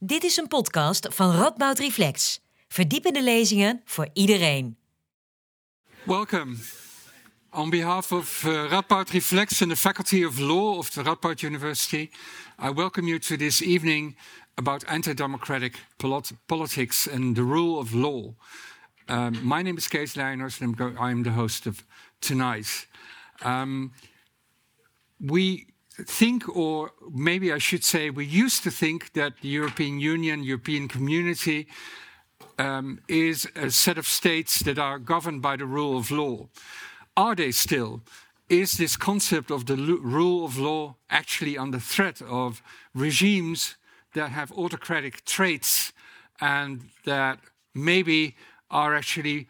Dit 0.00 0.24
is 0.24 0.36
een 0.36 0.48
podcast 0.48 1.06
van 1.10 1.30
Radboud 1.30 1.78
Reflex. 1.78 2.40
Verdiepende 2.68 3.22
lezingen 3.22 3.82
voor 3.84 4.08
iedereen. 4.12 4.76
Welcome. 6.04 6.56
On 7.50 7.70
behalf 7.70 8.12
of 8.12 8.44
uh, 8.44 8.70
Radboud 8.70 9.10
Reflex 9.10 9.62
and 9.62 9.70
the 9.70 9.76
Faculty 9.76 10.24
of 10.24 10.38
Law 10.38 10.76
of 10.76 10.90
the 10.90 11.02
Radboud 11.02 11.40
University, 11.40 12.10
I 12.62 12.72
welcome 12.74 13.06
you 13.06 13.18
to 13.18 13.36
this 13.36 13.60
evening 13.60 14.16
about 14.54 14.84
anti-democratic 14.84 15.86
polit 15.96 16.32
politics 16.46 17.08
and 17.08 17.34
the 17.34 17.42
rule 17.42 17.78
of 17.78 17.92
law. 17.92 18.34
Um, 19.06 19.38
my 19.42 19.62
name 19.62 19.76
is 19.76 19.88
Kees 19.88 20.14
Leiners 20.14 20.60
and 20.60 20.80
I'm 20.98 21.22
the 21.22 21.32
host 21.32 21.66
of 21.66 21.84
tonight. 22.20 22.86
Um, 23.44 23.92
we 25.18 25.66
think, 26.06 26.48
or 26.56 26.92
maybe 27.10 27.52
I 27.52 27.58
should 27.58 27.84
say, 27.84 28.10
we 28.10 28.24
used 28.24 28.62
to 28.64 28.70
think 28.70 29.12
that 29.14 29.40
the 29.40 29.48
European 29.48 29.98
Union, 29.98 30.44
European 30.44 30.88
community, 30.88 31.66
um, 32.58 33.00
is 33.08 33.48
a 33.54 33.70
set 33.70 33.98
of 33.98 34.06
states 34.06 34.60
that 34.60 34.78
are 34.78 34.98
governed 34.98 35.42
by 35.42 35.56
the 35.56 35.66
rule 35.66 35.96
of 35.96 36.10
law. 36.10 36.48
Are 37.16 37.34
they 37.34 37.52
still? 37.52 38.02
Is 38.48 38.76
this 38.76 38.96
concept 38.96 39.50
of 39.50 39.66
the 39.66 39.76
rule 39.76 40.44
of 40.44 40.56
law 40.56 40.96
actually 41.10 41.58
under 41.58 41.78
threat 41.78 42.22
of 42.22 42.62
regimes 42.94 43.76
that 44.14 44.30
have 44.30 44.52
autocratic 44.52 45.24
traits 45.24 45.92
and 46.40 46.90
that 47.04 47.40
maybe 47.74 48.36
are 48.70 48.94
actually 48.94 49.48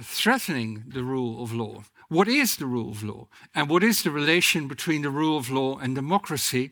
threatening 0.00 0.84
the 0.88 1.02
rule 1.02 1.42
of 1.42 1.52
law? 1.52 1.82
What 2.08 2.28
is 2.28 2.56
the 2.56 2.66
rule 2.66 2.90
of 2.90 3.02
law? 3.02 3.28
And 3.54 3.68
what 3.68 3.82
is 3.82 4.02
the 4.02 4.10
relation 4.10 4.66
between 4.66 5.02
the 5.02 5.10
rule 5.10 5.36
of 5.36 5.50
law 5.50 5.78
and 5.78 5.94
democracy? 5.94 6.70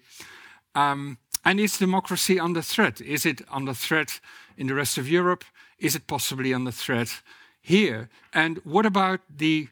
Um, 0.75 1.19
and 1.45 1.61
is 1.61 1.79
democracy 1.79 2.41
under 2.41 2.63
threat? 2.63 3.01
Is 3.01 3.27
it 3.27 3.43
under 3.51 3.75
threat 3.75 4.21
in 4.57 4.67
the 4.67 4.75
rest 4.75 4.99
of 4.99 5.09
Europe? 5.09 5.45
Is 5.79 5.95
it 5.95 6.07
possibly 6.07 6.55
under 6.55 6.71
threat 6.71 7.21
here? 7.61 8.09
And 8.33 8.59
what 8.65 8.87
about 8.87 9.21
the 9.35 9.69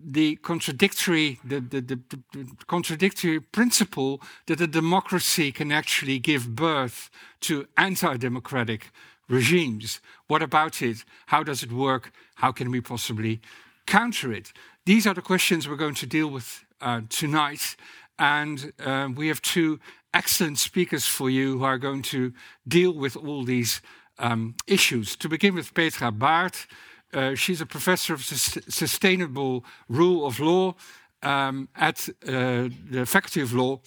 the 0.00 0.36
contradictory 0.36 1.40
the, 1.44 1.58
the, 1.58 1.80
the, 1.80 2.00
the, 2.32 2.46
contradictory 2.68 3.40
principle 3.40 4.22
that 4.46 4.60
a 4.60 4.66
democracy 4.68 5.50
can 5.50 5.72
actually 5.72 6.20
give 6.20 6.54
birth 6.54 7.10
to 7.40 7.66
anti-democratic 7.76 8.92
regimes 9.28 10.00
what 10.28 10.40
about 10.40 10.80
it 10.82 11.04
how 11.26 11.42
does 11.42 11.64
it 11.64 11.72
work 11.72 12.12
how 12.36 12.52
can 12.52 12.70
we 12.70 12.80
possibly 12.80 13.40
counter 13.86 14.32
it 14.32 14.52
these 14.88 15.06
are 15.06 15.12
the 15.12 15.20
questions 15.20 15.68
we're 15.68 15.76
going 15.76 15.94
to 15.94 16.06
deal 16.06 16.28
with 16.28 16.64
uh, 16.80 17.02
tonight. 17.10 17.76
And 18.18 18.72
uh, 18.82 19.10
we 19.14 19.28
have 19.28 19.42
two 19.42 19.80
excellent 20.14 20.58
speakers 20.58 21.04
for 21.04 21.28
you 21.28 21.58
who 21.58 21.64
are 21.64 21.76
going 21.76 22.00
to 22.04 22.32
deal 22.66 22.94
with 22.94 23.14
all 23.14 23.44
these 23.44 23.82
um, 24.18 24.54
issues. 24.66 25.14
To 25.16 25.28
begin 25.28 25.54
with, 25.54 25.74
Petra 25.74 26.10
Bárd. 26.10 26.66
Uh, 27.12 27.34
she's 27.34 27.60
a 27.60 27.66
professor 27.66 28.14
of 28.14 28.24
sus 28.24 28.56
sustainable 28.68 29.62
rule 29.90 30.26
of 30.26 30.40
law 30.40 30.74
um, 31.22 31.68
at 31.74 32.08
uh, 32.26 32.70
the 32.90 33.04
Faculty 33.04 33.42
of 33.42 33.52
Law 33.52 33.80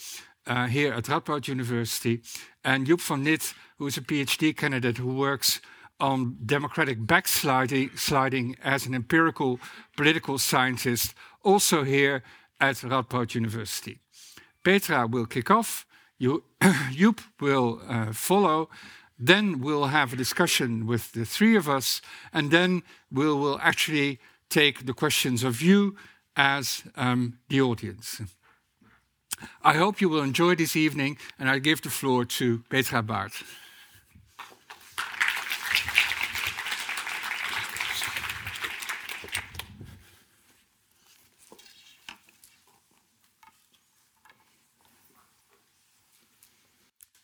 uh, 0.45 0.67
here 0.67 0.94
at 0.94 1.05
Radboud 1.05 1.47
University. 1.47 2.22
And 2.63 2.85
Joep 2.85 3.02
van 3.02 3.23
Lit, 3.23 3.55
who 3.79 3.88
is 3.88 3.97
a 3.97 4.02
PhD 4.02 4.55
candidate 4.55 4.97
who 4.97 5.16
works 5.16 5.61
on 6.02 6.38
democratic 6.45 7.05
backsliding 7.05 7.91
sliding 7.95 8.57
as 8.63 8.85
an 8.85 8.94
empirical 8.94 9.59
political 9.95 10.38
scientist, 10.38 11.13
also 11.44 11.83
here 11.83 12.23
at 12.59 12.75
Radboud 12.77 13.35
University. 13.35 13.99
Petra 14.63 15.07
will 15.07 15.25
kick 15.25 15.49
off, 15.49 15.85
you, 16.17 16.44
Joep 16.61 17.19
will 17.39 17.81
uh, 17.88 18.13
follow, 18.13 18.69
then 19.17 19.61
we'll 19.61 19.85
have 19.85 20.13
a 20.13 20.16
discussion 20.16 20.88
with 20.88 21.11
the 21.11 21.25
three 21.25 21.55
of 21.55 21.69
us, 21.69 22.02
and 22.33 22.52
then 22.52 22.81
we'll, 23.11 23.39
we'll 23.39 23.59
actually 23.59 24.19
take 24.49 24.85
the 24.85 24.94
questions 24.94 25.44
of 25.44 25.61
you 25.61 25.95
as 26.35 26.83
um, 26.95 27.38
the 27.50 27.62
audience. 27.62 28.22
I 29.63 29.73
hope 29.73 30.01
you 30.01 30.09
will 30.09 30.23
enjoy 30.23 30.56
this 30.56 30.75
evening, 30.75 31.18
and 31.39 31.50
I 31.50 31.59
give 31.59 31.81
the 31.81 31.89
floor 31.89 32.25
to 32.25 32.63
Petra 32.69 33.01
Bárd. 33.03 33.33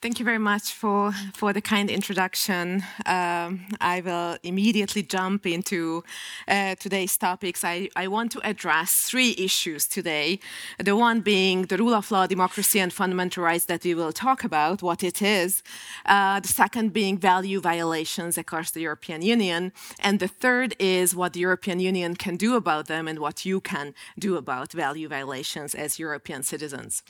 Thank 0.07 0.19
you 0.19 0.25
very 0.25 0.39
much 0.39 0.71
for, 0.71 1.11
for 1.33 1.51
the 1.51 1.59
kind 1.59 1.89
introduction. 1.89 2.81
Um, 3.05 3.65
I 3.81 3.99
will 3.99 4.37
immediately 4.41 5.03
jump 5.03 5.45
into 5.45 6.05
uh, 6.47 6.75
today's 6.75 7.17
topics. 7.17 7.65
I, 7.65 7.89
I 7.93 8.07
want 8.07 8.31
to 8.31 8.39
address 8.47 9.01
three 9.09 9.35
issues 9.37 9.85
today. 9.85 10.39
The 10.79 10.95
one 10.95 11.19
being 11.19 11.63
the 11.63 11.75
rule 11.75 11.93
of 11.93 12.09
law, 12.09 12.25
democracy, 12.25 12.79
and 12.79 12.93
fundamental 12.93 13.43
rights 13.43 13.65
that 13.65 13.83
we 13.83 13.95
will 13.95 14.13
talk 14.13 14.45
about, 14.45 14.81
what 14.81 15.03
it 15.03 15.21
is. 15.21 15.61
Uh, 16.05 16.39
the 16.39 16.47
second 16.47 16.93
being 16.93 17.17
value 17.17 17.59
violations 17.59 18.37
across 18.37 18.71
the 18.71 18.79
European 18.79 19.21
Union. 19.21 19.73
And 19.99 20.21
the 20.21 20.29
third 20.29 20.73
is 20.79 21.17
what 21.17 21.33
the 21.33 21.41
European 21.41 21.81
Union 21.81 22.15
can 22.15 22.37
do 22.37 22.55
about 22.55 22.87
them 22.87 23.09
and 23.09 23.19
what 23.19 23.45
you 23.45 23.59
can 23.59 23.93
do 24.17 24.37
about 24.37 24.71
value 24.71 25.09
violations 25.09 25.75
as 25.75 25.99
European 25.99 26.43
citizens. 26.43 27.03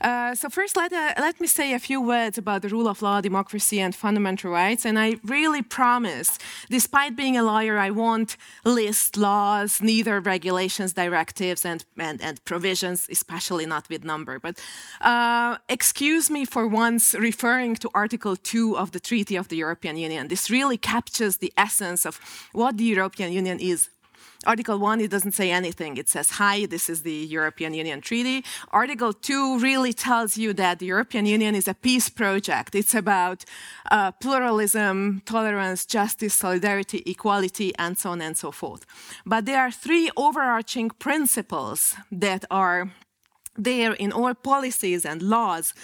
Uh, 0.00 0.36
so, 0.36 0.48
first, 0.48 0.76
let, 0.76 0.92
uh, 0.92 1.14
let 1.18 1.40
me 1.40 1.48
say 1.48 1.74
a 1.74 1.80
few 1.80 2.00
words 2.00 2.35
about 2.38 2.62
the 2.62 2.68
rule 2.68 2.88
of 2.88 3.02
law, 3.02 3.20
democracy, 3.20 3.80
and 3.80 3.94
fundamental 3.94 4.50
rights. 4.50 4.84
And 4.84 4.98
I 4.98 5.16
really 5.24 5.62
promise, 5.62 6.38
despite 6.70 7.16
being 7.16 7.36
a 7.36 7.42
lawyer, 7.42 7.78
I 7.78 7.90
won't 7.90 8.36
list 8.64 9.16
laws, 9.16 9.80
neither 9.80 10.20
regulations, 10.20 10.92
directives, 10.92 11.64
and, 11.64 11.84
and, 11.98 12.20
and 12.22 12.44
provisions, 12.44 13.06
especially 13.10 13.66
not 13.66 13.88
with 13.88 14.04
number. 14.04 14.38
But 14.38 14.58
uh, 15.00 15.58
excuse 15.68 16.30
me 16.30 16.44
for 16.44 16.66
once 16.66 17.14
referring 17.14 17.76
to 17.76 17.90
Article 17.94 18.36
2 18.36 18.76
of 18.76 18.92
the 18.92 19.00
Treaty 19.00 19.36
of 19.36 19.48
the 19.48 19.56
European 19.56 19.96
Union. 19.96 20.28
This 20.28 20.50
really 20.50 20.76
captures 20.76 21.38
the 21.38 21.52
essence 21.56 22.04
of 22.06 22.20
what 22.52 22.76
the 22.76 22.84
European 22.84 23.32
Union 23.32 23.58
is 23.60 23.88
Article 24.44 24.78
1, 24.78 25.00
it 25.00 25.10
doesn't 25.10 25.32
say 25.32 25.50
anything. 25.50 25.96
It 25.96 26.08
says, 26.08 26.30
hi, 26.30 26.66
this 26.66 26.88
is 26.88 27.02
the 27.02 27.12
European 27.12 27.74
Union 27.74 28.00
Treaty. 28.00 28.44
Article 28.70 29.12
2 29.12 29.58
really 29.58 29.92
tells 29.92 30.36
you 30.36 30.52
that 30.54 30.78
the 30.78 30.86
European 30.86 31.26
Union 31.26 31.54
is 31.54 31.68
a 31.68 31.74
peace 31.74 32.08
project. 32.08 32.74
It's 32.74 32.94
about 32.94 33.44
uh, 33.90 34.12
pluralism, 34.12 35.22
tolerance, 35.24 35.86
justice, 35.86 36.34
solidarity, 36.34 37.02
equality, 37.06 37.72
and 37.78 37.96
so 37.98 38.10
on 38.10 38.20
and 38.20 38.36
so 38.36 38.50
forth. 38.50 38.84
But 39.24 39.46
there 39.46 39.60
are 39.60 39.70
three 39.70 40.10
overarching 40.16 40.90
principles 40.90 41.96
that 42.12 42.44
are 42.50 42.90
there 43.58 43.94
in 43.94 44.12
all 44.12 44.34
policies 44.34 45.04
and 45.04 45.22
laws 45.22 45.74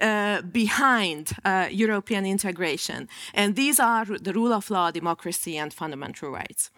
uh, 0.00 0.42
behind 0.42 1.32
uh, 1.44 1.68
European 1.70 2.26
integration. 2.26 3.08
And 3.34 3.56
these 3.56 3.80
are 3.80 4.04
the 4.04 4.32
rule 4.32 4.52
of 4.52 4.70
law, 4.70 4.90
democracy, 4.90 5.56
and 5.56 5.72
fundamental 5.72 6.30
rights. 6.30 6.70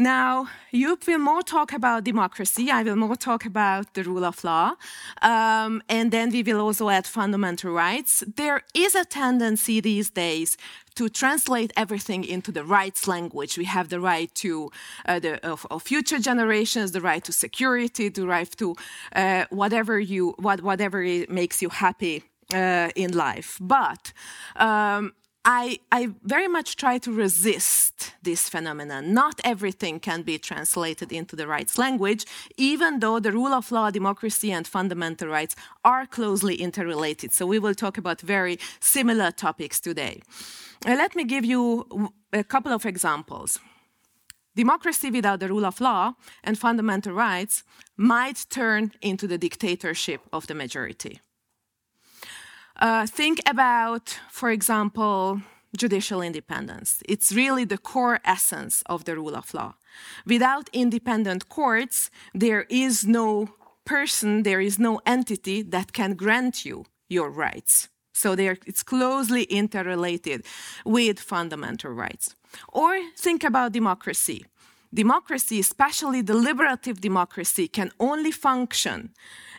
Now, 0.00 0.48
you 0.70 0.96
will 1.06 1.18
more 1.18 1.42
talk 1.42 1.74
about 1.74 2.04
democracy. 2.04 2.70
I 2.70 2.82
will 2.82 2.96
more 2.96 3.16
talk 3.16 3.44
about 3.44 3.92
the 3.92 4.02
rule 4.02 4.24
of 4.24 4.42
law. 4.42 4.76
Um, 5.20 5.82
and 5.90 6.10
then 6.10 6.30
we 6.30 6.42
will 6.42 6.58
also 6.58 6.88
add 6.88 7.06
fundamental 7.06 7.70
rights. 7.72 8.24
There 8.26 8.62
is 8.72 8.94
a 8.94 9.04
tendency 9.04 9.78
these 9.78 10.08
days 10.08 10.56
to 10.94 11.10
translate 11.10 11.70
everything 11.76 12.24
into 12.24 12.50
the 12.50 12.64
rights 12.64 13.06
language. 13.06 13.58
We 13.58 13.66
have 13.66 13.90
the 13.90 14.00
right 14.00 14.34
to 14.36 14.70
uh, 15.04 15.18
the 15.18 15.46
of, 15.46 15.66
of, 15.70 15.82
future 15.82 16.18
generations, 16.18 16.92
the 16.92 17.02
right 17.02 17.22
to 17.24 17.32
security, 17.32 18.08
the 18.08 18.26
right 18.26 18.50
to 18.56 18.76
uh, 19.14 19.44
whatever 19.50 20.00
you 20.00 20.34
what, 20.38 20.62
whatever 20.62 21.02
makes 21.28 21.60
you 21.60 21.68
happy 21.68 22.22
uh, 22.54 22.88
in 22.96 23.12
life. 23.12 23.58
But 23.60 24.14
um, 24.56 25.12
I, 25.44 25.78
I 25.90 26.10
very 26.22 26.48
much 26.48 26.76
try 26.76 26.98
to 26.98 27.12
resist 27.12 28.12
this 28.22 28.48
phenomenon. 28.48 29.14
Not 29.14 29.40
everything 29.42 29.98
can 29.98 30.22
be 30.22 30.38
translated 30.38 31.12
into 31.12 31.34
the 31.34 31.46
rights 31.46 31.78
language, 31.78 32.26
even 32.58 33.00
though 33.00 33.20
the 33.20 33.32
rule 33.32 33.54
of 33.54 33.72
law, 33.72 33.90
democracy, 33.90 34.52
and 34.52 34.66
fundamental 34.66 35.28
rights 35.28 35.56
are 35.82 36.06
closely 36.06 36.56
interrelated. 36.56 37.32
So 37.32 37.46
we 37.46 37.58
will 37.58 37.74
talk 37.74 37.96
about 37.96 38.20
very 38.20 38.58
similar 38.80 39.30
topics 39.30 39.80
today. 39.80 40.20
Uh, 40.86 40.90
let 40.90 41.16
me 41.16 41.24
give 41.24 41.44
you 41.44 42.12
a 42.32 42.44
couple 42.44 42.72
of 42.72 42.84
examples. 42.84 43.58
Democracy 44.56 45.10
without 45.10 45.40
the 45.40 45.48
rule 45.48 45.64
of 45.64 45.80
law 45.80 46.14
and 46.44 46.58
fundamental 46.58 47.14
rights 47.14 47.64
might 47.96 48.44
turn 48.50 48.92
into 49.00 49.26
the 49.26 49.38
dictatorship 49.38 50.20
of 50.32 50.46
the 50.48 50.54
majority. 50.54 51.20
Uh, 52.80 53.06
think 53.06 53.40
about, 53.46 54.18
for 54.30 54.50
example, 54.50 55.42
judicial 55.76 56.22
independence. 56.22 57.02
It's 57.06 57.30
really 57.30 57.64
the 57.64 57.76
core 57.78 58.20
essence 58.24 58.82
of 58.86 59.04
the 59.04 59.16
rule 59.16 59.36
of 59.36 59.52
law. 59.52 59.74
Without 60.26 60.70
independent 60.72 61.48
courts, 61.48 62.10
there 62.34 62.66
is 62.70 63.06
no 63.06 63.50
person, 63.84 64.44
there 64.44 64.62
is 64.62 64.78
no 64.78 65.00
entity 65.04 65.62
that 65.62 65.92
can 65.92 66.14
grant 66.14 66.64
you 66.64 66.86
your 67.08 67.30
rights. 67.30 67.88
So 68.14 68.34
it's 68.38 68.82
closely 68.82 69.44
interrelated 69.44 70.44
with 70.84 71.20
fundamental 71.20 71.90
rights. 71.92 72.34
Or 72.68 72.98
think 73.16 73.44
about 73.44 73.72
democracy. 73.72 74.44
Democracy, 74.92 75.60
especially 75.60 76.22
deliberative 76.22 77.00
democracy, 77.00 77.68
can 77.68 77.92
only 78.00 78.32
function 78.32 79.10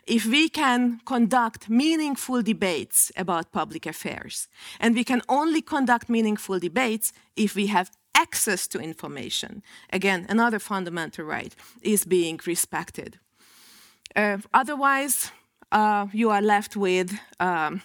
if 0.05 0.25
we 0.25 0.49
can 0.49 0.99
conduct 1.05 1.69
meaningful 1.69 2.41
debates 2.41 3.11
about 3.15 3.51
public 3.51 3.85
affairs. 3.85 4.49
And 4.79 4.95
we 4.95 5.03
can 5.03 5.21
only 5.29 5.61
conduct 5.61 6.09
meaningful 6.09 6.59
debates 6.59 7.13
if 7.35 7.55
we 7.55 7.67
have 7.67 7.91
access 8.15 8.67
to 8.67 8.79
information. 8.79 9.63
Again, 9.93 10.25
another 10.29 10.59
fundamental 10.59 11.25
right 11.25 11.55
is 11.81 12.05
being 12.05 12.39
respected. 12.45 13.19
Uh, 14.15 14.39
otherwise, 14.53 15.31
uh, 15.71 16.07
you 16.11 16.29
are 16.29 16.41
left 16.41 16.75
with 16.75 17.17
um, 17.39 17.81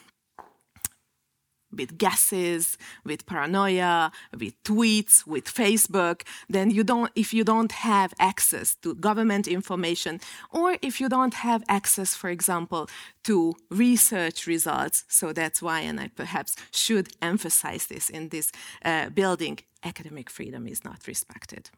with 1.71 1.97
guesses, 1.97 2.77
with 3.03 3.25
paranoia, 3.25 4.11
with 4.37 4.61
tweets, 4.63 5.25
with 5.27 5.45
Facebook, 5.45 6.23
then 6.49 6.69
you 6.69 6.83
don't, 6.83 7.11
if 7.15 7.33
you 7.33 7.43
don't 7.43 7.71
have 7.71 8.13
access 8.19 8.75
to 8.75 8.95
government 8.95 9.47
information, 9.47 10.19
or 10.51 10.77
if 10.81 10.99
you 11.01 11.09
don't 11.09 11.33
have 11.33 11.63
access, 11.67 12.15
for 12.15 12.29
example, 12.29 12.89
to 13.23 13.55
research 13.69 14.47
results, 14.47 15.03
so 15.07 15.33
that's 15.33 15.61
why, 15.61 15.81
and 15.81 15.99
I 15.99 16.07
perhaps 16.07 16.55
should 16.71 17.09
emphasize 17.21 17.87
this 17.87 18.09
in 18.09 18.29
this 18.29 18.51
uh, 18.83 19.09
building, 19.09 19.59
academic 19.83 20.29
freedom 20.29 20.67
is 20.67 20.83
not 20.83 21.07
respected. 21.07 21.69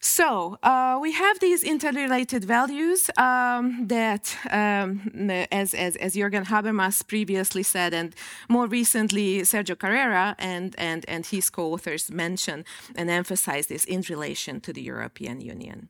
So 0.00 0.58
uh, 0.62 0.98
we 1.00 1.12
have 1.12 1.40
these 1.40 1.64
interrelated 1.64 2.44
values 2.44 3.10
um, 3.16 3.88
that, 3.88 4.36
um, 4.50 5.30
as, 5.50 5.74
as, 5.74 5.96
as 5.96 6.14
Jürgen 6.14 6.44
Habermas 6.44 7.06
previously 7.06 7.64
said, 7.64 7.92
and 7.92 8.14
more 8.48 8.66
recently 8.66 9.40
Sergio 9.40 9.76
Carrera 9.76 10.36
and, 10.38 10.74
and, 10.78 11.04
and 11.08 11.26
his 11.26 11.50
co-authors 11.50 12.12
mention 12.12 12.64
and 12.94 13.10
emphasize 13.10 13.66
this 13.66 13.84
in 13.84 14.02
relation 14.08 14.60
to 14.60 14.72
the 14.72 14.82
European 14.82 15.40
Union. 15.40 15.88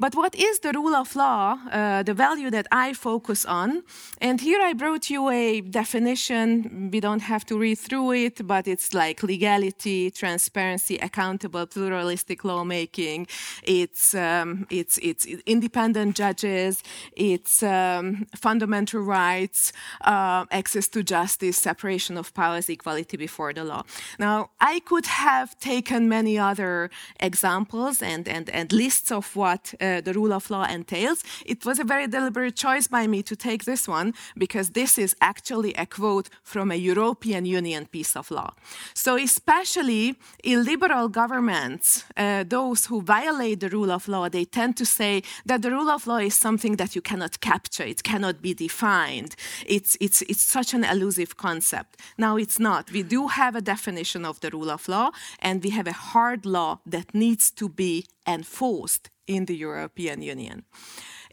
But 0.00 0.14
what 0.14 0.34
is 0.36 0.60
the 0.60 0.72
rule 0.72 0.94
of 0.94 1.16
law, 1.16 1.58
uh, 1.72 2.04
the 2.04 2.14
value 2.14 2.50
that 2.50 2.68
I 2.70 2.92
focus 2.92 3.44
on? 3.44 3.82
And 4.20 4.40
here 4.40 4.60
I 4.62 4.72
brought 4.72 5.10
you 5.10 5.28
a 5.28 5.60
definition. 5.60 6.90
We 6.92 7.00
don't 7.00 7.22
have 7.22 7.44
to 7.46 7.58
read 7.58 7.78
through 7.78 8.12
it, 8.12 8.46
but 8.46 8.68
it's 8.68 8.94
like 8.94 9.24
legality, 9.24 10.12
transparency, 10.12 10.98
accountable, 10.98 11.66
pluralistic 11.66 12.44
lawmaking. 12.44 13.26
It's, 13.64 14.14
um, 14.14 14.66
it's, 14.70 14.98
it's 14.98 15.26
independent 15.46 16.14
judges, 16.14 16.82
it's 17.16 17.62
um, 17.64 18.26
fundamental 18.36 19.00
rights, 19.00 19.72
uh, 20.02 20.44
access 20.52 20.86
to 20.88 21.02
justice, 21.02 21.56
separation 21.56 22.16
of 22.16 22.32
powers, 22.34 22.68
equality 22.68 23.16
before 23.16 23.52
the 23.52 23.64
law. 23.64 23.82
Now, 24.18 24.50
I 24.60 24.78
could 24.80 25.06
have 25.06 25.58
taken 25.58 26.08
many 26.08 26.38
other 26.38 26.90
examples 27.18 28.00
and, 28.00 28.28
and, 28.28 28.48
and 28.50 28.72
lists 28.72 29.10
of 29.10 29.34
what 29.42 29.62
uh, 29.80 30.00
the 30.06 30.12
rule 30.18 30.32
of 30.38 30.50
law 30.50 30.64
entails. 30.78 31.18
It 31.46 31.64
was 31.64 31.78
a 31.78 31.84
very 31.84 32.06
deliberate 32.16 32.56
choice 32.66 32.86
by 32.88 33.06
me 33.06 33.22
to 33.22 33.34
take 33.36 33.62
this 33.64 33.82
one 33.98 34.08
because 34.36 34.70
this 34.70 34.98
is 34.98 35.14
actually 35.20 35.72
a 35.74 35.86
quote 35.86 36.28
from 36.42 36.70
a 36.70 36.78
European 36.90 37.42
Union 37.46 37.86
piece 37.86 38.16
of 38.20 38.30
law. 38.30 38.50
So, 38.94 39.16
especially 39.16 40.16
in 40.42 40.64
liberal 40.64 41.08
governments, 41.08 42.04
uh, 42.16 42.44
those 42.58 42.80
who 42.86 43.00
violate 43.02 43.60
the 43.60 43.70
rule 43.76 43.92
of 43.98 44.08
law, 44.08 44.28
they 44.28 44.44
tend 44.44 44.76
to 44.76 44.86
say 44.98 45.22
that 45.46 45.62
the 45.62 45.70
rule 45.70 45.90
of 45.96 46.06
law 46.06 46.18
is 46.18 46.34
something 46.34 46.76
that 46.76 46.94
you 46.96 47.02
cannot 47.10 47.40
capture, 47.40 47.84
it 47.84 48.02
cannot 48.02 48.36
be 48.42 48.52
defined. 48.54 49.36
It's, 49.66 49.96
it's, 50.00 50.22
it's 50.22 50.42
such 50.42 50.74
an 50.74 50.84
elusive 50.84 51.36
concept. 51.36 52.00
Now, 52.16 52.36
it's 52.36 52.58
not. 52.58 52.90
We 52.92 53.02
do 53.02 53.28
have 53.28 53.54
a 53.54 53.60
definition 53.60 54.24
of 54.24 54.40
the 54.40 54.50
rule 54.50 54.70
of 54.70 54.88
law, 54.88 55.10
and 55.38 55.62
we 55.62 55.70
have 55.70 55.86
a 55.86 55.92
hard 55.92 56.44
law 56.44 56.80
that 56.86 57.14
needs 57.14 57.50
to 57.52 57.68
be 57.68 58.04
enforced 58.28 59.10
in 59.26 59.46
the 59.46 59.56
European 59.56 60.22
Union. 60.22 60.64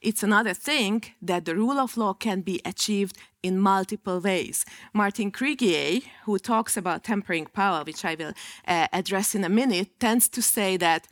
It's 0.01 0.23
another 0.23 0.53
thing 0.53 1.03
that 1.21 1.45
the 1.45 1.55
rule 1.55 1.79
of 1.79 1.97
law 1.97 2.13
can 2.13 2.41
be 2.41 2.61
achieved 2.63 3.17
in 3.41 3.59
multiple 3.59 4.19
ways. 4.19 4.65
Martin 4.93 5.31
Krygier, 5.31 6.03
who 6.25 6.37
talks 6.39 6.77
about 6.77 7.03
tempering 7.03 7.47
power, 7.47 7.83
which 7.83 8.05
I 8.05 8.15
will 8.15 8.33
uh, 8.67 8.87
address 8.93 9.35
in 9.35 9.43
a 9.43 9.49
minute, 9.49 9.99
tends 9.99 10.29
to 10.29 10.41
say 10.41 10.77
that 10.77 11.07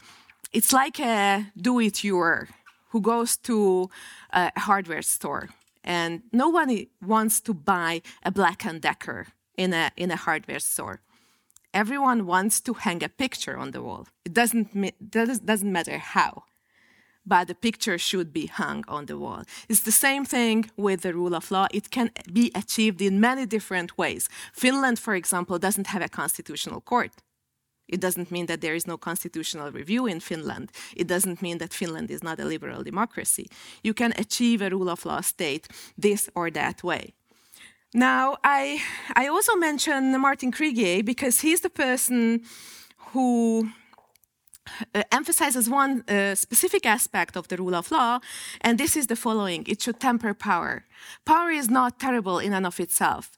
it's 0.52 0.74
like 0.74 1.00
a 1.00 1.52
do 1.58 1.80
it 1.80 2.04
yourself 2.04 2.50
who 2.90 3.02
goes 3.02 3.38
to 3.38 3.90
a 4.32 4.52
hardware 4.60 5.02
store 5.02 5.50
and 5.84 6.22
no 6.32 6.48
one 6.50 6.86
wants 7.02 7.42
to 7.42 7.54
buy 7.54 8.02
a 8.24 8.32
Black 8.32 8.64
and 8.66 8.80
Decker 8.80 9.28
in 9.58 9.74
a 9.74 9.92
in 9.98 10.12
a 10.12 10.16
hardware 10.16 10.60
store 10.60 11.02
everyone 11.74 12.26
wants 12.26 12.62
to 12.62 12.74
hang 12.74 13.04
a 13.04 13.10
picture 13.10 13.58
on 13.58 13.72
the 13.72 13.82
wall. 13.82 14.08
It 14.26 14.34
doesn't, 14.34 15.10
doesn't 15.12 15.72
matter 15.72 15.98
how, 15.98 16.44
but 17.26 17.48
the 17.48 17.56
picture 17.56 17.98
should 17.98 18.32
be 18.32 18.48
hung 18.48 18.84
on 18.88 19.06
the 19.06 19.18
wall. 19.18 19.44
It's 19.70 19.82
the 19.82 19.92
same 19.92 20.26
thing 20.26 20.70
with 20.78 21.02
the 21.02 21.14
rule 21.14 21.36
of 21.36 21.52
law. 21.52 21.68
It 21.72 21.90
can 21.90 22.12
be 22.32 22.52
achieved 22.56 23.02
in 23.02 23.20
many 23.20 23.46
different 23.46 23.98
ways. 23.98 24.30
Finland, 24.54 25.00
for 25.00 25.16
example, 25.16 25.58
doesn't 25.58 25.88
have 25.88 26.02
a 26.02 26.10
constitutional 26.10 26.82
court. 26.82 27.12
It 27.88 28.00
doesn't 28.00 28.32
mean 28.32 28.46
that 28.46 28.62
there 28.62 28.76
is 28.76 28.88
no 28.88 28.98
constitutional 28.98 29.72
review 29.72 30.06
in 30.06 30.20
Finland. 30.20 30.72
It 30.96 31.08
doesn't 31.08 31.42
mean 31.42 31.58
that 31.58 31.74
Finland 31.74 32.10
is 32.10 32.24
not 32.24 32.40
a 32.40 32.46
liberal 32.46 32.82
democracy. 32.84 33.48
You 33.84 33.94
can 33.94 34.14
achieve 34.18 34.62
a 34.62 34.70
rule 34.70 34.90
of 34.90 35.06
law 35.06 35.22
state 35.22 35.68
this 35.98 36.30
or 36.34 36.50
that 36.52 36.84
way. 36.84 37.14
Now, 37.94 38.38
I, 38.44 38.82
I 39.16 39.28
also 39.28 39.56
mention 39.56 40.20
Martin 40.20 40.52
Krygier 40.52 41.06
because 41.06 41.42
he's 41.42 41.62
the 41.62 41.70
person 41.70 42.42
who 43.12 43.70
uh, 44.96 45.04
emphasizes 45.12 45.70
one 45.70 46.04
uh, 46.08 46.34
specific 46.34 46.88
aspect 46.88 47.36
of 47.36 47.50
the 47.50 47.58
rule 47.58 47.76
of 47.76 47.92
law, 47.92 48.20
and 48.62 48.80
this 48.80 48.98
is 48.98 49.08
the 49.08 49.16
following 49.16 49.64
it 49.68 49.82
should 49.82 50.00
temper 50.00 50.34
power. 50.34 50.86
Power 51.24 51.52
is 51.52 51.70
not 51.70 52.00
terrible 52.00 52.40
in 52.40 52.54
and 52.54 52.66
of 52.66 52.80
itself 52.80 53.32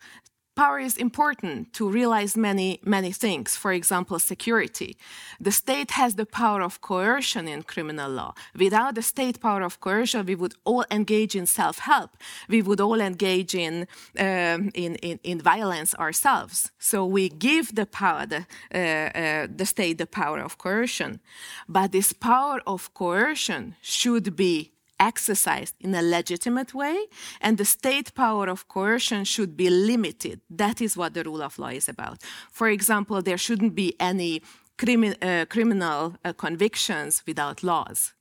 power 0.56 0.80
is 0.80 0.98
important 0.98 1.74
to 1.74 1.90
realize 1.90 2.38
many, 2.38 2.80
many 2.84 3.12
things. 3.12 3.56
For 3.56 3.72
example, 3.74 4.20
security. 4.20 4.98
The 5.40 5.52
state 5.52 5.92
has 5.92 6.16
the 6.16 6.26
power 6.26 6.62
of 6.62 6.82
coercion 6.82 7.48
in 7.48 7.64
criminal 7.64 8.10
law. 8.10 8.34
Without 8.58 8.96
the 8.96 9.02
state 9.02 9.40
power 9.42 9.62
of 9.62 9.80
coercion, 9.80 10.26
we 10.26 10.36
would 10.36 10.56
all 10.64 10.86
engage 10.90 11.36
in 11.36 11.46
self-help. 11.46 12.12
We 12.48 12.62
would 12.62 12.80
all 12.80 13.02
engage 13.02 13.54
in, 13.54 13.88
um, 14.18 14.72
in, 14.74 14.96
in, 14.96 15.20
in, 15.24 15.42
violence 15.42 15.94
ourselves. 15.96 16.72
So 16.80 17.06
we 17.06 17.30
give 17.30 17.76
the 17.76 17.86
power, 17.86 18.26
the, 18.26 18.46
uh, 18.74 18.78
uh, 18.78 19.48
the 19.54 19.66
state 19.66 19.98
the 19.98 20.08
power 20.08 20.40
of 20.40 20.58
coercion. 20.58 21.20
But 21.68 21.92
this 21.92 22.14
power 22.14 22.62
of 22.66 22.94
coercion 22.94 23.76
should 23.82 24.36
be 24.36 24.72
exercised 25.00 25.76
in 25.80 25.96
a 25.96 26.02
legitimate 26.02 26.74
way, 26.74 26.98
and 27.42 27.58
the 27.58 27.66
state 27.66 28.14
power 28.14 28.48
of 28.48 28.68
coercion 28.68 29.24
should 29.26 29.56
be 29.56 29.70
limited. 29.70 30.42
That 30.50 30.82
is 30.82 30.98
what 30.98 31.14
the 31.14 31.24
rule 31.24 31.42
of 31.42 31.60
law 31.60 31.70
is 31.70 31.90
about. 31.90 32.22
For 32.52 32.68
example, 32.70 33.22
there 33.22 33.38
shouldn't 33.38 33.76
be 33.76 33.96
any 34.00 34.42
crimi- 34.78 35.18
uh, 35.22 35.46
criminal 35.46 36.16
uh, 36.24 36.34
convictions 36.34 37.24
without 37.26 37.64
laws. 37.64 38.14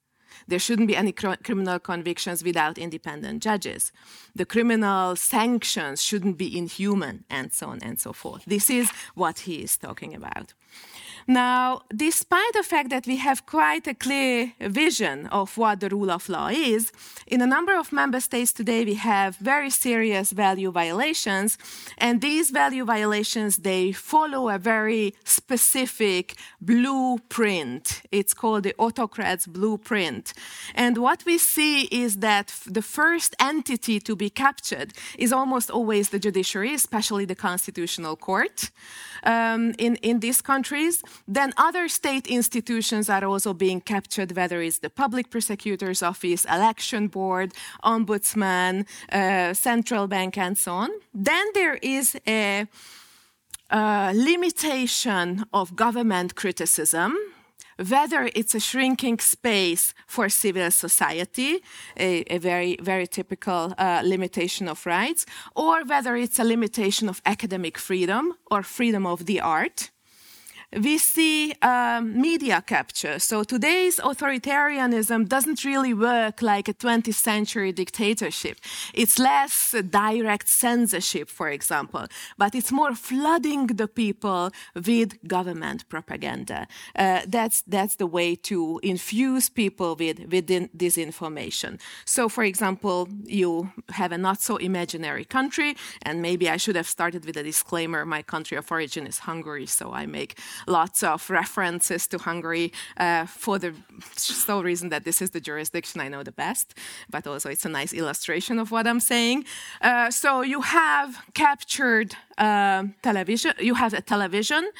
There 0.48 0.58
shouldn't 0.58 0.88
be 0.88 0.96
any 0.96 1.12
cr- 1.12 1.42
criminal 1.42 1.78
convictions 1.78 2.42
without 2.44 2.78
independent 2.78 3.42
judges. 3.42 3.92
The 4.34 4.44
criminal 4.44 5.16
sanctions 5.16 6.02
shouldn't 6.02 6.36
be 6.36 6.58
inhuman, 6.58 7.24
and 7.30 7.52
so 7.52 7.68
on 7.68 7.78
and 7.82 7.98
so 8.00 8.12
forth. 8.12 8.44
This 8.46 8.68
is 8.68 8.90
what 9.14 9.40
he 9.40 9.62
is 9.62 9.76
talking 9.76 10.14
about. 10.14 10.54
Now, 11.26 11.80
despite 11.94 12.52
the 12.52 12.62
fact 12.62 12.90
that 12.90 13.06
we 13.06 13.16
have 13.16 13.46
quite 13.46 13.86
a 13.86 13.94
clear 13.94 14.52
vision 14.60 15.26
of 15.28 15.56
what 15.56 15.80
the 15.80 15.88
rule 15.88 16.10
of 16.10 16.28
law 16.28 16.48
is, 16.48 16.92
in 17.26 17.40
a 17.40 17.46
number 17.46 17.74
of 17.78 17.92
member 17.92 18.20
states 18.20 18.52
today 18.52 18.84
we 18.84 18.94
have 18.94 19.36
very 19.36 19.70
serious 19.70 20.32
value 20.32 20.70
violations, 20.70 21.56
and 21.96 22.20
these 22.20 22.50
value 22.50 22.84
violations 22.84 23.58
they 23.58 23.92
follow 23.92 24.50
a 24.50 24.58
very 24.58 25.14
specific 25.24 26.34
blueprint. 26.60 28.02
It's 28.12 28.34
called 28.34 28.64
the 28.64 28.74
autocrat's 28.78 29.46
blueprint. 29.46 30.34
And 30.74 30.98
what 30.98 31.24
we 31.24 31.38
see 31.38 31.84
is 31.84 32.16
that 32.16 32.54
the 32.66 32.82
first 32.82 33.34
entity 33.40 33.98
to 34.00 34.14
be 34.14 34.28
captured 34.28 34.92
is 35.18 35.32
almost 35.32 35.70
always 35.70 36.10
the 36.10 36.18
judiciary, 36.18 36.74
especially 36.74 37.24
the 37.24 37.34
constitutional 37.34 38.16
court 38.16 38.70
um, 39.24 39.74
in, 39.78 39.96
in 39.96 40.20
these 40.20 40.40
countries. 40.40 41.02
Then 41.26 41.52
other 41.56 41.88
state 41.88 42.26
institutions 42.26 43.08
are 43.08 43.24
also 43.24 43.54
being 43.54 43.80
captured, 43.80 44.32
whether 44.32 44.62
it's 44.62 44.78
the 44.78 44.90
public 44.90 45.30
prosecutor's 45.30 46.02
office, 46.02 46.44
election 46.44 47.08
board, 47.08 47.52
ombudsman, 47.82 48.86
uh, 49.12 49.54
central 49.54 50.06
bank, 50.06 50.38
and 50.38 50.56
so 50.56 50.72
on. 50.72 50.90
Then 51.12 51.46
there 51.54 51.78
is 51.82 52.16
a, 52.26 52.66
a 53.70 54.12
limitation 54.14 55.44
of 55.52 55.74
government 55.76 56.34
criticism 56.34 57.16
whether 57.76 58.30
it's 58.34 58.54
a 58.54 58.60
shrinking 58.60 59.18
space 59.18 59.94
for 60.06 60.28
civil 60.28 60.70
society, 60.70 61.62
a, 61.96 62.22
a 62.34 62.38
very, 62.38 62.76
very 62.80 63.06
typical 63.06 63.74
uh, 63.78 64.02
limitation 64.04 64.68
of 64.68 64.84
rights, 64.86 65.26
or 65.54 65.84
whether 65.84 66.16
it's 66.16 66.38
a 66.38 66.44
limitation 66.44 67.08
of 67.08 67.20
academic 67.26 67.78
freedom 67.78 68.34
or 68.50 68.62
freedom 68.62 69.06
of 69.06 69.26
the 69.26 69.40
art 69.40 69.90
we 70.80 70.98
see 70.98 71.54
um, 71.62 72.20
media 72.20 72.62
capture. 72.62 73.18
So 73.18 73.44
today's 73.44 73.96
authoritarianism 73.96 75.28
doesn't 75.28 75.64
really 75.64 75.94
work 75.94 76.42
like 76.42 76.68
a 76.68 76.74
20th 76.74 77.14
century 77.14 77.72
dictatorship. 77.72 78.58
It's 78.92 79.18
less 79.18 79.74
direct 79.90 80.48
censorship, 80.48 81.28
for 81.28 81.48
example, 81.48 82.06
but 82.38 82.54
it's 82.54 82.72
more 82.72 82.94
flooding 82.94 83.66
the 83.68 83.88
people 83.88 84.50
with 84.74 85.26
government 85.28 85.88
propaganda. 85.88 86.66
Uh, 86.96 87.22
that's, 87.26 87.62
that's 87.62 87.96
the 87.96 88.06
way 88.06 88.34
to 88.36 88.80
infuse 88.82 89.48
people 89.48 89.96
with, 89.96 90.18
with 90.30 90.46
disinformation. 90.46 91.80
So, 92.04 92.28
for 92.28 92.44
example, 92.44 93.08
you 93.24 93.70
have 93.90 94.12
a 94.12 94.18
not 94.18 94.40
so 94.40 94.56
imaginary 94.56 95.24
country, 95.24 95.76
and 96.02 96.20
maybe 96.20 96.48
I 96.48 96.56
should 96.56 96.76
have 96.76 96.88
started 96.88 97.24
with 97.24 97.36
a 97.36 97.42
disclaimer 97.42 98.04
my 98.04 98.22
country 98.22 98.56
of 98.56 98.70
origin 98.70 99.06
is 99.06 99.20
Hungary, 99.20 99.66
so 99.66 99.92
I 99.92 100.06
make 100.06 100.38
lots 100.66 101.02
of 101.02 101.30
references 101.30 102.06
to 102.08 102.18
Hungary 102.18 102.72
uh, 102.96 103.26
for 103.26 103.58
the 103.58 103.74
sole 104.16 104.62
reason 104.62 104.88
that 104.90 105.04
this 105.04 105.20
is 105.22 105.30
the 105.30 105.40
jurisdiction 105.40 106.00
I 106.00 106.08
know 106.08 106.22
the 106.22 106.32
best, 106.32 106.74
but 107.10 107.26
also 107.26 107.50
it's 107.50 107.64
a 107.64 107.68
nice 107.68 107.92
illustration 107.92 108.58
of 108.58 108.70
what 108.70 108.86
I'm 108.86 109.00
saying. 109.00 109.44
Uh, 109.80 110.10
so 110.10 110.42
you 110.42 110.60
have 110.62 111.16
captured 111.34 112.14
uh, 112.38 112.84
television, 113.02 113.52
you 113.58 113.74
have 113.74 113.94
a 113.94 114.00
television 114.00 114.70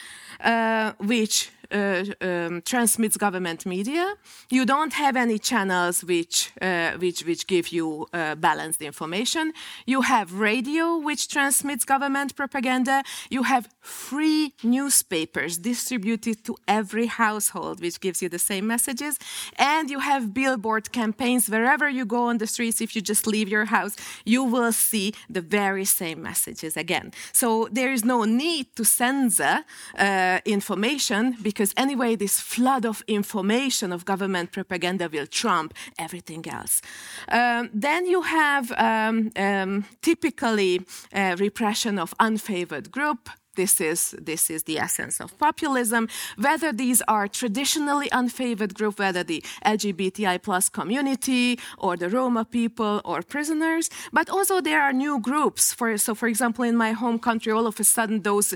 uh, 0.40 0.92
which 0.98 1.50
um, 1.74 2.62
transmits 2.62 3.16
government 3.16 3.66
media. 3.66 4.14
You 4.50 4.64
don't 4.64 4.92
have 4.92 5.16
any 5.16 5.38
channels 5.38 6.04
which 6.04 6.52
uh, 6.60 6.92
which 6.92 7.24
which 7.24 7.46
give 7.46 7.68
you 7.68 8.06
uh, 8.12 8.34
balanced 8.36 8.80
information. 8.82 9.52
You 9.86 10.02
have 10.02 10.32
radio 10.34 10.98
which 10.98 11.28
transmits 11.28 11.84
government 11.84 12.36
propaganda. 12.36 13.02
You 13.30 13.42
have 13.42 13.68
free 13.80 14.54
newspapers 14.62 15.58
distributed 15.58 16.44
to 16.44 16.56
every 16.68 17.06
household, 17.06 17.80
which 17.80 18.00
gives 18.00 18.22
you 18.22 18.28
the 18.28 18.38
same 18.38 18.66
messages. 18.66 19.18
And 19.56 19.90
you 19.90 20.00
have 20.00 20.32
billboard 20.32 20.92
campaigns 20.92 21.48
wherever 21.48 21.88
you 21.88 22.04
go 22.04 22.24
on 22.30 22.38
the 22.38 22.46
streets. 22.46 22.80
If 22.80 22.94
you 22.94 23.02
just 23.02 23.26
leave 23.26 23.48
your 23.48 23.66
house, 23.66 23.96
you 24.24 24.44
will 24.44 24.72
see 24.72 25.14
the 25.28 25.40
very 25.40 25.84
same 25.84 26.22
messages 26.22 26.76
again. 26.76 27.12
So 27.32 27.68
there 27.72 27.92
is 27.92 28.04
no 28.04 28.24
need 28.24 28.66
to 28.76 28.84
censor 28.84 29.64
uh, 29.98 30.38
information 30.44 31.36
because 31.42 31.63
because 31.64 31.83
anyway, 31.83 32.14
this 32.14 32.40
flood 32.40 32.85
of 32.85 33.02
information 33.06 33.90
of 33.92 34.04
government 34.04 34.52
propaganda 34.52 35.09
will 35.09 35.26
trump 35.26 35.73
everything 35.99 36.44
else. 36.47 36.83
Um, 37.28 37.71
then 37.73 38.04
you 38.06 38.21
have 38.23 38.71
um, 38.73 39.30
um, 39.37 39.87
typically 40.02 40.83
uh, 41.14 41.37
repression 41.38 41.99
of 41.99 42.14
unfavored 42.21 42.90
group, 42.90 43.30
this 43.56 43.80
is, 43.80 44.16
this 44.21 44.50
is 44.50 44.64
the 44.64 44.78
essence 44.78 45.21
of 45.21 45.38
populism. 45.38 46.09
Whether 46.37 46.73
these 46.73 47.02
are 47.06 47.28
traditionally 47.28 48.09
unfavored 48.11 48.75
group, 48.75 48.99
whether 48.99 49.23
the 49.23 49.42
LGBTI 49.64 50.42
plus 50.42 50.68
community 50.68 51.59
or 51.78 51.97
the 51.97 52.09
Roma 52.09 52.44
people 52.44 53.00
or 53.04 53.23
prisoners, 53.23 53.90
but 54.12 54.28
also 54.28 54.61
there 54.61 54.83
are 54.83 54.92
new 54.92 55.21
groups. 55.21 55.73
For, 55.73 55.97
so, 55.99 56.14
for 56.14 56.26
example, 56.26 56.64
in 56.64 56.76
my 56.76 56.92
home 56.92 57.18
country, 57.18 57.52
all 57.52 57.66
of 57.66 57.78
a 57.78 57.85
sudden 57.85 58.23
those 58.23 58.54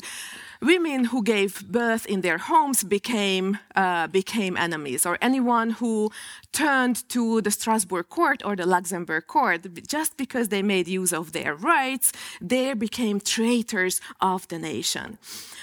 women 0.61 1.05
who 1.07 1.23
gave 1.23 1.67
birth 1.69 2.07
in 2.07 2.21
their 2.21 2.39
homes 2.39 2.85
became, 2.85 3.59
uh, 3.77 4.07
became 4.09 4.57
enemies, 4.57 5.07
or 5.07 5.19
anyone 5.21 5.71
who 5.71 6.11
turned 6.53 7.09
to 7.09 7.41
the 7.41 7.51
Strasbourg 7.51 8.09
court 8.09 8.43
or 8.45 8.57
the 8.57 8.67
Luxembourg 8.67 9.27
court 9.27 9.61
just 9.87 10.17
because 10.17 10.49
they 10.49 10.63
made 10.63 10.89
use 10.89 11.13
of 11.13 11.33
their 11.33 11.55
rights, 11.55 12.13
they 12.41 12.75
became 12.75 13.21
traitors 13.21 14.01
of 14.21 14.49
the 14.49 14.59
nation. 14.59 15.19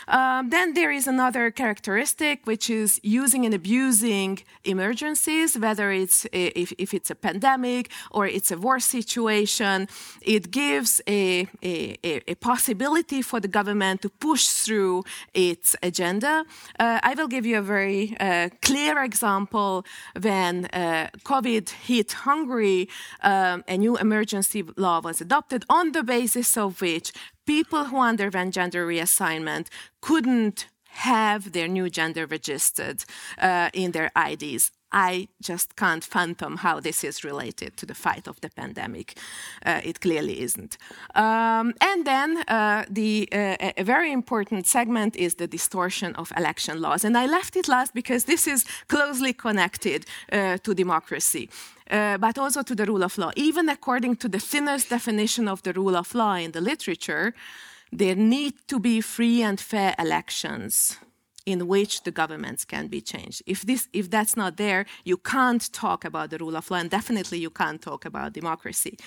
Um, 0.07 0.49
then 0.49 0.73
there 0.73 0.91
is 0.91 1.07
another 1.07 1.49
characteristic, 1.51 2.45
which 2.45 2.69
is 2.69 2.99
using 3.03 3.45
and 3.45 3.53
abusing 3.53 4.39
emergencies, 4.63 5.57
whether 5.57 5.91
it's 5.91 6.25
if, 6.31 6.71
if, 6.77 6.93
it's 6.93 7.09
a 7.09 7.15
pandemic 7.15 7.89
or 8.11 8.27
it's 8.27 8.51
a 8.51 8.57
war 8.57 8.79
situation. 8.79 9.87
It 10.21 10.51
gives 10.51 11.01
a, 11.07 11.47
a, 11.63 11.97
a 12.03 12.35
possibility 12.35 13.21
for 13.23 13.39
the 13.39 13.47
government 13.47 14.03
to 14.03 14.09
push 14.09 14.45
through 14.47 14.84
its 15.33 15.75
agenda. 15.81 16.45
Uh, 16.79 16.99
I 17.09 17.13
will 17.17 17.27
give 17.27 17.45
you 17.45 17.57
a 17.59 17.67
very 17.75 18.15
uh, 18.19 18.49
clear 18.61 19.03
example 19.03 19.85
when 20.21 20.65
uh, 20.65 21.09
COVID 21.23 21.69
hit 21.87 22.09
Hungary, 22.27 22.87
um, 23.21 23.63
a 23.67 23.77
new 23.77 23.97
emergency 23.97 24.63
law 24.77 25.01
was 25.01 25.21
adopted 25.21 25.61
on 25.69 25.91
the 25.91 26.03
basis 26.03 26.57
of 26.57 26.81
which 26.81 27.11
people 27.45 27.85
who 27.85 27.97
underwent 27.97 28.53
gender 28.53 28.87
reassignment 28.87 29.67
couldn't 30.01 30.67
have 30.95 31.51
their 31.51 31.67
new 31.67 31.89
gender 31.89 32.25
registered 32.25 33.03
uh, 33.37 33.69
in 33.73 33.91
their 33.91 34.09
IDs. 34.15 34.71
I 34.91 35.27
just 35.41 35.75
can't 35.75 36.03
fathom 36.03 36.57
how 36.57 36.79
this 36.79 37.03
is 37.03 37.23
related 37.23 37.77
to 37.77 37.85
the 37.85 37.93
fight 37.93 38.27
of 38.27 38.39
the 38.41 38.49
pandemic. 38.49 39.17
Uh, 39.65 39.81
it 39.83 39.99
clearly 39.99 40.41
isn't. 40.41 40.77
Um, 41.15 41.73
and 41.81 42.05
then 42.05 42.43
uh, 42.47 42.85
the 42.89 43.27
uh, 43.31 43.71
a 43.77 43.83
very 43.83 44.11
important 44.11 44.67
segment 44.67 45.15
is 45.15 45.35
the 45.35 45.47
distortion 45.47 46.15
of 46.15 46.31
election 46.37 46.81
laws. 46.81 47.03
And 47.03 47.17
I 47.17 47.25
left 47.27 47.55
it 47.55 47.67
last 47.67 47.93
because 47.93 48.25
this 48.25 48.47
is 48.47 48.65
closely 48.87 49.33
connected 49.33 50.05
uh, 50.31 50.57
to 50.63 50.73
democracy. 50.73 51.49
Uh, 51.91 52.17
but 52.17 52.37
also 52.37 52.63
to 52.63 52.73
the 52.73 52.85
rule 52.85 53.03
of 53.03 53.17
law. 53.17 53.31
Even 53.35 53.69
according 53.69 54.15
to 54.15 54.27
the 54.27 54.39
thinnest 54.39 54.89
definition 54.89 55.47
of 55.47 55.61
the 55.61 55.71
rule 55.73 55.95
of 55.95 56.15
law 56.15 56.33
in 56.33 56.51
the 56.51 56.61
literature, 56.61 57.33
there 57.91 58.15
need 58.15 58.53
to 58.67 58.79
be 58.79 59.01
free 59.01 59.43
and 59.43 59.59
fair 59.59 59.93
elections 59.99 60.97
in 61.45 61.67
which 61.67 62.03
the 62.03 62.11
governments 62.11 62.65
can 62.65 62.87
be 62.87 63.01
changed. 63.01 63.43
If, 63.45 63.61
this, 63.61 63.87
if 63.93 64.09
that's 64.09 64.35
not 64.35 64.57
there, 64.57 64.85
you 65.03 65.17
can't 65.17 65.71
talk 65.71 66.03
about 66.05 66.29
the 66.29 66.37
rule 66.37 66.55
of 66.55 66.69
law, 66.71 66.77
and 66.77 66.89
definitely 66.89 67.39
you 67.39 67.49
can't 67.49 67.81
talk 67.81 68.05
about 68.05 68.33
democracy. 68.33 68.97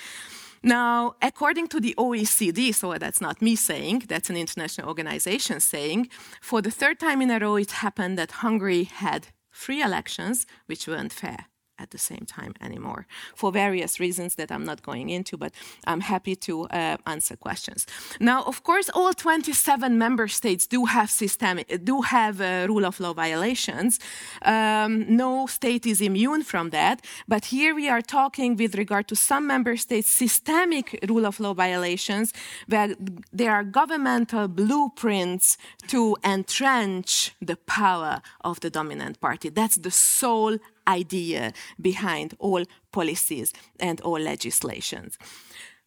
Now, 0.63 1.15
according 1.23 1.69
to 1.69 1.81
the 1.81 1.95
OECD, 1.97 2.75
so 2.75 2.95
that's 2.95 3.21
not 3.21 3.41
me 3.41 3.55
saying, 3.55 4.05
that's 4.09 4.29
an 4.29 4.37
international 4.37 4.89
organization 4.89 5.61
saying, 5.61 6.09
for 6.41 6.61
the 6.61 6.71
third 6.71 6.99
time 6.99 7.23
in 7.23 7.31
a 7.31 7.39
row, 7.39 7.57
it 7.57 7.71
happened 7.71 8.19
that 8.19 8.33
Hungary 8.43 8.85
had 8.85 9.29
free 9.51 9.83
elections, 9.83 10.47
which 10.67 10.89
weren't 10.89 11.13
fair 11.13 11.47
at 11.79 11.91
the 11.91 11.99
same 11.99 12.25
time 12.27 12.55
anymore 12.61 13.07
for 13.35 13.53
various 13.53 14.01
reasons 14.01 14.35
that 14.37 14.51
I'm 14.51 14.65
not 14.65 14.83
going 14.83 15.11
into, 15.11 15.37
but 15.37 15.53
I'm 15.87 16.01
happy 16.01 16.37
to 16.37 16.65
uh, 16.65 16.97
answer 17.07 17.37
questions. 17.37 17.87
Now, 18.21 18.43
of 18.43 18.63
course, 18.63 18.91
all 18.95 19.13
27 19.13 19.97
member 19.99 20.29
states 20.29 20.67
do 20.67 20.87
have 20.87 21.11
systemic, 21.11 21.85
do 21.85 22.03
have 22.03 22.41
uh, 22.41 22.67
rule 22.69 22.85
of 22.85 23.01
law 23.01 23.13
violations. 23.13 23.99
Um, 24.43 25.17
no 25.17 25.47
state 25.47 25.87
is 25.87 26.01
immune 26.01 26.43
from 26.43 26.71
that, 26.71 27.05
but 27.27 27.47
here 27.47 27.75
we 27.75 27.89
are 27.89 28.03
talking 28.03 28.57
with 28.57 28.75
regard 28.75 29.09
to 29.09 29.17
some 29.17 29.47
member 29.47 29.77
states 29.77 30.09
systemic 30.09 30.99
rule 31.09 31.27
of 31.27 31.41
law 31.41 31.55
violations 31.55 32.33
where 32.67 32.95
there 33.33 33.53
are 33.53 33.65
governmental 33.65 34.49
blueprints 34.49 35.57
to 35.87 36.17
entrench 36.25 37.35
the 37.41 37.57
power 37.57 38.21
of 38.43 38.61
the 38.61 38.71
dominant 38.71 39.21
party. 39.21 39.49
That's 39.49 39.77
the 39.77 39.91
sole 39.91 40.59
idea 40.89 41.53
behind 41.81 42.35
all 42.39 42.65
policies 42.93 43.53
and 43.79 44.01
all 44.01 44.19
legislations. 44.19 45.19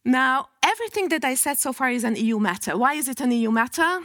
Now, 0.03 0.48
everything 0.63 1.10
that 1.10 1.24
I 1.24 1.36
said 1.36 1.58
so 1.58 1.74
far 1.74 1.89
is 1.89 2.03
an 2.03 2.15
EU 2.15 2.39
matter. 2.39 2.77
Why 2.77 2.93
is 2.93 3.08
it 3.08 3.22
an 3.22 3.31
EU 3.31 3.51
matter? 3.51 4.00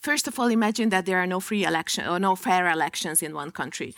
First 0.00 0.28
of 0.28 0.38
all, 0.38 0.48
imagine 0.48 0.90
that 0.90 1.06
there 1.06 1.18
are 1.18 1.26
no 1.26 1.40
free 1.40 1.64
elections 1.64 2.08
or 2.08 2.18
no 2.18 2.36
fair 2.36 2.68
elections 2.68 3.22
in 3.22 3.34
one 3.34 3.50
country. 3.50 3.94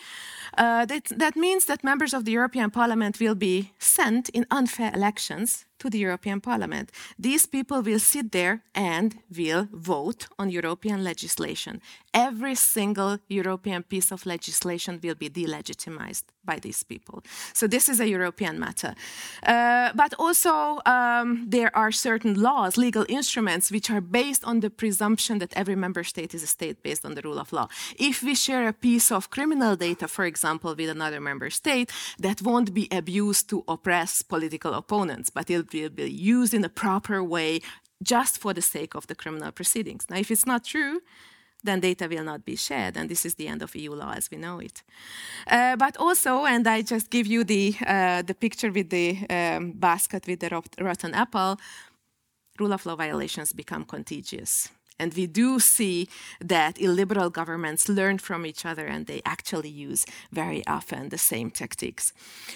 Uh, 0.57 0.87
that, 0.87 1.05
that 1.07 1.37
means 1.37 1.67
that 1.67 1.85
members 1.85 2.15
of 2.15 2.25
the 2.25 2.33
European 2.33 2.71
Parliament 2.71 3.19
will 3.21 3.35
be 3.35 3.73
sent 3.79 4.29
in 4.31 4.47
unfair 4.51 4.93
elections 4.95 5.65
to 5.78 5.90
the 5.90 5.99
European 5.99 6.40
Parliament. 6.40 6.90
These 7.18 7.47
people 7.47 7.83
will 7.83 7.99
sit 7.99 8.33
there 8.33 8.62
and 8.75 9.18
will 9.37 9.68
vote 9.73 10.28
on 10.38 10.50
European 10.50 11.04
legislation. 11.04 11.80
Every 12.12 12.54
single 12.54 13.18
European 13.28 13.83
piece 13.83 14.11
of 14.12 14.25
legislation 14.26 15.00
will 15.02 15.14
be 15.14 15.28
delegitimized 15.28 16.25
by 16.47 16.59
these 16.59 16.83
people. 16.85 17.23
So 17.52 17.66
this 17.66 17.88
is 17.88 18.00
a 18.00 18.09
European 18.09 18.59
matter. 18.59 18.95
Uh, 19.42 19.90
but 19.95 20.14
also, 20.18 20.80
um, 20.87 21.45
there 21.49 21.76
are 21.76 21.92
certain 21.92 22.35
laws, 22.40 22.76
legal 22.76 23.04
instruments, 23.09 23.71
which 23.71 23.90
are 23.90 24.00
based 24.00 24.45
on 24.45 24.61
the 24.61 24.71
presumption 24.71 25.38
that 25.38 25.52
every 25.56 25.75
member 25.75 26.04
state 26.04 26.33
is 26.35 26.42
a 26.42 26.47
state 26.47 26.83
based 26.83 27.04
on 27.04 27.14
the 27.14 27.23
rule 27.23 27.38
of 27.38 27.52
law. 27.52 27.68
If 27.99 28.23
we 28.23 28.35
share 28.35 28.68
a 28.68 28.73
piece 28.73 29.11
of 29.11 29.30
criminal 29.30 29.76
data, 29.76 30.06
for 30.09 30.25
example, 30.25 30.75
with 30.75 30.88
another 30.88 31.21
member 31.21 31.50
state, 31.50 31.90
that 32.18 32.40
won't 32.40 32.73
be 32.73 32.88
abused 32.90 33.49
to 33.50 33.64
oppress 33.66 34.23
political 34.23 34.73
opponents, 34.75 35.30
but 35.30 35.50
it 35.50 35.65
will 35.73 35.90
be 35.90 36.11
used 36.11 36.54
in 36.54 36.64
a 36.64 36.68
proper 36.68 37.23
way 37.23 37.61
just 38.02 38.38
for 38.38 38.52
the 38.52 38.62
sake 38.62 38.94
of 38.94 39.06
the 39.06 39.14
criminal 39.14 39.52
proceedings. 39.52 40.06
Now, 40.11 40.16
if 40.16 40.30
it's 40.30 40.46
not 40.46 40.64
true, 40.64 41.00
then 41.64 41.80
data 41.80 42.06
will 42.08 42.25
not 42.25 42.44
be 42.44 42.56
shared, 42.56 42.96
and 42.96 43.08
this 43.08 43.25
is 43.25 43.35
the 43.35 43.49
end 43.49 43.62
of 43.62 43.75
EU 43.75 43.92
law 43.92 44.12
as 44.12 44.30
we 44.30 44.37
know 44.37 44.61
it. 44.61 44.82
Uh, 45.50 45.76
but 45.76 45.96
also, 45.96 46.44
and 46.44 46.66
I 46.66 46.82
just 46.82 47.11
give 47.11 47.26
you 47.26 47.44
the 47.44 47.75
uh, 47.87 48.23
the 48.23 48.35
picture 48.35 48.70
with 48.70 48.90
the 48.90 49.18
um, 49.28 49.73
basket 49.73 50.26
with 50.26 50.40
the 50.40 50.49
rot- 50.49 50.76
rotten 50.80 51.14
apple. 51.14 51.58
Rule 52.58 52.73
of 52.73 52.87
law 52.87 52.96
violations 52.96 53.52
become 53.52 53.85
contagious. 53.85 54.70
And 54.99 55.12
we 55.15 55.26
do 55.26 55.61
see 55.61 56.09
that 56.41 56.81
illiberal 56.81 57.31
governments 57.31 57.88
learn 57.88 58.19
from 58.19 58.47
each 58.47 58.65
other 58.65 58.87
and 58.87 59.07
they 59.07 59.21
actually 59.25 59.69
use 59.69 60.07
very 60.33 60.67
often 60.67 61.09
the 61.09 61.19
same 61.19 61.50
tactics. 61.50 62.12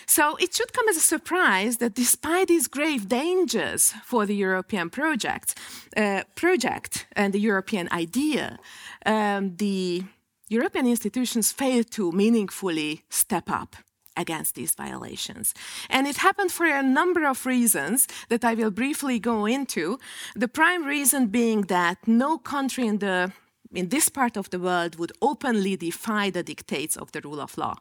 So 0.07 0.37
it 0.37 0.55
should 0.55 0.73
come 0.73 0.89
as 0.89 0.97
a 0.97 1.01
surprise 1.01 1.77
that 1.79 1.95
despite 1.95 2.49
these 2.49 2.69
grave 2.69 3.09
dangers 3.09 3.93
for 4.05 4.27
the 4.27 4.35
European 4.35 4.91
project, 4.91 5.59
uh, 5.97 6.23
project 6.35 7.07
and 7.13 7.33
the 7.33 7.41
European 7.41 7.89
idea, 7.93 8.59
um, 9.05 9.57
the 9.57 10.05
European 10.49 10.87
institutions 10.87 11.53
fail 11.53 11.85
to 11.85 12.11
meaningfully 12.13 13.03
step 13.09 13.51
up 13.51 13.77
against 14.17 14.55
these 14.55 14.75
violations. 14.75 15.55
And 15.89 16.07
it 16.07 16.19
happened 16.19 16.53
for 16.53 16.67
a 16.67 16.83
number 16.83 17.27
of 17.27 17.47
reasons 17.47 18.07
that 18.29 18.45
I 18.45 18.55
will 18.55 18.71
briefly 18.71 19.19
go 19.19 19.47
into. 19.47 19.99
The 20.35 20.49
prime 20.49 20.85
reason 20.85 21.29
being 21.29 21.63
that 21.63 21.99
no 22.07 22.39
country 22.39 22.87
in 22.87 22.99
the 22.99 23.33
in 23.73 23.89
this 23.89 24.09
part 24.09 24.37
of 24.37 24.51
the 24.51 24.59
world 24.59 24.97
would 24.97 25.13
openly 25.23 25.77
defy 25.77 26.29
the 26.29 26.43
dictates 26.43 26.97
of 26.97 27.13
the 27.13 27.21
rule 27.21 27.41
of 27.41 27.57
law. 27.57 27.77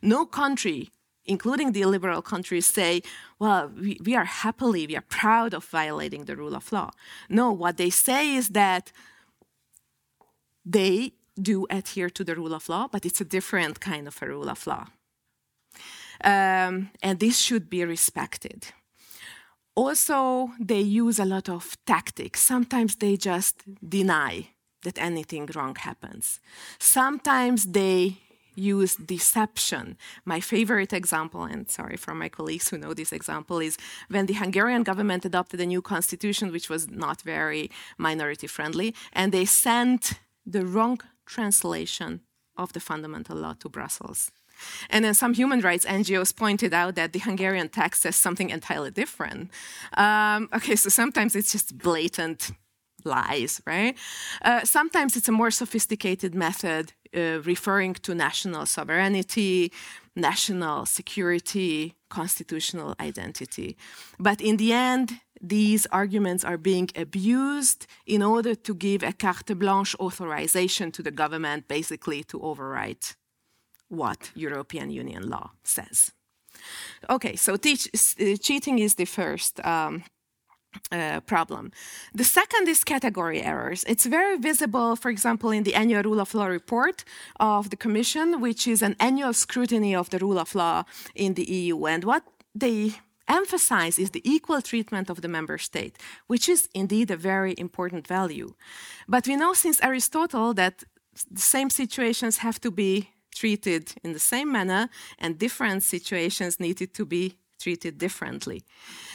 No 0.00 0.24
country 0.24 0.90
including 1.26 1.72
the 1.72 1.84
liberal 1.84 2.22
countries, 2.22 2.66
say, 2.66 3.02
well, 3.38 3.70
we, 3.80 3.98
we, 4.04 4.14
are 4.14 4.24
happily, 4.24 4.86
we 4.86 4.96
are 4.96 5.04
proud 5.08 5.54
of 5.54 5.64
violating 5.64 6.26
the 6.26 6.36
rule 6.36 6.54
of 6.54 6.70
law. 6.72 6.90
No, 7.28 7.50
what 7.50 7.76
they 7.76 7.90
say 7.90 8.34
is 8.34 8.50
that 8.50 8.92
they 10.64 11.12
do 11.40 11.66
adhere 11.70 12.10
to 12.10 12.24
the 12.24 12.34
rule 12.34 12.54
of 12.54 12.68
law, 12.68 12.88
but 12.90 13.04
it's 13.04 13.20
a 13.20 13.24
different 13.24 13.80
kind 13.80 14.06
of 14.06 14.20
a 14.22 14.26
rule 14.26 14.48
of 14.48 14.66
law. 14.66 14.86
Um, 16.22 16.90
and 17.02 17.18
this 17.18 17.38
should 17.38 17.68
be 17.68 17.84
respected. 17.84 18.66
Also, 19.74 20.50
they 20.60 20.80
use 20.80 21.18
a 21.18 21.24
lot 21.24 21.48
of 21.48 21.76
tactics. 21.84 22.40
Sometimes 22.42 22.96
they 22.96 23.16
just 23.16 23.62
deny 23.86 24.48
that 24.82 24.98
anything 24.98 25.48
wrong 25.54 25.74
happens. 25.74 26.40
Sometimes 26.78 27.66
they 27.66 28.18
use 28.54 28.96
deception. 28.96 29.96
My 30.24 30.40
favorite 30.40 30.92
example, 30.92 31.42
and 31.42 31.68
sorry 31.68 31.96
for 31.96 32.14
my 32.14 32.28
colleagues 32.28 32.68
who 32.68 32.78
know 32.78 32.94
this 32.94 33.12
example, 33.12 33.58
is 33.58 33.76
when 34.08 34.26
the 34.26 34.34
Hungarian 34.34 34.82
government 34.84 35.24
adopted 35.24 35.60
a 35.60 35.66
new 35.66 35.82
constitution, 35.82 36.52
which 36.52 36.68
was 36.68 36.88
not 36.88 37.22
very 37.22 37.70
minority 37.98 38.46
friendly, 38.46 38.94
and 39.12 39.32
they 39.32 39.44
sent 39.44 40.20
the 40.46 40.64
wrong 40.64 41.00
translation 41.26 42.20
of 42.56 42.72
the 42.72 42.80
fundamental 42.80 43.36
law 43.36 43.54
to 43.54 43.68
Brussels. 43.68 44.30
And 44.90 45.04
then 45.04 45.14
some 45.14 45.34
human 45.34 45.60
rights 45.60 45.84
NGOs 45.84 46.34
pointed 46.34 46.72
out 46.74 46.94
that 46.94 47.12
the 47.12 47.18
Hungarian 47.18 47.68
text 47.68 48.02
says 48.02 48.16
something 48.16 48.50
entirely 48.50 48.90
different. 48.90 49.50
Um, 49.96 50.48
okay, 50.54 50.76
so 50.76 50.88
sometimes 50.88 51.34
it's 51.36 51.52
just 51.52 51.78
blatant 51.78 52.50
lies, 53.04 53.60
right? 53.66 53.96
Uh, 54.42 54.64
sometimes 54.64 55.16
it's 55.16 55.28
a 55.28 55.32
more 55.32 55.50
sophisticated 55.50 56.34
method 56.34 56.92
uh, 57.14 57.40
referring 57.44 57.94
to 57.94 58.14
national 58.14 58.66
sovereignty, 58.66 59.70
national 60.16 60.86
security, 60.86 61.94
constitutional 62.08 62.94
identity. 63.00 63.76
But 64.18 64.40
in 64.40 64.56
the 64.56 64.72
end, 64.72 65.20
these 65.40 65.86
arguments 65.86 66.44
are 66.44 66.56
being 66.56 66.88
abused 66.96 67.86
in 68.06 68.22
order 68.22 68.54
to 68.54 68.74
give 68.74 69.02
a 69.02 69.12
carte 69.12 69.58
blanche 69.58 69.94
authorization 70.00 70.90
to 70.92 71.02
the 71.02 71.10
government, 71.10 71.68
basically 71.68 72.24
to 72.24 72.38
overwrite 72.38 73.14
what 73.88 74.30
European 74.34 74.90
Union 74.90 75.28
law 75.28 75.50
says. 75.62 76.12
Okay, 77.10 77.36
so 77.36 77.56
teach, 77.56 77.88
uh, 78.20 78.36
cheating 78.36 78.78
is 78.78 78.94
the 78.94 79.04
first 79.04 79.64
um, 79.64 80.04
uh, 80.90 81.20
problem. 81.20 81.72
The 82.14 82.24
second 82.24 82.68
is 82.68 82.84
category 82.84 83.42
errors. 83.42 83.84
It's 83.86 84.06
very 84.06 84.36
visible, 84.38 84.96
for 84.96 85.10
example, 85.10 85.50
in 85.50 85.64
the 85.64 85.74
annual 85.74 86.02
rule 86.02 86.20
of 86.20 86.34
law 86.34 86.46
report 86.46 87.04
of 87.38 87.70
the 87.70 87.76
Commission, 87.76 88.40
which 88.40 88.66
is 88.66 88.82
an 88.82 88.96
annual 88.98 89.32
scrutiny 89.32 89.94
of 89.94 90.10
the 90.10 90.18
rule 90.18 90.38
of 90.38 90.54
law 90.54 90.84
in 91.14 91.34
the 91.34 91.44
EU. 91.44 91.86
And 91.86 92.04
what 92.04 92.24
they 92.54 92.94
emphasize 93.28 93.98
is 93.98 94.10
the 94.10 94.28
equal 94.28 94.60
treatment 94.60 95.10
of 95.10 95.22
the 95.22 95.28
member 95.28 95.58
state, 95.58 95.96
which 96.26 96.48
is 96.48 96.68
indeed 96.74 97.10
a 97.10 97.16
very 97.16 97.54
important 97.58 98.06
value. 98.06 98.54
But 99.08 99.26
we 99.26 99.36
know 99.36 99.54
since 99.54 99.82
Aristotle 99.82 100.54
that 100.54 100.84
the 101.30 101.40
same 101.40 101.70
situations 101.70 102.38
have 102.38 102.60
to 102.60 102.70
be 102.70 103.10
treated 103.34 103.92
in 104.04 104.12
the 104.12 104.18
same 104.18 104.50
manner, 104.52 104.88
and 105.18 105.38
different 105.38 105.82
situations 105.82 106.60
needed 106.60 106.94
to 106.94 107.04
be 107.04 107.36
treated 107.58 107.98
differently. 107.98 108.62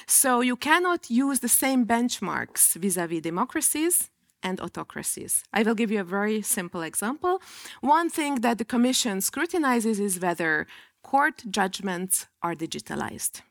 So 0.08 0.42
you 0.42 0.56
cannot 0.56 1.10
use 1.10 1.40
the 1.40 1.50
same 1.64 1.86
benchmarks 1.86 2.76
vis 2.76 2.98
a 2.98 3.06
vis 3.08 3.22
democracies 3.22 4.10
and 4.42 4.60
autocracies. 4.62 5.44
I 5.54 5.64
will 5.64 5.76
give 5.76 5.92
you 5.92 6.00
a 6.02 6.16
very 6.20 6.42
simple 6.42 6.82
example. 6.82 7.42
One 7.82 8.10
thing 8.10 8.36
that 8.42 8.58
the 8.58 8.66
Commission 8.66 9.22
scrutinizes 9.22 10.00
is 10.00 10.20
whether 10.20 10.66
court 11.04 11.44
judgments 11.50 12.28
are 12.42 12.56
digitalized. 12.56 13.42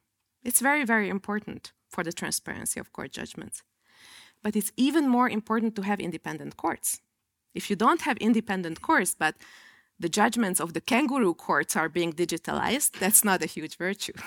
It's 0.43 0.61
very, 0.61 0.85
very 0.85 1.09
important 1.09 1.73
for 1.89 2.05
the 2.05 2.13
transparency 2.13 2.81
of 2.81 2.93
court 2.93 3.13
judgments. 3.13 3.63
But 4.43 4.57
it's 4.57 4.73
even 4.77 5.09
more 5.09 5.29
important 5.29 5.75
to 5.77 5.83
have 5.83 6.01
independent 6.01 6.57
courts. 6.57 7.01
If 7.55 7.71
you 7.71 7.77
don't 7.77 8.03
have 8.03 8.17
independent 8.19 8.83
courts, 8.83 9.15
but 9.19 9.35
the 10.01 10.09
judgments 10.09 10.61
of 10.61 10.73
the 10.73 10.81
kangaroo 10.81 11.35
courts 11.35 11.77
are 11.77 11.89
being 11.89 12.13
digitalized, 12.13 12.93
that's 12.99 13.25
not 13.25 13.43
a 13.43 13.47
huge 13.47 13.77
virtue. 13.77 14.13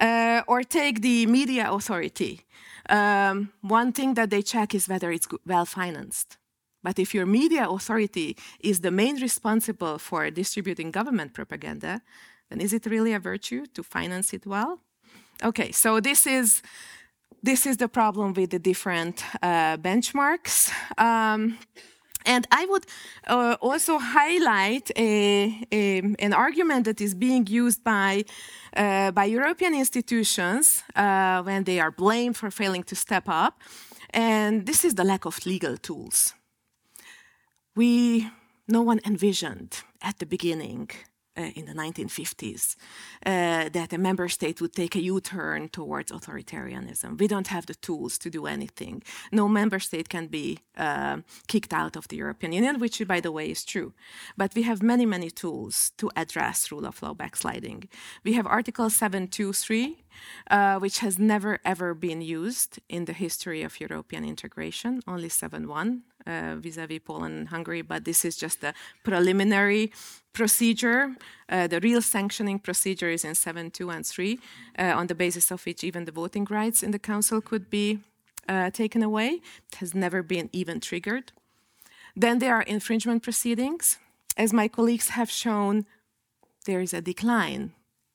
Uh, 0.00 0.40
or 0.46 0.62
take 0.62 1.02
the 1.02 1.26
media 1.26 1.70
authority. 1.70 2.46
Um, 2.88 3.52
one 3.60 3.92
thing 3.92 4.14
that 4.14 4.30
they 4.30 4.40
check 4.40 4.74
is 4.74 4.88
whether 4.88 5.10
it's 5.12 5.28
well 5.46 5.66
financed. 5.66 6.38
But 6.82 6.98
if 6.98 7.14
your 7.14 7.26
media 7.26 7.68
authority 7.68 8.36
is 8.60 8.80
the 8.80 8.90
main 8.90 9.20
responsible 9.20 9.98
for 9.98 10.30
distributing 10.30 10.90
government 10.90 11.34
propaganda, 11.34 12.00
then 12.48 12.60
is 12.60 12.72
it 12.72 12.86
really 12.86 13.12
a 13.12 13.20
virtue 13.20 13.66
to 13.74 13.82
finance 13.82 14.32
it 14.32 14.46
well? 14.46 14.80
Okay, 15.42 15.72
so 15.72 16.00
this 16.00 16.26
is 16.26 16.62
this 17.42 17.66
is 17.66 17.76
the 17.76 17.88
problem 17.88 18.34
with 18.34 18.50
the 18.50 18.58
different 18.58 19.24
uh, 19.42 19.76
benchmarks. 19.76 20.70
Um, 20.96 21.58
and 22.24 22.46
I 22.50 22.66
would 22.66 22.86
uh, 23.26 23.56
also 23.60 23.98
highlight 23.98 24.90
a, 24.96 25.66
a, 25.72 25.98
an 26.18 26.32
argument 26.32 26.84
that 26.84 27.00
is 27.00 27.14
being 27.14 27.46
used 27.46 27.82
by, 27.84 28.24
uh, 28.76 29.10
by 29.12 29.24
European 29.24 29.74
institutions 29.74 30.82
uh, 30.96 31.42
when 31.42 31.64
they 31.64 31.80
are 31.80 31.90
blamed 31.90 32.36
for 32.36 32.50
failing 32.50 32.84
to 32.84 32.94
step 32.94 33.24
up. 33.28 33.60
And 34.10 34.66
this 34.66 34.84
is 34.84 34.94
the 34.94 35.04
lack 35.04 35.24
of 35.24 35.44
legal 35.46 35.76
tools. 35.76 36.34
We, 37.74 38.30
no 38.68 38.82
one 38.82 39.00
envisioned 39.04 39.82
at 40.02 40.18
the 40.18 40.26
beginning 40.26 40.90
uh, 41.36 41.50
in 41.54 41.64
the 41.66 41.72
1950s 41.72 42.76
uh, 43.26 43.68
that 43.70 43.92
a 43.92 43.98
member 43.98 44.28
state 44.28 44.60
would 44.60 44.74
take 44.74 44.94
a 44.94 45.00
U-turn 45.00 45.68
towards 45.68 46.12
authoritarianism. 46.12 47.18
We 47.18 47.26
don't 47.26 47.48
have 47.48 47.66
the 47.66 47.74
tools 47.74 48.18
to 48.18 48.30
do 48.30 48.46
anything. 48.46 49.02
No 49.30 49.48
member 49.48 49.78
state 49.78 50.08
can 50.08 50.26
be 50.26 50.58
uh, 50.76 51.18
kicked 51.46 51.72
out 51.72 51.96
of 51.96 52.08
the 52.08 52.16
European 52.16 52.52
Union, 52.52 52.78
which, 52.78 53.06
by 53.06 53.20
the 53.20 53.32
way, 53.32 53.50
is 53.50 53.64
true. 53.64 53.92
But 54.36 54.54
we 54.54 54.62
have 54.62 54.82
many, 54.82 55.06
many 55.06 55.30
tools 55.30 55.92
to 55.98 56.10
address 56.16 56.70
rule 56.70 56.86
of 56.86 57.02
law 57.02 57.14
backsliding. 57.14 57.88
We 58.24 58.34
have 58.34 58.46
Article 58.46 58.90
723, 58.90 60.01
uh, 60.50 60.78
which 60.78 60.98
has 61.00 61.18
never 61.18 61.58
ever 61.64 61.94
been 61.94 62.20
used 62.20 62.78
in 62.88 63.04
the 63.04 63.12
history 63.12 63.62
of 63.62 63.80
European 63.80 64.24
integration, 64.24 65.00
only 65.06 65.28
7.1 65.28 66.02
uh, 66.26 66.56
vis-à-vis 66.56 67.00
Poland 67.00 67.34
and 67.34 67.48
Hungary, 67.48 67.82
but 67.82 68.04
this 68.04 68.24
is 68.24 68.36
just 68.36 68.62
a 68.64 68.74
preliminary 69.02 69.92
procedure. 70.32 71.16
Uh, 71.48 71.66
the 71.66 71.80
real 71.80 72.02
sanctioning 72.02 72.58
procedure 72.58 73.10
is 73.10 73.24
in 73.24 73.34
7 73.34 73.70
2 73.70 73.90
and 73.90 74.06
3, 74.06 74.38
uh, 74.78 74.82
on 74.96 75.06
the 75.06 75.14
basis 75.14 75.50
of 75.50 75.64
which 75.66 75.84
even 75.84 76.04
the 76.04 76.12
voting 76.12 76.46
rights 76.50 76.82
in 76.82 76.90
the 76.90 76.98
Council 76.98 77.40
could 77.40 77.68
be 77.70 78.00
uh, 78.48 78.70
taken 78.70 79.02
away. 79.02 79.40
It 79.72 79.78
has 79.78 79.94
never 79.94 80.22
been 80.22 80.48
even 80.52 80.80
triggered. 80.80 81.32
Then 82.16 82.38
there 82.38 82.54
are 82.54 82.62
infringement 82.62 83.22
proceedings. 83.22 83.98
As 84.36 84.52
my 84.52 84.68
colleagues 84.68 85.08
have 85.08 85.30
shown, 85.30 85.86
there 86.64 86.80
is 86.80 86.94
a 86.94 87.00
decline 87.00 87.72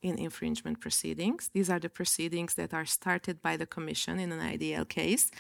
in 0.08 0.18
infringement 0.18 0.80
proceedings. 0.80 1.50
These 1.54 1.70
are 1.70 1.80
the 1.80 1.90
proceedings 1.90 2.56
that 2.56 2.74
are 2.74 2.86
started 2.86 3.42
by 3.42 3.58
the 3.58 3.66
Commission 3.66 4.20
in 4.20 4.32
an 4.32 4.42
ideal 4.42 4.86
case 4.86 5.32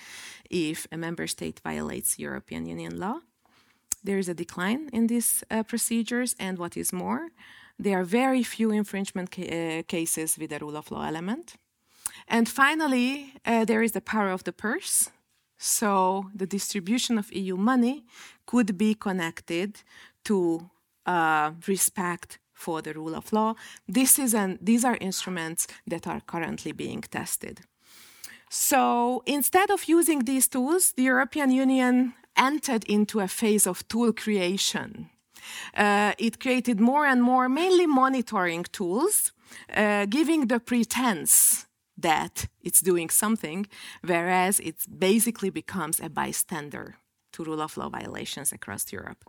if 0.49 0.87
a 0.91 0.97
member 0.97 1.27
state 1.27 1.61
violates 1.63 2.19
European 2.19 2.65
Union 2.65 2.99
law. 2.99 3.19
There 4.03 4.17
is 4.17 4.29
a 4.29 4.33
decline 4.33 4.89
in 4.93 5.07
these 5.07 5.43
uh, 5.49 5.63
procedures, 5.63 6.35
and 6.39 6.57
what 6.57 6.77
is 6.77 6.93
more, 6.93 7.29
there 7.79 7.99
are 7.99 8.03
very 8.03 8.43
few 8.43 8.71
infringement 8.71 9.31
ca- 9.31 9.79
uh, 9.79 9.83
cases 9.83 10.37
with 10.37 10.51
a 10.51 10.59
rule 10.59 10.77
of 10.77 10.91
law 10.91 11.05
element. 11.05 11.55
And 12.27 12.49
finally, 12.49 13.33
uh, 13.45 13.65
there 13.65 13.83
is 13.83 13.91
the 13.91 14.01
power 14.01 14.29
of 14.29 14.43
the 14.43 14.53
purse. 14.53 15.09
So 15.57 16.29
the 16.35 16.45
distribution 16.45 17.17
of 17.17 17.31
EU 17.33 17.57
money 17.57 18.05
could 18.45 18.77
be 18.77 18.93
connected 18.93 19.81
to 20.25 20.69
uh, 21.05 21.51
respect 21.67 22.39
for 22.57 22.81
the 22.81 22.93
rule 22.93 23.15
of 23.15 23.31
law. 23.31 23.53
This 23.87 24.19
is 24.19 24.33
an, 24.33 24.57
these 24.61 24.83
are 24.83 24.97
instruments 24.99 25.67
that 25.85 26.07
are 26.07 26.21
currently 26.21 26.71
being 26.71 27.01
tested. 27.01 27.61
So 28.49 29.23
instead 29.25 29.69
of 29.69 29.87
using 29.87 30.25
these 30.25 30.47
tools, 30.47 30.93
the 30.93 31.03
European 31.03 31.51
Union 31.51 32.13
entered 32.35 32.83
into 32.85 33.19
a 33.19 33.27
phase 33.27 33.67
of 33.67 33.87
tool 33.87 34.11
creation. 34.13 35.09
Uh, 35.75 36.13
it 36.17 36.39
created 36.39 36.79
more 36.79 37.05
and 37.05 37.21
more, 37.21 37.47
mainly 37.47 37.85
monitoring 37.85 38.63
tools, 38.71 39.31
uh, 39.75 40.05
giving 40.05 40.47
the 40.47 40.59
pretense 40.59 41.67
that 41.97 42.47
it's 42.61 42.81
doing 42.81 43.09
something, 43.09 43.67
whereas 44.03 44.59
it 44.59 44.75
basically 44.99 45.49
becomes 45.49 45.99
a 45.99 46.09
bystander 46.09 46.95
to 47.37 47.43
rule 47.43 47.61
of 47.61 47.77
law 47.77 47.89
violations 47.89 48.51
across 48.51 48.91
Europe. 48.91 49.23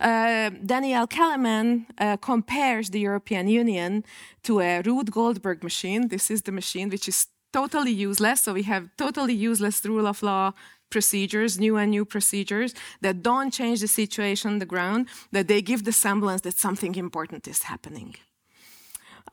Uh, 0.00 0.50
Daniel 0.66 1.06
Kelemen 1.06 1.86
uh, 1.98 2.16
compares 2.16 2.90
the 2.90 3.00
European 3.00 3.48
Union 3.48 4.04
to 4.42 4.60
a 4.60 4.82
Rube 4.82 5.10
Goldberg 5.10 5.62
machine. 5.62 6.08
This 6.08 6.30
is 6.30 6.42
the 6.42 6.52
machine 6.52 6.88
which 6.90 7.08
is 7.08 7.28
totally 7.52 7.92
useless. 7.92 8.42
So 8.42 8.52
we 8.52 8.64
have 8.64 8.88
totally 8.96 9.34
useless 9.34 9.84
rule 9.86 10.06
of 10.06 10.22
law 10.22 10.52
procedures, 10.90 11.58
new 11.58 11.76
and 11.76 11.90
new 11.90 12.04
procedures 12.04 12.74
that 13.00 13.22
don't 13.22 13.52
change 13.52 13.80
the 13.80 13.88
situation 13.88 14.52
on 14.52 14.58
the 14.58 14.66
ground, 14.74 15.08
that 15.32 15.46
they 15.48 15.62
give 15.62 15.82
the 15.84 15.92
semblance 15.92 16.42
that 16.42 16.58
something 16.58 16.94
important 16.96 17.48
is 17.48 17.62
happening. 17.62 18.16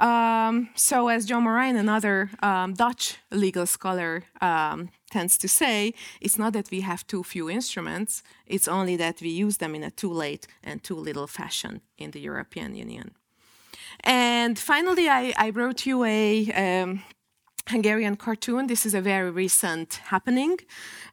Um, 0.01 0.69
so, 0.73 1.09
as 1.09 1.27
John 1.27 1.43
Morijn, 1.43 1.77
another 1.77 2.31
um, 2.41 2.73
Dutch 2.73 3.17
legal 3.29 3.67
scholar, 3.67 4.23
um, 4.41 4.89
tends 5.11 5.37
to 5.37 5.47
say, 5.47 5.93
it's 6.19 6.39
not 6.39 6.53
that 6.53 6.71
we 6.71 6.81
have 6.81 7.05
too 7.05 7.23
few 7.23 7.49
instruments, 7.49 8.23
it's 8.47 8.67
only 8.67 8.95
that 8.97 9.21
we 9.21 9.29
use 9.29 9.57
them 9.57 9.75
in 9.75 9.83
a 9.83 9.91
too 9.91 10.11
late 10.11 10.47
and 10.63 10.83
too 10.83 10.95
little 10.95 11.27
fashion 11.27 11.81
in 11.99 12.11
the 12.11 12.19
European 12.19 12.73
Union. 12.73 13.11
And 14.03 14.57
finally, 14.57 15.07
I, 15.07 15.33
I 15.37 15.51
wrote 15.51 15.85
you 15.85 16.03
a 16.03 16.51
um, 16.53 17.03
Hungarian 17.71 18.15
cartoon. 18.15 18.67
This 18.67 18.85
is 18.85 18.93
a 18.93 19.01
very 19.01 19.31
recent 19.31 19.99
happening. 20.13 20.57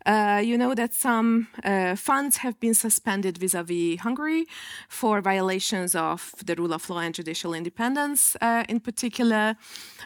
Uh, 0.05 0.41
you 0.45 0.59
know 0.59 0.75
that 0.75 0.93
some 0.93 1.47
uh, 1.65 1.97
funds 1.97 2.39
have 2.39 2.59
been 2.61 2.75
suspended 2.75 3.39
vis 3.39 3.55
a 3.55 3.63
vis 3.63 4.01
Hungary 4.01 4.47
for 4.89 5.21
violations 5.21 5.95
of 5.95 6.35
the 6.45 6.55
rule 6.55 6.73
of 6.73 6.91
law 6.91 6.99
and 6.99 7.15
judicial 7.15 7.55
independence, 7.55 8.37
uh, 8.41 8.65
in 8.69 8.81
particular. 8.81 9.57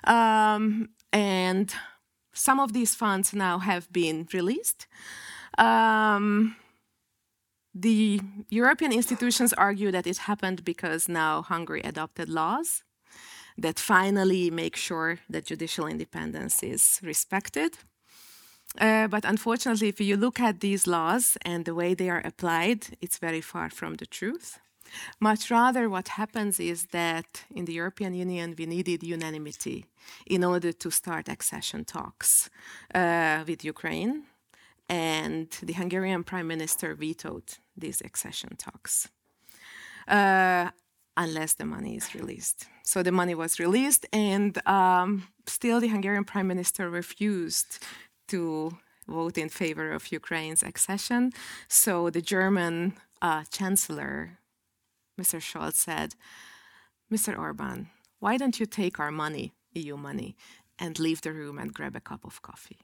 Um, 0.05 0.91
and 1.13 1.75
some 2.33 2.61
of 2.61 2.73
these 2.73 2.95
funds 2.95 3.33
now 3.35 3.59
have 3.59 3.93
been 3.93 4.29
released. 4.33 4.87
Um, 5.59 6.57
the 7.75 8.21
European 8.49 8.93
institutions 8.93 9.53
argue 9.55 9.91
that 9.91 10.07
it 10.07 10.19
happened 10.19 10.65
because 10.65 11.09
now 11.09 11.43
Hungary 11.43 11.81
adopted 11.81 12.29
laws 12.29 12.83
that 13.59 13.79
finally 13.79 14.51
make 14.51 14.77
sure 14.77 15.19
that 15.29 15.47
judicial 15.47 15.87
independence 15.87 16.63
is 16.63 17.01
respected. 17.03 17.79
Uh, 18.81 19.07
but 19.09 19.25
unfortunately, 19.25 19.89
if 19.89 20.01
you 20.01 20.17
look 20.17 20.41
at 20.41 20.61
these 20.61 20.87
laws 20.87 21.37
and 21.43 21.65
the 21.65 21.75
way 21.75 21.95
they 21.95 22.09
are 22.09 22.23
applied, 22.25 22.97
it's 23.01 23.19
very 23.19 23.41
far 23.41 23.69
from 23.69 23.95
the 23.97 24.07
truth. 24.07 24.59
Much 25.21 25.51
rather, 25.51 25.89
what 25.89 26.09
happens 26.09 26.59
is 26.59 26.87
that 26.93 27.45
in 27.55 27.65
the 27.65 27.73
European 27.73 28.15
Union, 28.15 28.55
we 28.59 28.67
needed 28.67 29.03
unanimity 29.03 29.87
in 30.27 30.45
order 30.45 30.73
to 30.73 30.91
start 30.91 31.29
accession 31.29 31.85
talks 31.85 32.51
uh, 32.95 33.45
with 33.47 33.65
Ukraine. 33.65 34.25
And 34.89 35.49
the 35.63 35.73
Hungarian 35.75 36.25
prime 36.25 36.47
minister 36.47 36.95
vetoed 36.95 37.59
these 37.77 38.03
accession 38.03 38.57
talks. 38.57 39.09
Uh, 40.09 40.71
unless 41.17 41.55
the 41.55 41.65
money 41.65 41.97
is 41.97 42.15
released. 42.15 42.67
So 42.85 43.03
the 43.03 43.13
money 43.13 43.35
was 43.35 43.59
released, 43.59 44.07
and 44.13 44.67
um, 44.67 45.29
still 45.47 45.81
the 45.81 45.89
Hungarian 45.89 46.25
prime 46.25 46.47
minister 46.47 46.89
refused 46.89 47.79
to 48.29 48.77
vote 49.07 49.37
in 49.37 49.49
favor 49.49 49.93
of 49.93 50.13
Ukraine's 50.13 50.63
accession. 50.63 51.33
So 51.69 52.11
the 52.11 52.23
German 52.23 52.95
uh, 53.21 53.45
chancellor, 53.51 54.39
Mr. 55.21 55.39
Scholz, 55.41 55.75
said, 55.75 56.15
Mr. 57.13 57.39
Orban, 57.39 57.91
why 58.21 58.37
don't 58.37 58.59
you 58.59 58.67
take 58.67 58.99
our 58.99 59.11
money, 59.11 59.53
EU 59.73 59.97
money, 59.97 60.37
and 60.79 60.99
leave 60.99 61.21
the 61.21 61.33
room 61.33 61.59
and 61.59 61.75
grab 61.75 61.95
a 61.95 62.01
cup 62.01 62.25
of 62.25 62.41
coffee? 62.41 62.79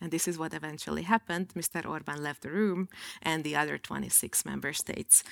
And 0.00 0.10
this 0.10 0.26
is 0.26 0.38
what 0.38 0.54
eventually 0.54 1.02
happened. 1.02 1.52
Mr. 1.54 1.88
Orban 1.88 2.22
left 2.22 2.42
the 2.42 2.50
room, 2.50 2.88
and 3.22 3.44
the 3.44 3.56
other 3.56 3.78
26 3.78 4.44
member 4.44 4.72
states 4.72 5.22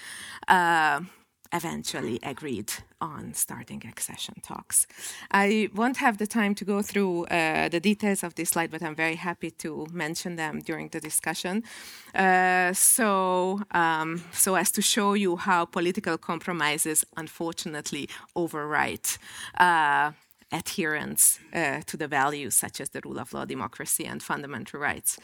uh, 0.49 1.01
eventually 1.53 2.19
agreed 2.23 2.73
on 3.01 3.35
starting 3.35 3.83
accession 3.87 4.35
talks. 4.43 4.87
I 5.31 5.69
won't 5.75 5.97
have 5.97 6.19
the 6.19 6.27
time 6.27 6.55
to 6.57 6.65
go 6.65 6.83
through 6.83 7.25
uh, 7.25 7.69
the 7.69 7.81
details 7.81 8.23
of 8.23 8.35
this 8.35 8.51
slide, 8.51 8.71
but 8.71 8.83
I'm 8.83 8.95
very 8.95 9.17
happy 9.17 9.51
to 9.63 9.87
mention 9.93 10.37
them 10.37 10.61
during 10.61 10.89
the 10.89 11.01
discussion. 11.01 11.65
Uh, 12.15 12.73
so, 12.73 13.63
um, 13.73 14.23
so 14.33 14.55
as 14.55 14.71
to 14.73 14.83
show 14.83 15.15
you 15.15 15.37
how 15.37 15.65
political 15.65 16.19
compromises 16.19 17.05
unfortunately 17.17 18.09
overwrite. 18.37 19.19
Uh, 19.59 20.13
adherence 20.53 21.39
uh, 21.53 21.81
to 21.87 21.97
the 21.97 22.09
values 22.09 22.57
such 22.57 22.81
as 22.81 22.89
the 22.91 23.01
rule 23.05 23.21
of 23.21 23.33
law, 23.33 23.45
democracy, 23.45 24.05
and 24.05 24.23
fundamental 24.23 24.81
rights. 24.81 25.19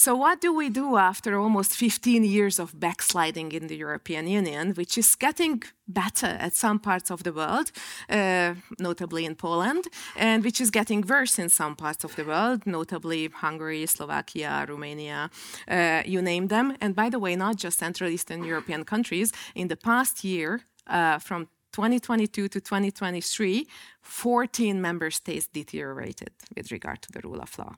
So, 0.00 0.14
what 0.14 0.40
do 0.40 0.54
we 0.54 0.68
do 0.68 0.96
after 0.96 1.36
almost 1.36 1.74
15 1.74 2.22
years 2.22 2.60
of 2.60 2.78
backsliding 2.78 3.50
in 3.50 3.66
the 3.66 3.74
European 3.74 4.28
Union, 4.28 4.74
which 4.74 4.96
is 4.96 5.16
getting 5.16 5.64
better 5.88 6.38
at 6.38 6.54
some 6.54 6.78
parts 6.78 7.10
of 7.10 7.24
the 7.24 7.32
world, 7.32 7.72
uh, 8.08 8.54
notably 8.78 9.24
in 9.24 9.34
Poland, 9.34 9.88
and 10.14 10.44
which 10.44 10.60
is 10.60 10.70
getting 10.70 11.00
worse 11.00 11.36
in 11.36 11.48
some 11.48 11.74
parts 11.74 12.04
of 12.04 12.14
the 12.14 12.22
world, 12.22 12.64
notably 12.64 13.26
Hungary, 13.26 13.86
Slovakia, 13.86 14.64
Romania, 14.68 15.30
uh, 15.68 16.02
you 16.06 16.22
name 16.22 16.46
them. 16.46 16.76
And 16.80 16.94
by 16.94 17.10
the 17.10 17.18
way, 17.18 17.34
not 17.34 17.56
just 17.56 17.80
Central 17.80 18.08
Eastern 18.08 18.44
European 18.44 18.84
countries. 18.84 19.32
In 19.56 19.66
the 19.66 19.76
past 19.76 20.22
year, 20.22 20.60
uh, 20.86 21.18
from 21.18 21.48
2022 21.72 22.46
to 22.46 22.60
2023, 22.60 23.66
14 24.00 24.80
member 24.80 25.10
states 25.10 25.48
deteriorated 25.48 26.30
with 26.56 26.70
regard 26.70 27.02
to 27.02 27.10
the 27.10 27.20
rule 27.24 27.40
of 27.40 27.58
law. 27.58 27.74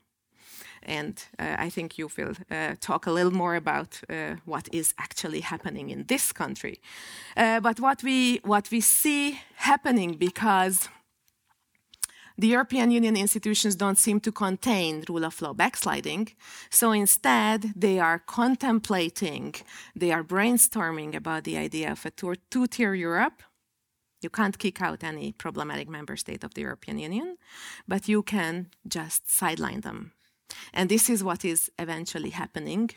And 0.90 1.24
uh, 1.38 1.54
I 1.66 1.70
think 1.70 1.98
you 1.98 2.10
will 2.18 2.34
uh, 2.50 2.74
talk 2.80 3.06
a 3.06 3.12
little 3.12 3.32
more 3.32 3.54
about 3.54 4.00
uh, 4.08 4.34
what 4.44 4.68
is 4.72 4.92
actually 4.98 5.40
happening 5.40 5.90
in 5.90 6.04
this 6.06 6.32
country. 6.32 6.80
But 7.36 7.78
what 7.78 8.02
we, 8.02 8.40
what 8.44 8.70
we 8.72 8.80
see 8.80 9.40
happening 9.54 10.16
because 10.18 10.88
the 12.36 12.48
European 12.48 12.90
Union 12.90 13.16
institutions 13.16 13.76
don't 13.76 13.98
seem 13.98 14.18
to 14.20 14.32
contain 14.32 15.04
rule 15.08 15.24
of 15.24 15.40
law 15.42 15.54
backsliding. 15.54 16.28
So 16.70 16.90
instead, 16.90 17.72
they 17.76 18.00
are 18.00 18.18
contemplating, 18.18 19.54
they 19.94 20.10
are 20.10 20.24
brainstorming 20.24 21.14
about 21.14 21.44
the 21.44 21.56
idea 21.56 21.92
of 21.92 22.04
a 22.04 22.10
two 22.50 22.66
tier 22.66 22.94
Europe. 22.94 23.42
You 24.22 24.30
can't 24.30 24.58
kick 24.58 24.82
out 24.82 25.04
any 25.04 25.32
problematic 25.32 25.88
member 25.88 26.16
state 26.16 26.42
of 26.42 26.54
the 26.54 26.62
European 26.62 26.98
Union, 26.98 27.36
but 27.86 28.08
you 28.08 28.22
can 28.22 28.70
just 28.88 29.30
sideline 29.30 29.82
them 29.82 30.12
and 30.72 30.88
this 30.88 31.08
is 31.10 31.22
what 31.22 31.44
is 31.44 31.70
eventually 31.78 32.30
happening. 32.30 32.90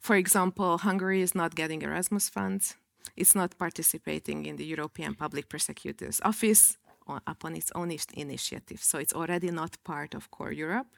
For 0.00 0.16
example, 0.16 0.78
Hungary 0.78 1.22
is 1.22 1.34
not 1.34 1.54
getting 1.54 1.82
Erasmus 1.82 2.28
funds, 2.28 2.76
it's 3.16 3.34
not 3.34 3.58
participating 3.58 4.46
in 4.46 4.56
the 4.56 4.64
European 4.64 5.14
Public 5.14 5.48
Prosecutor's 5.48 6.20
Office 6.24 6.78
upon 7.26 7.54
its 7.54 7.70
own 7.74 7.94
initiative. 8.14 8.82
So 8.82 8.98
it's 8.98 9.12
already 9.12 9.50
not 9.50 9.76
part 9.84 10.14
of 10.14 10.30
core 10.30 10.52
Europe. 10.52 10.88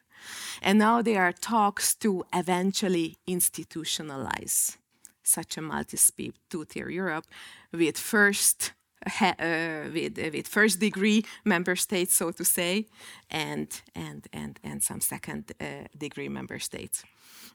And 0.63 0.79
now 0.79 1.03
there 1.03 1.23
are 1.23 1.33
talks 1.33 1.95
to 1.97 2.25
eventually 2.33 3.17
institutionalize 3.29 4.77
such 5.23 5.59
a 5.59 5.63
multi-speed 5.63 6.35
two-tier 6.49 6.89
Europe 6.89 7.27
with 7.73 7.99
first 7.99 8.73
uh, 9.05 9.91
with, 9.93 10.19
uh, 10.19 10.31
with 10.33 10.49
first 10.49 10.81
degree 10.81 11.25
member 11.45 11.77
states, 11.77 12.15
so 12.15 12.31
to 12.33 12.45
say, 12.45 12.87
and, 13.31 13.83
and, 13.95 14.27
and, 14.33 14.59
and 14.63 14.83
some 14.83 15.01
second 15.01 15.53
uh, 15.61 15.65
degree 15.97 16.29
member 16.29 16.59
states. 16.59 17.05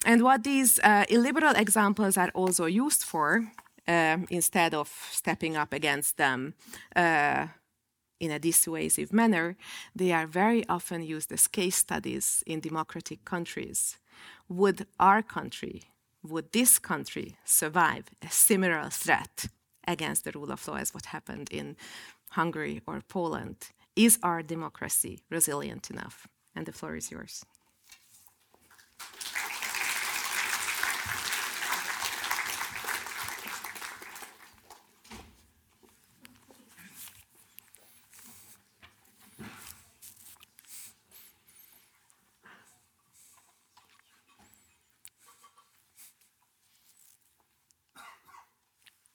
And 0.05 0.21
what 0.23 0.43
these 0.43 0.79
uh, 0.79 1.05
illiberal 1.09 1.55
examples 1.55 2.17
are 2.17 2.31
also 2.33 2.65
used 2.65 3.03
for, 3.03 3.51
um, 3.87 4.25
instead 4.29 4.73
of 4.73 4.89
stepping 5.11 5.57
up 5.57 5.73
against 5.73 6.17
them 6.17 6.53
uh, 6.95 7.47
in 8.19 8.31
a 8.31 8.39
dissuasive 8.39 9.11
manner, 9.11 9.57
they 9.95 10.11
are 10.11 10.27
very 10.27 10.63
often 10.67 11.03
used 11.03 11.31
as 11.31 11.47
case 11.47 11.77
studies 11.77 12.43
in 12.45 12.59
democratic 12.59 13.25
countries. 13.25 13.97
Would 14.47 14.85
our 14.99 15.21
country, 15.21 15.83
would 16.23 16.51
this 16.51 16.79
country 16.79 17.37
survive 17.45 18.05
a 18.21 18.29
similar 18.29 18.89
threat 18.89 19.47
against 19.87 20.23
the 20.23 20.31
rule 20.31 20.51
of 20.51 20.67
law 20.67 20.75
as 20.75 20.93
what 20.93 21.07
happened 21.07 21.49
in 21.51 21.75
Hungary 22.31 22.81
or 22.87 23.01
Poland. 23.07 23.69
Is 23.95 24.19
our 24.23 24.41
democracy 24.41 25.19
resilient 25.29 25.89
enough? 25.89 26.27
And 26.55 26.65
the 26.65 26.71
floor 26.73 26.95
is 26.95 27.11
yours. 27.11 27.45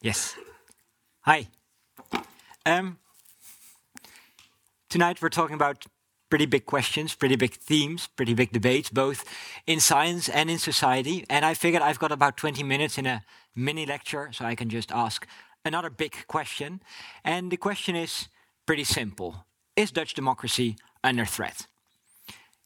Yes. 0.01 0.36
Hi. 1.27 1.49
Um, 2.65 2.99
tonight 4.89 5.21
we're 5.21 5.27
talking 5.27 5.55
about 5.55 5.85
pretty 6.29 6.45
big 6.45 6.65
questions, 6.65 7.15
pretty 7.15 7.35
big 7.35 7.55
themes, 7.55 8.07
pretty 8.07 8.33
big 8.33 8.53
debates, 8.53 8.89
both 8.89 9.25
in 9.65 9.81
science 9.81 10.29
and 10.29 10.49
in 10.49 10.57
society. 10.57 11.25
And 11.29 11.43
I 11.43 11.53
figured 11.53 11.83
I've 11.83 11.99
got 11.99 12.13
about 12.13 12.37
20 12.37 12.63
minutes 12.63 12.97
in 12.97 13.05
a 13.05 13.25
mini 13.53 13.85
lecture, 13.85 14.29
so 14.31 14.45
I 14.45 14.55
can 14.55 14.69
just 14.69 14.89
ask 14.93 15.27
another 15.65 15.89
big 15.89 16.15
question. 16.27 16.81
And 17.25 17.51
the 17.51 17.57
question 17.57 17.97
is 17.97 18.29
pretty 18.65 18.85
simple 18.85 19.43
Is 19.75 19.91
Dutch 19.91 20.13
democracy 20.13 20.77
under 21.03 21.25
threat? 21.25 21.67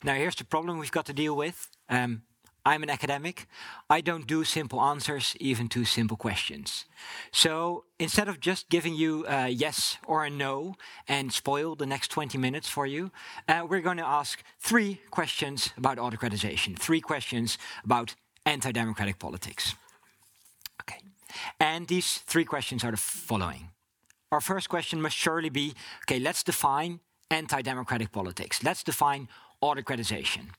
Now, 0.03 0.13
here's 0.13 0.35
the 0.35 0.45
problem 0.45 0.77
we've 0.77 0.91
got 0.91 1.07
to 1.07 1.13
deal 1.13 1.35
with. 1.35 1.67
Um, 1.89 2.21
I'm 2.63 2.83
an 2.83 2.89
academic. 2.89 3.47
I 3.89 4.01
don't 4.01 4.27
do 4.27 4.43
simple 4.43 4.79
answers, 4.81 5.35
even 5.39 5.67
to 5.69 5.83
simple 5.83 6.15
questions. 6.15 6.85
So 7.31 7.85
instead 7.97 8.27
of 8.27 8.39
just 8.39 8.69
giving 8.69 8.93
you 8.93 9.25
a 9.27 9.49
yes 9.49 9.97
or 10.05 10.25
a 10.25 10.29
no 10.29 10.75
and 11.07 11.33
spoil 11.33 11.75
the 11.75 11.87
next 11.87 12.09
20 12.09 12.37
minutes 12.37 12.69
for 12.69 12.85
you, 12.85 13.11
uh, 13.47 13.65
we're 13.67 13.81
going 13.81 13.97
to 13.97 14.05
ask 14.05 14.43
three 14.59 15.01
questions 15.09 15.71
about 15.75 15.97
autocratization, 15.97 16.77
three 16.77 17.01
questions 17.01 17.57
about 17.83 18.13
anti 18.45 18.71
democratic 18.71 19.17
politics. 19.17 19.73
Okay. 20.81 20.99
And 21.59 21.87
these 21.87 22.19
three 22.19 22.45
questions 22.45 22.83
are 22.83 22.91
the 22.91 22.97
following. 22.97 23.69
Our 24.31 24.41
first 24.41 24.69
question 24.69 25.01
must 25.01 25.17
surely 25.17 25.49
be 25.49 25.73
okay, 26.03 26.19
let's 26.19 26.43
define 26.43 26.99
anti 27.31 27.63
democratic 27.63 28.11
politics, 28.11 28.63
let's 28.63 28.83
define 28.83 29.29
autocratization 29.63 30.49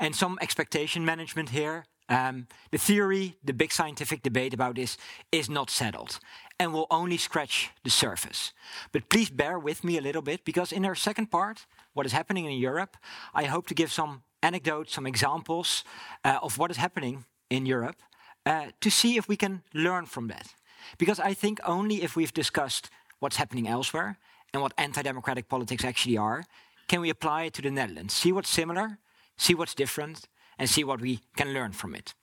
and 0.00 0.16
some 0.16 0.38
expectation 0.40 1.04
management 1.04 1.50
here. 1.50 1.84
Um, 2.08 2.48
the 2.72 2.78
theory, 2.78 3.36
the 3.44 3.52
big 3.52 3.70
scientific 3.70 4.22
debate 4.22 4.52
about 4.52 4.74
this 4.74 4.96
is 5.30 5.48
not 5.48 5.70
settled 5.70 6.18
and 6.58 6.72
will 6.72 6.88
only 6.90 7.16
scratch 7.16 7.70
the 7.84 7.90
surface. 7.90 8.52
But 8.90 9.08
please 9.08 9.30
bear 9.30 9.58
with 9.58 9.84
me 9.84 9.96
a 9.96 10.00
little 10.00 10.22
bit 10.22 10.44
because 10.44 10.72
in 10.72 10.84
our 10.84 10.96
second 10.96 11.30
part, 11.30 11.66
what 11.92 12.06
is 12.06 12.12
happening 12.12 12.46
in 12.46 12.58
Europe, 12.58 12.96
I 13.32 13.44
hope 13.44 13.68
to 13.68 13.74
give 13.74 13.92
some 13.92 14.22
anecdotes, 14.42 14.92
some 14.92 15.06
examples 15.06 15.84
uh, 16.24 16.38
of 16.42 16.58
what 16.58 16.70
is 16.70 16.78
happening 16.78 17.26
in 17.48 17.64
Europe 17.66 18.02
uh, 18.44 18.66
to 18.80 18.90
see 18.90 19.16
if 19.16 19.28
we 19.28 19.36
can 19.36 19.62
learn 19.72 20.06
from 20.06 20.28
that. 20.28 20.54
Because 20.98 21.20
I 21.20 21.34
think 21.34 21.60
only 21.64 22.02
if 22.02 22.16
we've 22.16 22.34
discussed 22.34 22.90
what's 23.20 23.36
happening 23.36 23.68
elsewhere 23.68 24.18
and 24.52 24.62
what 24.62 24.72
anti 24.78 25.02
democratic 25.02 25.48
politics 25.48 25.84
actually 25.84 26.16
are, 26.16 26.44
can 26.88 27.00
we 27.00 27.10
apply 27.10 27.44
it 27.44 27.52
to 27.54 27.62
the 27.62 27.70
Netherlands, 27.70 28.14
see 28.14 28.32
what's 28.32 28.50
similar 28.50 28.98
see 29.40 29.54
what's 29.54 29.74
different, 29.74 30.28
and 30.58 30.68
see 30.68 30.84
what 30.84 31.00
we 31.00 31.20
can 31.36 31.52
learn 31.54 31.72
from 31.72 31.94
it. 31.94 32.14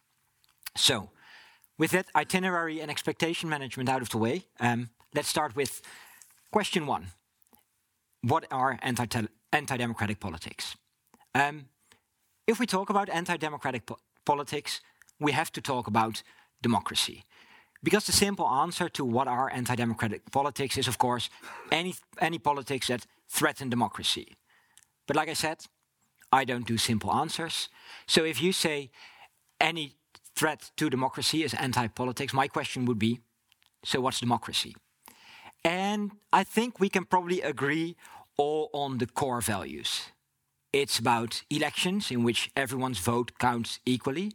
So, 0.75 1.10
with 1.80 1.91
that 1.91 2.06
itinerary 2.15 2.80
and 2.80 2.91
expectation 2.91 3.49
management 3.49 3.89
out 3.89 4.01
of 4.01 4.10
the 4.10 4.19
way, 4.19 4.45
um, 4.60 4.89
let's 5.15 5.27
start 5.27 5.56
with 5.56 5.82
question 6.51 6.86
one 6.86 7.08
What 8.21 8.45
are 8.51 8.80
anti 8.82 9.77
democratic 9.77 10.19
politics? 10.19 10.75
Um, 11.34 11.65
if 12.45 12.60
we 12.60 12.65
talk 12.65 12.89
about 12.89 13.10
anti 13.10 13.38
democratic 13.38 13.86
po 13.86 13.97
politics, 14.25 14.82
we 15.19 15.32
have 15.32 15.51
to 15.51 15.62
talk 15.62 15.88
about 15.88 16.23
democracy. 16.62 17.23
Because 17.84 18.06
the 18.06 18.12
simple 18.12 18.47
answer 18.47 18.89
to 18.89 19.06
what 19.06 19.27
are 19.27 19.49
anti 19.51 19.75
democratic 19.75 20.21
politics 20.32 20.77
is, 20.77 20.88
of 20.88 20.97
course, 20.97 21.30
any, 21.71 21.95
any 22.19 22.39
politics 22.39 22.88
that 22.88 23.08
threaten 23.30 23.69
democracy. 23.69 24.36
But 25.08 25.15
like 25.15 25.30
I 25.32 25.36
said, 25.36 25.58
I 26.38 26.45
don't 26.45 26.67
do 26.67 26.78
simple 26.78 27.12
answers. 27.13 27.69
So 28.06 28.23
if 28.23 28.41
you 28.43 28.52
say 28.54 28.91
any 29.60 29.95
threat 30.36 30.71
to 30.78 30.89
democracy 30.89 31.43
is 31.43 31.54
anti 31.56 31.88
politics, 31.88 32.34
my 32.34 32.47
question 32.47 32.86
would 32.86 33.00
be 33.00 33.19
so 33.84 34.02
what's 34.02 34.19
democracy? 34.19 34.76
And 35.63 36.12
I 36.32 36.43
think 36.43 36.80
we 36.80 36.89
can 36.89 37.06
probably 37.06 37.41
agree 37.41 37.95
all 38.38 38.69
on 38.73 39.00
the 39.00 39.08
core 39.08 39.41
values. 39.41 40.12
It's 40.71 41.00
about 41.00 41.43
elections 41.50 42.12
in 42.12 42.23
which 42.23 42.52
everyone's 42.56 43.00
vote 43.00 43.32
counts 43.39 43.80
equally. 43.86 44.34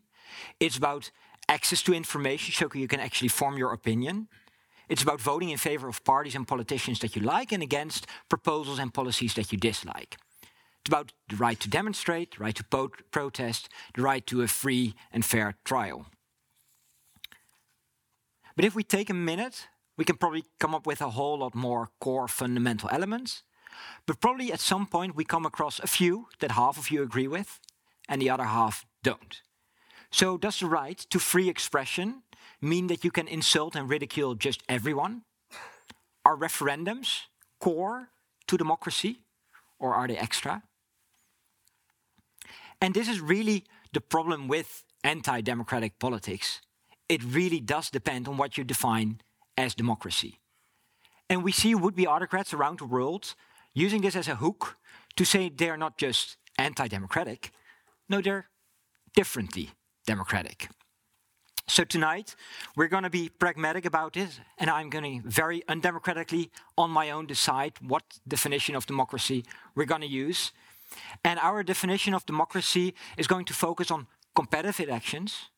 It's 0.58 0.76
about 0.76 1.10
access 1.48 1.82
to 1.82 1.94
information 1.94 2.52
so 2.52 2.68
you 2.74 2.88
can 2.88 3.00
actually 3.00 3.28
form 3.28 3.56
your 3.56 3.72
opinion. 3.72 4.28
It's 4.88 5.02
about 5.02 5.20
voting 5.20 5.50
in 5.50 5.58
favor 5.58 5.88
of 5.88 6.02
parties 6.02 6.34
and 6.34 6.48
politicians 6.48 6.98
that 7.00 7.14
you 7.14 7.22
like 7.22 7.52
and 7.52 7.62
against 7.62 8.06
proposals 8.28 8.78
and 8.78 8.92
policies 8.92 9.34
that 9.34 9.52
you 9.52 9.58
dislike. 9.58 10.16
It's 10.82 10.90
about 10.90 11.12
the 11.28 11.36
right 11.36 11.60
to 11.60 11.70
demonstrate, 11.70 12.36
the 12.36 12.42
right 12.42 12.56
to 12.56 12.64
protest, 13.12 13.68
the 13.94 14.02
right 14.02 14.26
to 14.26 14.42
a 14.42 14.48
free 14.48 14.94
and 15.12 15.24
fair 15.24 15.54
trial. 15.64 16.06
But 18.56 18.64
if 18.64 18.74
we 18.74 18.82
take 18.82 19.08
a 19.08 19.14
minute, 19.14 19.68
we 19.96 20.04
can 20.04 20.16
probably 20.16 20.44
come 20.58 20.74
up 20.74 20.84
with 20.84 21.00
a 21.00 21.10
whole 21.10 21.38
lot 21.38 21.54
more 21.54 21.90
core 22.00 22.26
fundamental 22.26 22.88
elements. 22.90 23.44
But 24.06 24.20
probably 24.20 24.52
at 24.52 24.58
some 24.58 24.86
point 24.86 25.14
we 25.14 25.24
come 25.24 25.46
across 25.46 25.78
a 25.78 25.86
few 25.86 26.26
that 26.40 26.52
half 26.52 26.76
of 26.76 26.90
you 26.90 27.02
agree 27.02 27.28
with 27.28 27.60
and 28.08 28.20
the 28.20 28.30
other 28.30 28.44
half 28.44 28.84
don't. 29.04 29.40
So, 30.10 30.36
does 30.36 30.58
the 30.58 30.66
right 30.66 30.98
to 31.10 31.18
free 31.20 31.48
expression 31.48 32.24
mean 32.60 32.88
that 32.88 33.04
you 33.04 33.12
can 33.12 33.28
insult 33.28 33.76
and 33.76 33.88
ridicule 33.88 34.34
just 34.34 34.62
everyone? 34.68 35.22
Are 36.24 36.36
referendums 36.36 37.28
core 37.60 38.08
to 38.48 38.58
democracy 38.58 39.20
or 39.78 39.94
are 39.94 40.08
they 40.08 40.18
extra? 40.18 40.64
And 42.82 42.94
this 42.94 43.08
is 43.08 43.20
really 43.20 43.64
the 43.92 44.00
problem 44.00 44.48
with 44.48 44.84
anti 45.04 45.40
democratic 45.40 46.00
politics. 46.00 46.60
It 47.08 47.22
really 47.22 47.60
does 47.60 47.90
depend 47.90 48.26
on 48.26 48.36
what 48.36 48.58
you 48.58 48.64
define 48.64 49.20
as 49.56 49.74
democracy. 49.74 50.40
And 51.30 51.44
we 51.44 51.52
see 51.52 51.74
would 51.76 51.94
be 51.94 52.08
autocrats 52.08 52.52
around 52.52 52.80
the 52.80 52.86
world 52.86 53.36
using 53.72 54.02
this 54.02 54.16
as 54.16 54.26
a 54.26 54.34
hook 54.34 54.76
to 55.16 55.24
say 55.24 55.48
they're 55.48 55.76
not 55.76 55.96
just 55.96 56.36
anti 56.58 56.88
democratic, 56.88 57.52
no, 58.08 58.20
they're 58.20 58.48
differently 59.14 59.70
democratic. 60.04 60.68
So 61.68 61.84
tonight, 61.84 62.34
we're 62.76 62.88
going 62.88 63.04
to 63.04 63.10
be 63.10 63.28
pragmatic 63.28 63.84
about 63.84 64.14
this, 64.14 64.40
and 64.58 64.68
I'm 64.68 64.90
going 64.90 65.22
to 65.22 65.28
very 65.28 65.62
undemocratically, 65.68 66.50
on 66.76 66.90
my 66.90 67.10
own, 67.10 67.26
decide 67.26 67.74
what 67.80 68.02
definition 68.26 68.74
of 68.74 68.86
democracy 68.86 69.44
we're 69.76 69.86
going 69.86 70.00
to 70.00 70.08
use. 70.08 70.52
And 71.24 71.38
our 71.40 71.62
definition 71.62 72.14
of 72.14 72.26
democracy 72.26 72.94
is 73.16 73.26
going 73.26 73.44
to 73.46 73.54
focus 73.54 73.90
on 73.90 74.06
competitive 74.34 74.80
elections, 74.80 75.50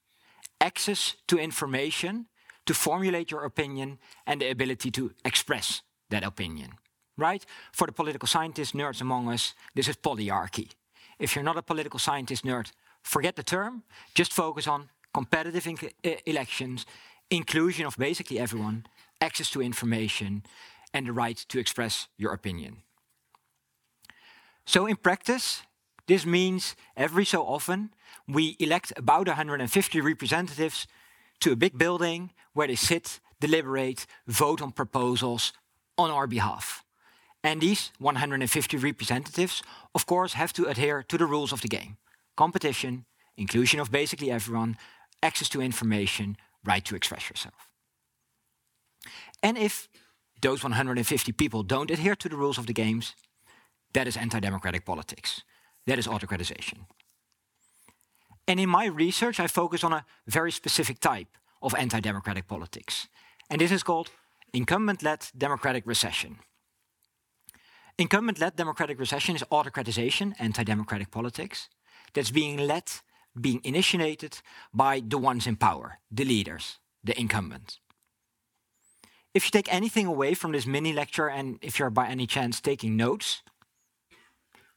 access 0.60 1.16
to 1.28 1.38
information, 1.38 2.26
to 2.66 2.74
formulate 2.74 3.30
your 3.30 3.44
opinion, 3.44 3.98
and 4.26 4.40
the 4.40 4.50
ability 4.50 4.90
to 4.92 5.12
express 5.24 5.82
that 6.10 6.24
opinion. 6.24 6.70
Right? 7.16 7.44
For 7.72 7.86
the 7.86 7.92
political 7.92 8.26
scientist 8.26 8.74
nerds 8.74 9.00
among 9.00 9.28
us, 9.28 9.54
this 9.74 9.88
is 9.88 9.96
polyarchy. 9.96 10.70
If 11.18 11.34
you're 11.34 11.44
not 11.44 11.58
a 11.58 11.62
political 11.62 12.00
scientist 12.00 12.44
nerd, 12.44 12.72
forget 13.02 13.36
the 13.36 13.42
term, 13.42 13.84
just 14.14 14.32
focus 14.32 14.66
on 14.66 14.88
competitive 15.12 15.68
elections, 16.26 16.86
inclusion 17.30 17.86
of 17.86 17.96
basically 17.96 18.38
everyone, 18.38 18.86
access 19.20 19.50
to 19.50 19.62
information, 19.62 20.42
and 20.92 21.06
the 21.06 21.12
right 21.12 21.36
to 21.48 21.58
express 21.58 22.08
your 22.16 22.32
opinion. 22.32 22.82
So 24.66 24.86
in 24.86 24.96
practice, 24.96 25.62
this 26.06 26.26
means 26.26 26.76
every 26.96 27.24
so 27.24 27.42
often 27.44 27.90
we 28.26 28.56
elect 28.58 28.92
about 28.96 29.26
150 29.26 30.00
representatives 30.00 30.86
to 31.40 31.52
a 31.52 31.56
big 31.56 31.76
building 31.76 32.30
where 32.52 32.66
they 32.66 32.76
sit, 32.76 33.20
deliberate, 33.40 34.06
vote 34.26 34.62
on 34.62 34.72
proposals 34.72 35.52
on 35.98 36.10
our 36.10 36.26
behalf. 36.26 36.84
And 37.42 37.60
these 37.60 37.92
150 37.98 38.76
representatives, 38.78 39.62
of 39.94 40.06
course, 40.06 40.32
have 40.32 40.52
to 40.54 40.66
adhere 40.66 41.02
to 41.02 41.18
the 41.18 41.26
rules 41.26 41.52
of 41.52 41.60
the 41.60 41.68
game 41.68 41.96
competition, 42.36 43.04
inclusion 43.36 43.78
of 43.78 43.92
basically 43.92 44.30
everyone, 44.30 44.76
access 45.22 45.48
to 45.48 45.60
information, 45.62 46.36
right 46.64 46.84
to 46.84 46.96
express 46.96 47.30
yourself. 47.30 47.68
And 49.40 49.56
if 49.56 49.88
those 50.40 50.64
150 50.64 51.32
people 51.32 51.62
don't 51.62 51.90
adhere 51.90 52.16
to 52.16 52.28
the 52.28 52.36
rules 52.36 52.58
of 52.58 52.66
the 52.66 52.72
games, 52.72 53.14
that 53.94 54.06
is 54.06 54.16
anti 54.16 54.40
democratic 54.40 54.84
politics. 54.84 55.42
That 55.86 55.98
is 55.98 56.06
autocratization. 56.06 56.86
And 58.46 58.60
in 58.60 58.68
my 58.68 58.86
research, 58.86 59.40
I 59.40 59.46
focus 59.46 59.84
on 59.84 59.92
a 59.92 60.04
very 60.26 60.52
specific 60.52 61.00
type 61.00 61.28
of 61.62 61.74
anti 61.74 62.00
democratic 62.00 62.46
politics. 62.46 63.08
And 63.50 63.60
this 63.60 63.72
is 63.72 63.82
called 63.82 64.10
incumbent 64.52 65.02
led 65.02 65.26
democratic 65.36 65.86
recession. 65.86 66.38
Incumbent 67.96 68.40
led 68.40 68.56
democratic 68.56 68.98
recession 68.98 69.36
is 69.36 69.44
autocratization, 69.50 70.34
anti 70.38 70.64
democratic 70.64 71.10
politics, 71.10 71.68
that's 72.12 72.30
being 72.30 72.58
led, 72.58 72.90
being 73.40 73.60
initiated 73.64 74.40
by 74.72 75.00
the 75.06 75.18
ones 75.18 75.46
in 75.46 75.56
power, 75.56 75.98
the 76.10 76.24
leaders, 76.24 76.78
the 77.02 77.18
incumbents. 77.18 77.78
If 79.32 79.44
you 79.44 79.50
take 79.50 79.72
anything 79.72 80.06
away 80.06 80.34
from 80.34 80.52
this 80.52 80.66
mini 80.66 80.92
lecture, 80.92 81.28
and 81.28 81.58
if 81.60 81.78
you're 81.78 81.90
by 81.90 82.08
any 82.08 82.26
chance 82.26 82.60
taking 82.60 82.96
notes, 82.96 83.42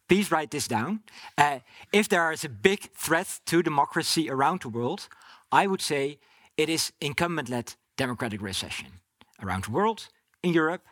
please 0.07 0.31
write 0.31 0.51
this 0.51 0.67
down. 0.67 1.01
Uh, 1.37 1.59
if 1.91 2.07
there 2.07 2.31
is 2.31 2.43
a 2.43 2.49
big 2.49 2.91
threat 2.93 3.39
to 3.45 3.61
democracy 3.61 4.29
around 4.29 4.61
the 4.61 4.69
world, 4.69 5.07
I 5.51 5.67
would 5.67 5.81
say 5.81 6.19
it 6.55 6.69
is 6.69 6.91
incumbent 6.99 7.49
led 7.49 7.75
democratic 7.97 8.41
recession. 8.41 8.99
around 9.41 9.65
the 9.65 9.71
world, 9.71 10.09
in 10.41 10.53
Europe, 10.53 10.85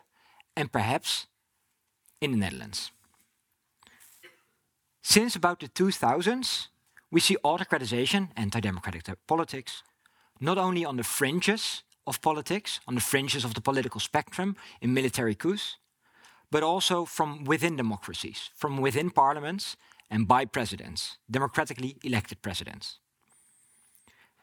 and 0.56 0.70
perhaps 0.70 1.26
in 2.20 2.30
the 2.32 2.36
Netherlands. 2.36 2.90
Since 5.02 5.36
about 5.36 5.60
the 5.60 5.68
2000s, 5.68 6.68
we 7.10 7.20
see 7.20 7.36
autocratization, 7.44 8.28
and 8.36 8.46
anti 8.46 8.60
democratic 8.60 9.04
politics, 9.26 9.82
not 10.40 10.58
only 10.58 10.84
on 10.84 10.96
the 10.96 11.04
fringes 11.04 11.82
of 12.06 12.20
politics, 12.20 12.80
on 12.86 12.94
the 12.94 13.00
fringes 13.00 13.44
of 13.44 13.54
the 13.54 13.60
political 13.60 14.00
spectrum 14.00 14.56
in 14.80 14.92
military 14.92 15.34
coups, 15.34 15.76
but 16.50 16.62
also 16.62 17.04
from 17.04 17.44
within 17.44 17.76
democracies, 17.76 18.50
from 18.54 18.80
within 18.80 19.10
parliaments 19.10 19.76
and 20.10 20.28
by 20.28 20.44
presidents, 20.44 21.18
democratically 21.30 21.96
elected 22.02 22.42
presidents. 22.42 22.98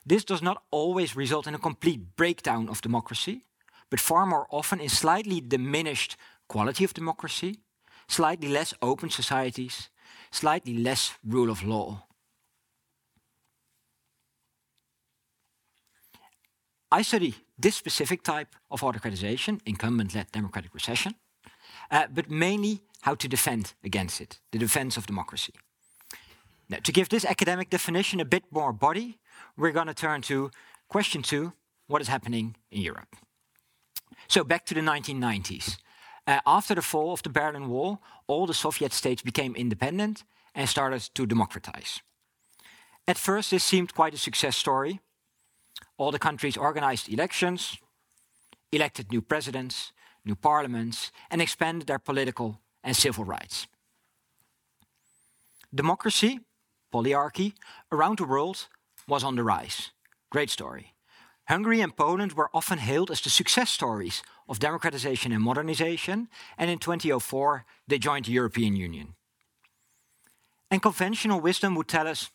This 0.06 0.26
does 0.26 0.42
not 0.42 0.64
always 0.72 1.16
result 1.16 1.48
in 1.48 1.56
a 1.56 1.60
complete 1.60 2.16
breakdown 2.18 2.68
of 2.68 2.82
democracy, 2.82 3.46
but 3.90 4.00
far 4.00 4.26
more 4.26 4.48
often 4.50 4.80
in 4.82 4.90
slightly 4.90 5.40
diminished 5.40 6.18
quality 6.48 6.84
of 6.84 6.94
democracy, 6.94 7.60
slightly 8.08 8.50
less 8.50 8.74
open 8.82 9.10
societies, 9.10 9.90
slightly 10.32 10.78
less 10.78 11.14
rule 11.26 11.50
of 11.50 11.64
law. 11.64 12.04
I 16.92 17.02
study 17.02 17.34
this 17.58 17.76
specific 17.76 18.24
type 18.24 18.56
of 18.70 18.82
autocratization, 18.82 19.62
incumbent 19.66 20.14
led 20.14 20.32
democratic 20.32 20.74
recession, 20.74 21.16
uh, 21.92 22.08
but 22.14 22.30
mainly 22.30 22.82
how 23.02 23.16
to 23.16 23.28
defend 23.28 23.74
against 23.84 24.22
it, 24.22 24.40
the 24.52 24.60
defense 24.60 24.98
of 24.98 25.06
democracy. 25.06 25.54
Now, 26.70 26.78
to 26.84 26.92
give 26.92 27.10
this 27.10 27.26
academic 27.26 27.70
definition 27.70 28.20
a 28.20 28.26
bit 28.26 28.44
more 28.52 28.74
body, 28.74 29.20
we're 29.58 29.72
going 29.72 29.88
to 29.88 29.94
turn 29.94 30.22
to 30.24 30.52
question 30.88 31.22
two 31.22 31.54
what 31.88 32.02
is 32.02 32.08
happening 32.08 32.56
in 32.72 32.82
Europe? 32.82 33.16
So, 34.28 34.44
back 34.44 34.66
to 34.68 34.74
the 34.74 34.82
1990s. 34.82 35.78
Uh, 36.26 36.40
after 36.46 36.74
the 36.74 36.82
fall 36.82 37.12
of 37.12 37.22
the 37.22 37.30
Berlin 37.30 37.68
Wall, 37.68 38.02
all 38.28 38.48
the 38.48 38.54
Soviet 38.54 38.94
states 38.94 39.22
became 39.22 39.56
independent 39.56 40.24
and 40.56 40.70
started 40.70 41.10
to 41.14 41.26
democratize. 41.26 42.02
At 43.08 43.18
first, 43.18 43.52
this 43.52 43.64
seemed 43.66 43.94
quite 43.94 44.14
a 44.14 44.18
success 44.18 44.56
story. 44.56 45.02
All 45.98 46.12
the 46.12 46.20
countries 46.20 46.56
organized 46.56 47.12
elections, 47.12 47.78
elected 48.72 49.12
new 49.12 49.22
presidents, 49.22 49.92
new 50.26 50.36
parliaments, 50.36 51.12
and 51.30 51.42
expanded 51.42 51.88
their 51.88 52.00
political 52.00 52.60
and 52.84 52.96
civil 52.96 53.24
rights. 53.24 53.68
Democracy, 55.74 56.40
polyarchy, 56.94 57.54
around 57.92 58.18
the 58.18 58.26
world 58.26 58.68
was 59.08 59.24
on 59.24 59.36
the 59.36 59.44
rise. 59.44 59.92
Great 60.30 60.50
story. 60.50 60.94
Hungary 61.48 61.82
and 61.82 61.96
Poland 61.96 62.34
were 62.34 62.50
often 62.54 62.78
hailed 62.78 63.12
as 63.12 63.22
the 63.22 63.30
success 63.30 63.70
stories 63.70 64.24
of 64.48 64.60
democratization 64.60 65.32
and 65.32 65.44
modernization, 65.44 66.30
and 66.58 66.70
in 66.70 66.80
2004 66.80 67.66
they 67.88 68.00
joined 68.00 68.26
the 68.26 68.32
European 68.32 68.76
Union. 68.76 69.16
And 70.72 70.82
conventional 70.82 71.42
wisdom 71.42 71.76
would 71.76 71.88
tell 71.88 72.08
us 72.08 72.32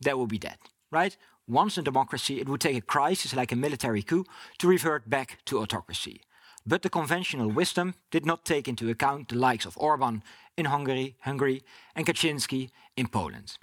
that 0.00 0.18
will 0.18 0.26
be 0.26 0.38
dead, 0.38 0.58
right? 0.90 1.16
Once 1.46 1.78
in 1.78 1.84
democracy, 1.84 2.40
it 2.40 2.48
would 2.48 2.60
take 2.60 2.76
a 2.76 2.82
crisis 2.82 3.34
like 3.34 3.52
a 3.52 3.56
military 3.56 4.02
coup 4.02 4.24
to 4.58 4.68
revert 4.68 5.08
back 5.08 5.38
to 5.46 5.58
autocracy. 5.58 6.20
But 6.68 6.82
the 6.82 6.90
conventional 6.90 7.50
wisdom 7.50 7.94
did 8.10 8.26
not 8.26 8.44
take 8.44 8.68
into 8.68 8.90
account 8.90 9.28
the 9.28 9.36
likes 9.36 9.64
of 9.64 9.78
Orban 9.78 10.22
in 10.58 10.66
Hungary, 10.66 11.16
Hungary 11.20 11.62
and 11.94 12.06
Kaczynski 12.06 12.70
in 12.94 13.08
Poland. 13.08 13.56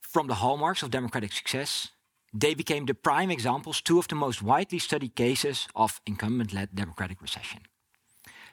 From 0.00 0.28
the 0.28 0.34
hallmarks 0.34 0.82
of 0.82 0.90
democratic 0.90 1.32
success, 1.32 1.88
they 2.32 2.54
became 2.54 2.86
the 2.86 2.94
prime 2.94 3.32
examples, 3.32 3.80
two 3.80 3.98
of 3.98 4.06
the 4.06 4.14
most 4.14 4.42
widely 4.42 4.78
studied 4.78 5.16
cases 5.16 5.66
of 5.74 6.00
incumbent 6.06 6.52
led 6.52 6.68
democratic 6.74 7.20
recession. 7.20 7.62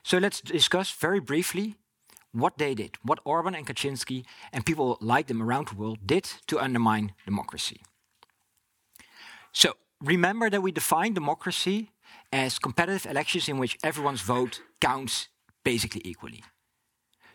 So 0.02 0.18
let's 0.18 0.42
discuss 0.42 0.90
very 0.90 1.20
briefly 1.20 1.76
what 2.32 2.58
they 2.58 2.74
did, 2.74 2.98
what 3.04 3.20
Orban 3.26 3.54
and 3.54 3.68
Kaczynski 3.68 4.26
and 4.52 4.66
people 4.66 4.98
like 5.02 5.28
them 5.28 5.44
around 5.44 5.68
the 5.68 5.76
world 5.76 6.00
did 6.04 6.24
to 6.48 6.60
undermine 6.60 7.14
democracy. 7.26 7.82
So 9.52 9.74
remember 10.02 10.50
that 10.50 10.64
we 10.64 10.72
define 10.72 11.14
democracy 11.14 11.92
as 12.32 12.60
competitive 12.60 13.10
elections 13.10 13.50
in 13.50 13.58
which 13.58 13.78
everyone's 13.84 14.22
vote 14.22 14.62
counts 14.80 15.30
basically 15.64 16.02
equally. 16.04 16.44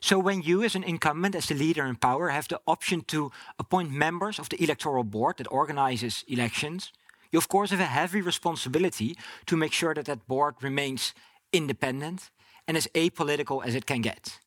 So 0.01 0.19
when 0.19 0.43
you, 0.43 0.63
as 0.63 0.75
an 0.75 0.85
incumbent, 0.85 1.35
as 1.35 1.47
the 1.47 1.55
leader 1.55 1.87
in 1.87 1.97
power, 1.97 2.29
have 2.29 2.49
the 2.49 2.61
option 2.67 3.01
to 3.05 3.33
appoint 3.59 3.91
members 3.91 4.39
of 4.39 4.49
the 4.49 4.63
electoral 4.63 5.05
board 5.05 5.39
that 5.39 5.51
organizes 5.51 6.25
elections, 6.29 6.93
you 7.33 7.39
of 7.39 7.49
course 7.49 7.71
have 7.71 7.81
a 7.81 7.87
heavy 7.87 8.21
responsibility 8.21 9.17
to 9.47 9.57
make 9.57 9.73
sure 9.73 9.95
that 9.95 10.05
that 10.05 10.27
board 10.27 10.55
remains 10.63 11.15
independent 11.53 12.31
and 12.69 12.77
as 12.77 12.89
apolitical 12.95 13.65
as 13.65 13.75
it 13.75 13.87
can 13.87 14.03
get. 14.03 14.41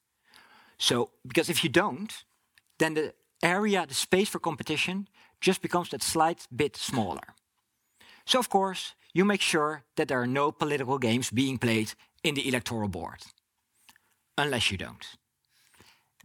So, 0.77 1.09
because 1.27 1.49
if 1.49 1.63
you 1.63 1.69
don't, 1.69 2.13
then 2.77 2.93
the 2.93 3.13
area, 3.41 3.85
the 3.87 3.93
space 3.93 4.29
for 4.29 4.39
competition 4.39 5.07
just 5.41 5.61
becomes 5.61 5.89
that 5.89 6.03
slight 6.03 6.47
bit 6.55 6.75
smaller. 6.77 7.33
So, 8.25 8.39
of 8.39 8.49
course, 8.49 8.93
you 9.17 9.25
make 9.25 9.41
sure 9.41 9.83
that 9.95 10.07
there 10.07 10.21
are 10.21 10.33
no 10.41 10.51
political 10.51 10.97
games 10.97 11.31
being 11.31 11.57
played 11.57 11.93
in 12.23 12.35
the 12.35 12.47
electoral 12.47 12.89
board. 12.89 13.19
Unless 14.37 14.71
you 14.71 14.77
don't 14.77 15.17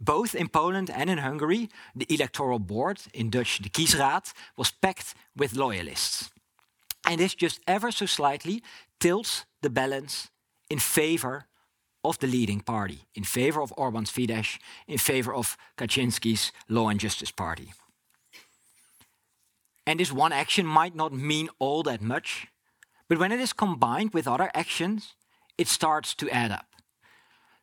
both 0.02 0.34
in 0.34 0.48
Poland 0.48 0.90
and 0.90 1.08
in 1.08 1.18
Hungary, 1.18 1.68
the 1.94 2.06
electoral 2.12 2.58
board, 2.58 3.00
in 3.14 3.30
Dutch 3.30 3.60
the 3.62 3.70
kiesraad, 3.70 4.32
was 4.56 4.72
packed 4.72 5.14
with 5.36 5.54
loyalists. 5.54 6.30
And 7.06 7.20
this 7.20 7.34
just 7.34 7.60
ever 7.66 7.92
so 7.92 8.06
slightly 8.06 8.62
tilts 8.98 9.44
the 9.60 9.70
balance 9.70 10.30
in 10.68 10.78
favor 10.78 11.46
of 12.04 12.18
the 12.18 12.26
leading 12.26 12.60
party, 12.60 13.06
in 13.14 13.24
favor 13.24 13.62
of 13.62 13.72
Orban's 13.76 14.10
Fidesz, 14.10 14.58
in 14.88 14.98
favor 14.98 15.32
of 15.32 15.56
Kaczynski's 15.76 16.52
Law 16.68 16.88
and 16.88 16.98
Justice 16.98 17.30
Party. 17.30 17.72
And 19.86 20.00
this 20.00 20.12
one 20.12 20.32
action 20.32 20.66
might 20.66 20.96
not 20.96 21.12
mean 21.12 21.48
all 21.58 21.82
that 21.84 22.00
much, 22.00 22.48
but 23.12 23.18
when 23.18 23.30
it 23.30 23.40
is 23.40 23.52
combined 23.52 24.14
with 24.14 24.26
other 24.26 24.50
actions, 24.54 25.16
it 25.58 25.68
starts 25.68 26.14
to 26.14 26.30
add 26.30 26.50
up. 26.50 26.64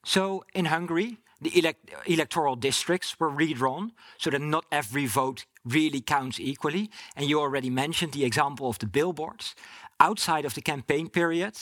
So 0.05 0.43
in 0.53 0.65
Hungary, 0.65 1.17
the 1.41 1.57
elect 1.57 1.89
electoral 2.05 2.55
districts 2.55 3.19
were 3.19 3.31
redrawn 3.31 3.93
so 4.19 4.29
that 4.29 4.41
not 4.41 4.65
every 4.71 5.07
vote 5.07 5.47
really 5.65 6.01
counts 6.01 6.39
equally. 6.39 6.91
And 7.15 7.27
you 7.27 7.39
already 7.39 7.71
mentioned 7.71 8.11
the 8.11 8.25
example 8.25 8.69
of 8.69 8.77
the 8.77 8.85
billboards. 8.85 9.55
Outside 9.99 10.45
of 10.45 10.53
the 10.53 10.61
campaign 10.61 11.09
period, 11.09 11.57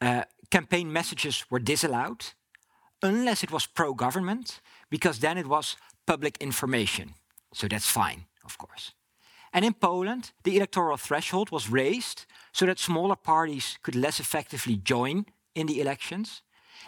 uh, 0.00 0.22
campaign 0.50 0.90
messages 0.90 1.44
were 1.50 1.60
disallowed 1.62 2.24
unless 3.02 3.42
it 3.42 3.50
was 3.50 3.66
pro 3.66 3.92
government, 3.92 4.62
because 4.88 5.18
then 5.18 5.36
it 5.36 5.46
was 5.46 5.76
public 6.06 6.38
information. 6.40 7.12
So 7.52 7.68
that's 7.68 7.90
fine, 7.90 8.24
of 8.46 8.56
course. 8.56 8.94
And 9.52 9.64
in 9.64 9.74
Poland, 9.74 10.32
the 10.42 10.56
electoral 10.56 10.96
threshold 10.96 11.50
was 11.50 11.70
raised 11.70 12.26
so 12.56 12.64
that 12.64 12.78
smaller 12.78 13.16
parties 13.16 13.78
could 13.82 13.94
less 13.94 14.18
effectively 14.18 14.76
join 14.76 15.26
in 15.54 15.66
the 15.66 15.78
elections. 15.78 16.40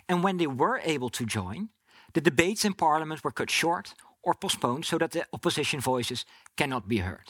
And 0.08 0.24
when 0.24 0.38
they 0.38 0.46
were 0.46 0.80
able 0.82 1.10
to 1.10 1.26
join, 1.26 1.68
the 2.14 2.22
debates 2.22 2.64
in 2.64 2.72
parliament 2.72 3.22
were 3.22 3.30
cut 3.30 3.50
short 3.50 3.92
or 4.22 4.32
postponed 4.32 4.86
so 4.86 4.96
that 4.96 5.10
the 5.10 5.26
opposition 5.34 5.78
voices 5.78 6.24
cannot 6.56 6.88
be 6.88 6.98
heard. 6.98 7.28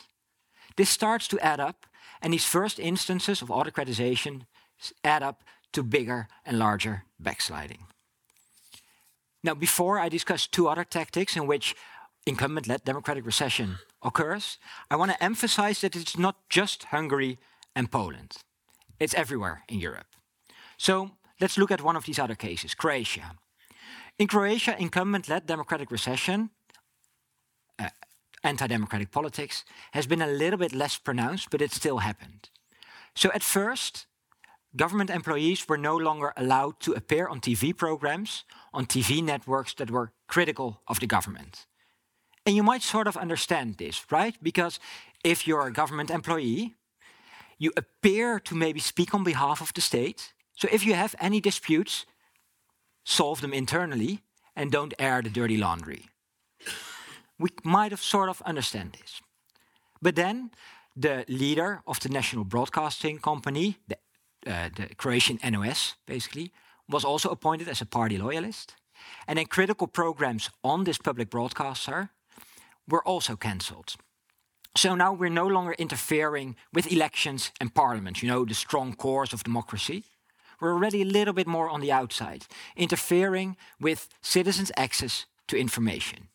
This 0.77 0.88
starts 0.88 1.27
to 1.29 1.40
add 1.40 1.59
up, 1.59 1.85
and 2.22 2.33
these 2.33 2.44
first 2.44 2.79
instances 2.79 3.42
of 3.42 3.48
autocratization 3.48 4.42
add 5.03 5.24
up 5.24 5.42
to 5.72 5.83
bigger 5.83 6.29
and 6.46 6.61
larger 6.61 7.03
backsliding. 7.18 7.87
Now, 9.42 9.55
before 9.55 9.98
I 9.98 10.09
discuss 10.09 10.46
two 10.46 10.68
other 10.68 10.85
tactics 10.85 11.35
in 11.35 11.48
which 11.48 11.74
incumbent 12.24 12.68
led 12.68 12.85
democratic 12.85 13.27
recession 13.27 13.79
occurs, 14.00 14.58
I 14.92 14.94
want 14.94 15.10
to 15.10 15.25
emphasize 15.25 15.81
that 15.81 15.96
it's 15.96 16.17
not 16.17 16.37
just 16.48 16.85
Hungary 16.85 17.38
and 17.79 17.90
Poland, 17.90 18.33
it's 18.98 19.14
everywhere 19.14 19.62
in 19.68 19.79
Europe. 19.79 20.08
So 20.76 21.12
let's 21.40 21.56
look 21.56 21.70
at 21.70 21.81
one 21.81 21.96
of 21.96 22.04
these 22.04 22.18
other 22.18 22.35
cases 22.35 22.74
Croatia. 22.74 23.37
In 24.18 24.26
Croatia, 24.26 24.74
incumbent 24.79 25.29
led 25.29 25.46
democratic 25.46 25.90
recession, 25.92 26.50
uh, 27.79 27.90
anti 28.42 28.66
democratic 28.66 29.10
politics, 29.10 29.64
has 29.92 30.06
been 30.08 30.22
a 30.22 30.26
little 30.26 30.58
bit 30.58 30.72
less 30.72 30.98
pronounced, 30.98 31.50
but 31.50 31.62
it 31.62 31.72
still 31.72 31.98
happened. 31.98 32.50
So 33.14 33.31
at 33.33 33.44
first, 33.44 34.06
government 34.74 35.10
employees 35.10 35.68
were 35.68 35.79
no 35.79 35.96
longer 35.96 36.33
allowed 36.37 36.81
to 36.81 36.94
appear 36.94 37.29
on 37.29 37.40
TV 37.40 37.72
programs, 37.72 38.44
on 38.72 38.87
TV 38.87 39.22
networks 39.22 39.74
that 39.74 39.90
were 39.90 40.10
critical 40.26 40.83
of 40.87 40.98
the 40.98 41.06
government. 41.06 41.66
And 42.44 42.56
you 42.56 42.64
might 42.64 42.83
sort 42.83 43.06
of 43.06 43.16
understand 43.16 43.76
this, 43.76 44.04
right? 44.10 44.37
Because 44.42 44.81
if 45.22 45.46
you're 45.46 45.66
a 45.66 45.72
government 45.72 46.10
employee, 46.10 46.77
you 47.59 47.73
appear 47.77 48.40
to 48.40 48.54
maybe 48.54 48.81
speak 48.81 49.15
on 49.15 49.25
behalf 49.25 49.61
of 49.61 49.73
the 49.73 49.81
state. 49.81 50.33
So 50.54 50.69
if 50.71 50.85
you 50.85 50.94
have 50.94 51.15
any 51.21 51.40
disputes, 51.40 52.06
solve 53.04 53.40
them 53.40 53.52
internally 53.52 54.23
and 54.54 54.73
don't 54.73 54.94
air 54.98 55.23
the 55.23 55.31
dirty 55.31 55.56
laundry. 55.56 56.09
We 57.38 57.50
might 57.63 57.92
have 57.92 58.02
sort 58.02 58.29
of 58.29 58.42
understand 58.42 58.92
this. 58.92 59.21
But 60.02 60.15
then 60.15 60.50
the 60.96 61.25
leader 61.29 61.83
of 61.87 62.00
the 62.00 62.09
national 62.09 62.44
broadcasting 62.44 63.21
company, 63.21 63.77
the 63.87 63.98
uh, 64.46 64.71
the 64.75 64.94
Croatian 64.94 65.38
NOS, 65.42 65.96
basically, 66.06 66.52
was 66.88 67.04
also 67.04 67.31
appointed 67.31 67.69
as 67.69 67.81
a 67.81 67.87
party 67.87 68.19
loyalist. 68.19 68.75
And 69.27 69.38
then 69.38 69.46
critical 69.46 69.87
programs 69.87 70.50
on 70.63 70.85
this 70.85 70.98
public 70.98 71.31
broadcaster 71.31 72.11
were 72.88 73.02
also 73.04 73.37
cancelled. 73.37 73.96
So 74.79 74.94
now 74.94 75.12
we're 75.12 75.29
no 75.29 75.48
longer 75.48 75.72
interfering 75.72 76.54
with 76.72 76.92
elections 76.92 77.50
and 77.60 77.74
parliament, 77.74 78.22
you 78.22 78.29
know, 78.29 78.44
the 78.44 78.54
strong 78.54 78.94
cores 78.94 79.33
of 79.33 79.42
democracy. 79.42 80.04
We're 80.60 80.72
already 80.72 81.02
a 81.02 81.12
little 81.18 81.35
bit 81.35 81.48
more 81.48 81.68
on 81.68 81.81
the 81.81 81.90
outside, 81.90 82.46
interfering 82.76 83.56
with 83.81 84.08
citizens' 84.22 84.70
access 84.76 85.26
to 85.48 85.58
information. 85.58 86.29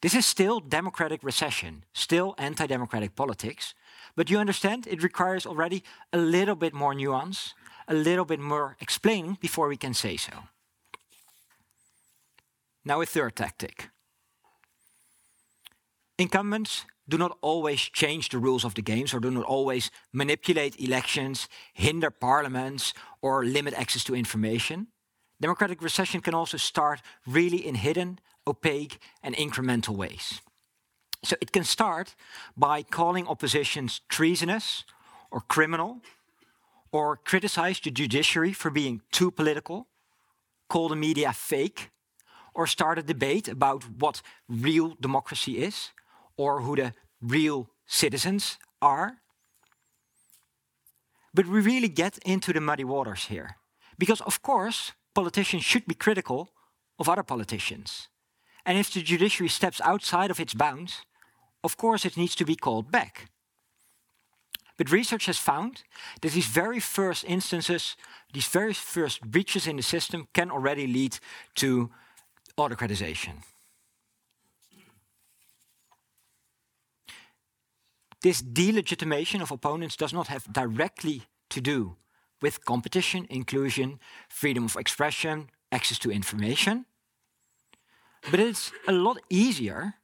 This 0.00 0.12
is 0.12 0.26
still 0.26 0.58
democratic 0.58 1.22
recession, 1.22 1.84
still 1.92 2.34
anti 2.36 2.66
democratic 2.66 3.14
politics, 3.14 3.74
but 4.16 4.28
you 4.28 4.40
understand 4.40 4.88
it 4.88 5.04
requires 5.04 5.46
already 5.46 5.84
a 6.12 6.18
little 6.18 6.56
bit 6.56 6.74
more 6.74 6.94
nuance, 6.94 7.54
a 7.86 7.94
little 7.94 8.24
bit 8.24 8.40
more 8.40 8.76
explaining 8.80 9.38
before 9.40 9.68
we 9.68 9.76
can 9.76 9.94
say 9.94 10.16
so. 10.16 10.32
Now, 12.84 13.00
a 13.00 13.06
third 13.06 13.36
tactic. 13.36 13.88
Incumbents 16.18 16.86
do 17.12 17.18
not 17.18 17.36
always 17.42 17.80
change 17.80 18.30
the 18.30 18.38
rules 18.38 18.64
of 18.64 18.72
the 18.72 18.80
games 18.80 19.12
or 19.12 19.20
do 19.20 19.30
not 19.30 19.44
always 19.44 19.90
manipulate 20.12 20.80
elections, 20.80 21.46
hinder 21.74 22.10
parliaments, 22.10 22.94
or 23.20 23.44
limit 23.44 23.74
access 23.74 24.02
to 24.04 24.14
information. 24.14 24.86
Democratic 25.38 25.82
recession 25.82 26.22
can 26.22 26.34
also 26.34 26.56
start 26.56 27.02
really 27.26 27.66
in 27.66 27.74
hidden, 27.74 28.18
opaque, 28.46 28.98
and 29.22 29.36
incremental 29.36 29.94
ways. 29.94 30.40
So 31.22 31.36
it 31.42 31.52
can 31.52 31.64
start 31.64 32.14
by 32.56 32.82
calling 32.82 33.28
oppositions 33.28 34.00
treasonous 34.08 34.84
or 35.30 35.40
criminal, 35.40 36.00
or 36.92 37.18
criticize 37.18 37.78
the 37.80 37.90
judiciary 37.90 38.54
for 38.54 38.70
being 38.70 39.02
too 39.10 39.30
political, 39.30 39.86
call 40.68 40.88
the 40.88 40.96
media 40.96 41.32
fake, 41.34 41.90
or 42.54 42.66
start 42.66 42.98
a 42.98 43.02
debate 43.02 43.48
about 43.48 43.82
what 43.98 44.22
real 44.48 44.96
democracy 44.98 45.58
is, 45.58 45.90
or 46.38 46.62
who 46.62 46.76
the 46.76 46.92
real 47.22 47.70
citizens 47.86 48.58
are. 48.80 49.18
But 51.32 51.46
we 51.46 51.60
really 51.60 51.88
get 51.88 52.18
into 52.26 52.52
the 52.52 52.60
muddy 52.60 52.84
waters 52.84 53.26
here. 53.26 53.56
Because, 53.98 54.20
of 54.20 54.42
course, 54.42 54.92
politicians 55.14 55.64
should 55.64 55.86
be 55.86 55.94
critical 55.94 56.50
of 56.98 57.08
other 57.08 57.22
politicians. 57.22 58.08
And 58.66 58.78
if 58.78 58.92
the 58.92 59.02
judiciary 59.02 59.48
steps 59.48 59.80
outside 59.84 60.30
of 60.30 60.40
its 60.40 60.54
bounds, 60.54 61.02
of 61.64 61.76
course 61.76 62.04
it 62.04 62.16
needs 62.16 62.34
to 62.36 62.44
be 62.44 62.56
called 62.56 62.90
back. 62.90 63.30
But 64.76 64.90
research 64.90 65.26
has 65.26 65.38
found 65.38 65.82
that 66.20 66.32
these 66.32 66.46
very 66.46 66.80
first 66.80 67.24
instances, 67.24 67.96
these 68.32 68.46
very 68.46 68.72
first 68.72 69.20
breaches 69.20 69.66
in 69.66 69.76
the 69.76 69.82
system, 69.82 70.28
can 70.32 70.50
already 70.50 70.86
lead 70.86 71.18
to 71.56 71.90
autocratization. 72.56 73.42
This 78.22 78.40
delegitimation 78.42 79.42
of 79.42 79.50
opponents 79.50 79.96
does 79.96 80.12
not 80.12 80.28
have 80.28 80.52
directly 80.52 81.22
to 81.50 81.60
do 81.60 81.96
with 82.40 82.64
competition, 82.64 83.26
inclusion, 83.28 83.98
freedom 84.28 84.64
of 84.64 84.76
expression, 84.76 85.50
access 85.70 85.98
to 85.98 86.10
information. 86.10 86.86
But 88.30 88.40
it's 88.40 88.72
a 88.86 88.92
lot 88.92 89.18
easier 89.28 89.94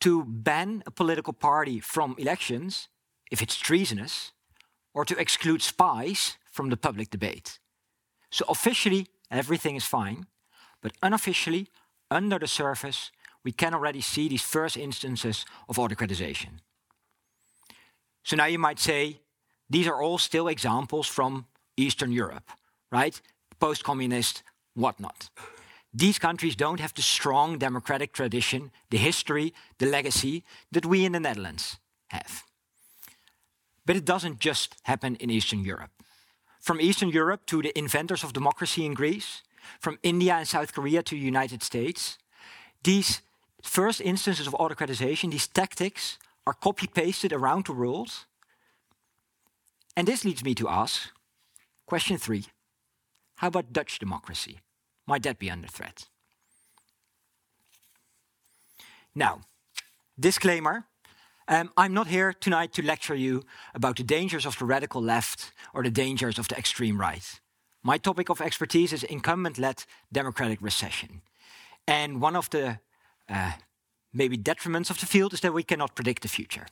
to 0.00 0.24
ban 0.24 0.82
a 0.86 0.90
political 0.90 1.32
party 1.32 1.80
from 1.80 2.14
elections 2.18 2.88
if 3.30 3.42
it's 3.42 3.56
treasonous, 3.56 4.32
or 4.94 5.04
to 5.04 5.18
exclude 5.18 5.62
spies 5.62 6.36
from 6.50 6.68
the 6.68 6.76
public 6.76 7.10
debate. 7.10 7.58
So 8.30 8.44
officially, 8.48 9.06
everything 9.30 9.74
is 9.74 9.84
fine, 9.84 10.26
but 10.82 10.92
unofficially, 11.02 11.68
under 12.10 12.38
the 12.38 12.46
surface, 12.46 13.10
we 13.42 13.52
can 13.52 13.74
already 13.74 14.02
see 14.02 14.28
these 14.28 14.42
first 14.42 14.76
instances 14.76 15.46
of 15.68 15.76
autocratization. 15.76 16.60
So 18.22 18.36
now 18.36 18.46
you 18.46 18.58
might 18.58 18.78
say, 18.78 19.20
these 19.68 19.86
are 19.86 20.02
all 20.02 20.18
still 20.18 20.48
examples 20.48 21.06
from 21.06 21.46
Eastern 21.76 22.12
Europe, 22.12 22.50
right? 22.90 23.20
Post 23.58 23.84
communist, 23.84 24.42
whatnot. 24.74 25.30
These 25.94 26.18
countries 26.18 26.56
don't 26.56 26.80
have 26.80 26.94
the 26.94 27.02
strong 27.02 27.58
democratic 27.58 28.12
tradition, 28.12 28.70
the 28.90 28.98
history, 28.98 29.52
the 29.78 29.86
legacy 29.86 30.42
that 30.70 30.86
we 30.86 31.04
in 31.04 31.12
the 31.12 31.20
Netherlands 31.20 31.78
have. 32.08 32.44
But 33.84 33.96
it 33.96 34.04
doesn't 34.04 34.38
just 34.38 34.76
happen 34.82 35.16
in 35.16 35.30
Eastern 35.30 35.64
Europe. 35.64 35.90
From 36.60 36.80
Eastern 36.80 37.08
Europe 37.10 37.44
to 37.46 37.60
the 37.60 37.76
inventors 37.76 38.24
of 38.24 38.32
democracy 38.32 38.86
in 38.86 38.94
Greece, 38.94 39.42
from 39.80 39.98
India 40.02 40.34
and 40.34 40.46
South 40.46 40.72
Korea 40.72 41.02
to 41.02 41.14
the 41.14 41.20
United 41.20 41.62
States, 41.62 42.18
these 42.84 43.20
first 43.62 44.00
instances 44.00 44.46
of 44.46 44.54
autocratization, 44.54 45.30
these 45.30 45.48
tactics, 45.48 46.18
are 46.46 46.54
copy 46.54 46.86
pasted 46.86 47.32
around 47.32 47.66
the 47.66 47.72
world. 47.72 48.26
And 49.96 50.08
this 50.08 50.24
leads 50.24 50.44
me 50.44 50.54
to 50.54 50.68
ask 50.68 51.10
question 51.86 52.18
three 52.18 52.46
How 53.36 53.48
about 53.48 53.72
Dutch 53.72 53.98
democracy? 53.98 54.60
Might 55.06 55.22
that 55.24 55.38
be 55.38 55.50
under 55.50 55.68
threat? 55.68 56.08
Now, 59.14 59.40
disclaimer 60.18 60.86
um, 61.48 61.70
I'm 61.76 61.92
not 61.92 62.06
here 62.06 62.32
tonight 62.32 62.72
to 62.74 62.82
lecture 62.82 63.16
you 63.16 63.44
about 63.74 63.96
the 63.96 64.04
dangers 64.04 64.46
of 64.46 64.58
the 64.58 64.64
radical 64.64 65.02
left 65.02 65.52
or 65.74 65.82
the 65.82 65.90
dangers 65.90 66.38
of 66.38 66.48
the 66.48 66.56
extreme 66.56 67.00
right. 67.00 67.40
My 67.82 67.98
topic 67.98 68.30
of 68.30 68.40
expertise 68.40 68.92
is 68.92 69.02
incumbent 69.02 69.58
led 69.58 69.84
democratic 70.12 70.62
recession. 70.62 71.20
And 71.86 72.22
one 72.22 72.36
of 72.36 72.48
the 72.50 72.78
uh, 73.28 73.52
maybe 74.12 74.36
detriments 74.36 74.90
of 74.90 74.98
the 75.00 75.06
field 75.06 75.32
is 75.32 75.40
that 75.40 75.54
we 75.54 75.62
cannot 75.62 75.94
predict 75.94 76.22
the 76.22 76.28
future. 76.28 76.66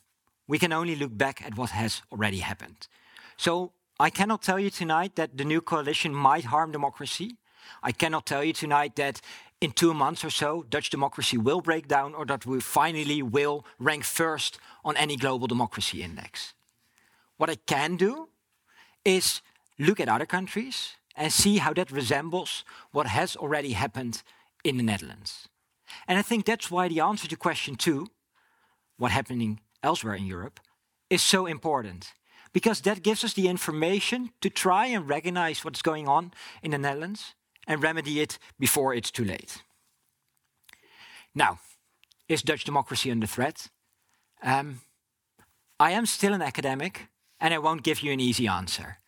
We 0.46 0.58
can 0.58 0.72
only 0.72 0.96
look 0.96 1.16
back 1.16 1.42
at 1.44 1.56
what 1.56 1.70
has 1.70 2.02
already 2.12 2.38
happened. 2.38 2.88
So 3.36 3.72
I 3.98 4.10
cannot 4.10 4.42
tell 4.42 4.58
you 4.58 4.70
tonight 4.70 5.16
that 5.16 5.36
the 5.36 5.44
new 5.44 5.60
coalition 5.60 6.14
might 6.14 6.44
harm 6.44 6.72
democracy. 6.72 7.36
I 7.82 7.92
cannot 7.92 8.26
tell 8.26 8.42
you 8.42 8.52
tonight 8.52 8.96
that 8.96 9.20
in 9.60 9.72
two 9.72 9.92
months 9.92 10.24
or 10.24 10.30
so, 10.30 10.64
Dutch 10.68 10.90
democracy 10.90 11.36
will 11.36 11.60
break 11.60 11.86
down 11.86 12.14
or 12.14 12.24
that 12.26 12.46
we 12.46 12.60
finally 12.60 13.22
will 13.22 13.64
rank 13.78 14.04
first 14.04 14.58
on 14.84 14.96
any 14.96 15.16
global 15.16 15.46
democracy 15.46 16.02
index. 16.02 16.54
What 17.36 17.50
I 17.50 17.56
can 17.56 17.96
do 17.96 18.28
is 19.04 19.42
look 19.78 20.00
at 20.00 20.08
other 20.08 20.26
countries 20.26 20.96
and 21.14 21.32
see 21.32 21.58
how 21.58 21.74
that 21.74 21.90
resembles 21.90 22.64
what 22.92 23.06
has 23.06 23.36
already 23.36 23.72
happened 23.72 24.22
in 24.64 24.76
the 24.78 24.82
Netherlands. 24.82 25.48
And 26.10 26.18
I 26.18 26.22
think 26.22 26.44
that's 26.44 26.72
why 26.72 26.88
the 26.88 26.98
answer 26.98 27.28
to 27.28 27.36
question 27.36 27.76
two, 27.76 28.08
what 28.98 29.12
happening 29.12 29.60
elsewhere 29.80 30.16
in 30.16 30.26
Europe, 30.26 30.58
is 31.08 31.22
so 31.22 31.46
important. 31.46 32.14
Because 32.52 32.80
that 32.80 33.04
gives 33.04 33.22
us 33.22 33.32
the 33.32 33.46
information 33.46 34.30
to 34.40 34.50
try 34.50 34.86
and 34.86 35.08
recognize 35.08 35.64
what's 35.64 35.82
going 35.82 36.08
on 36.08 36.32
in 36.64 36.72
the 36.72 36.78
Netherlands 36.78 37.36
and 37.68 37.80
remedy 37.80 38.20
it 38.20 38.40
before 38.58 38.92
it's 38.92 39.12
too 39.12 39.24
late. 39.24 39.62
Now, 41.32 41.60
is 42.28 42.42
Dutch 42.42 42.64
democracy 42.64 43.12
under 43.12 43.28
threat? 43.28 43.68
Um, 44.42 44.80
I 45.78 45.92
am 45.92 46.06
still 46.06 46.34
an 46.34 46.42
academic, 46.42 47.06
and 47.38 47.54
I 47.54 47.58
won't 47.58 47.84
give 47.84 48.00
you 48.00 48.10
an 48.10 48.18
easy 48.18 48.48
answer. 48.48 48.98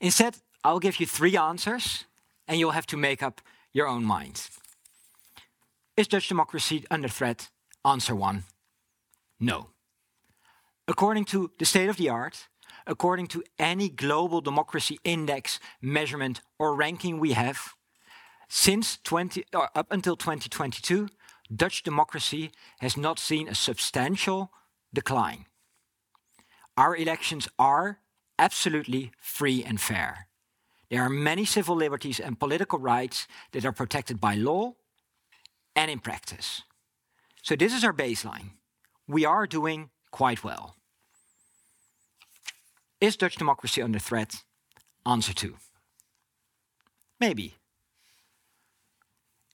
Instead, 0.00 0.38
I'll 0.64 0.80
give 0.80 1.00
you 1.00 1.06
three 1.06 1.36
answers, 1.36 2.06
and 2.48 2.58
you'll 2.58 2.70
have 2.70 2.86
to 2.86 2.96
make 2.96 3.22
up 3.22 3.42
your 3.74 3.86
own 3.86 4.04
mind. 4.04 4.48
Is 5.96 6.08
Dutch 6.08 6.28
democracy 6.28 6.84
under 6.90 7.08
threat? 7.08 7.48
Answer 7.84 8.14
one 8.14 8.44
no. 9.40 9.68
According 10.88 11.24
to 11.26 11.50
the 11.58 11.64
state 11.64 11.88
of 11.88 11.96
the 11.96 12.08
art, 12.08 12.48
according 12.86 13.26
to 13.28 13.42
any 13.58 13.88
global 13.88 14.40
democracy 14.40 14.98
index 15.04 15.58
measurement 15.80 16.40
or 16.58 16.74
ranking 16.74 17.18
we 17.18 17.32
have, 17.32 17.74
since 18.48 18.98
20, 19.04 19.44
or 19.54 19.68
up 19.74 19.86
until 19.90 20.16
2022, 20.16 21.08
Dutch 21.54 21.82
democracy 21.82 22.50
has 22.80 22.96
not 22.96 23.18
seen 23.18 23.48
a 23.48 23.54
substantial 23.54 24.52
decline. 24.92 25.46
Our 26.76 26.96
elections 26.96 27.48
are 27.58 27.98
absolutely 28.38 29.12
free 29.20 29.64
and 29.64 29.80
fair. 29.80 30.28
There 30.90 31.02
are 31.02 31.10
many 31.10 31.44
civil 31.44 31.74
liberties 31.74 32.20
and 32.20 32.38
political 32.38 32.78
rights 32.78 33.26
that 33.52 33.64
are 33.64 33.72
protected 33.72 34.20
by 34.20 34.34
law 34.34 34.74
and 35.76 35.90
in 35.90 36.00
practice. 36.00 36.62
So, 37.42 37.54
this 37.54 37.72
is 37.72 37.84
our 37.84 37.92
baseline. 37.92 38.50
We 39.06 39.24
are 39.24 39.46
doing 39.46 39.90
quite 40.10 40.42
well. 40.42 40.74
Is 43.00 43.16
Dutch 43.16 43.36
democracy 43.36 43.82
under 43.82 43.98
threat? 43.98 44.42
Answer 45.04 45.34
two. 45.34 45.56
Maybe. 47.20 47.54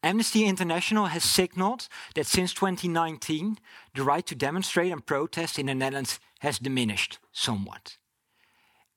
Amnesty 0.03 0.47
International 0.47 1.07
has 1.07 1.23
signaled 1.23 1.89
that 2.14 2.27
since 2.27 2.53
2019, 2.55 3.59
the 3.95 4.03
right 4.03 4.27
to 4.27 4.35
demonstrate 4.35 4.91
and 4.91 5.05
protest 5.05 5.59
in 5.59 5.66
the 5.66 5.75
Netherlands 5.75 6.18
has 6.41 6.59
diminished 6.59 7.18
somewhat. 7.33 7.99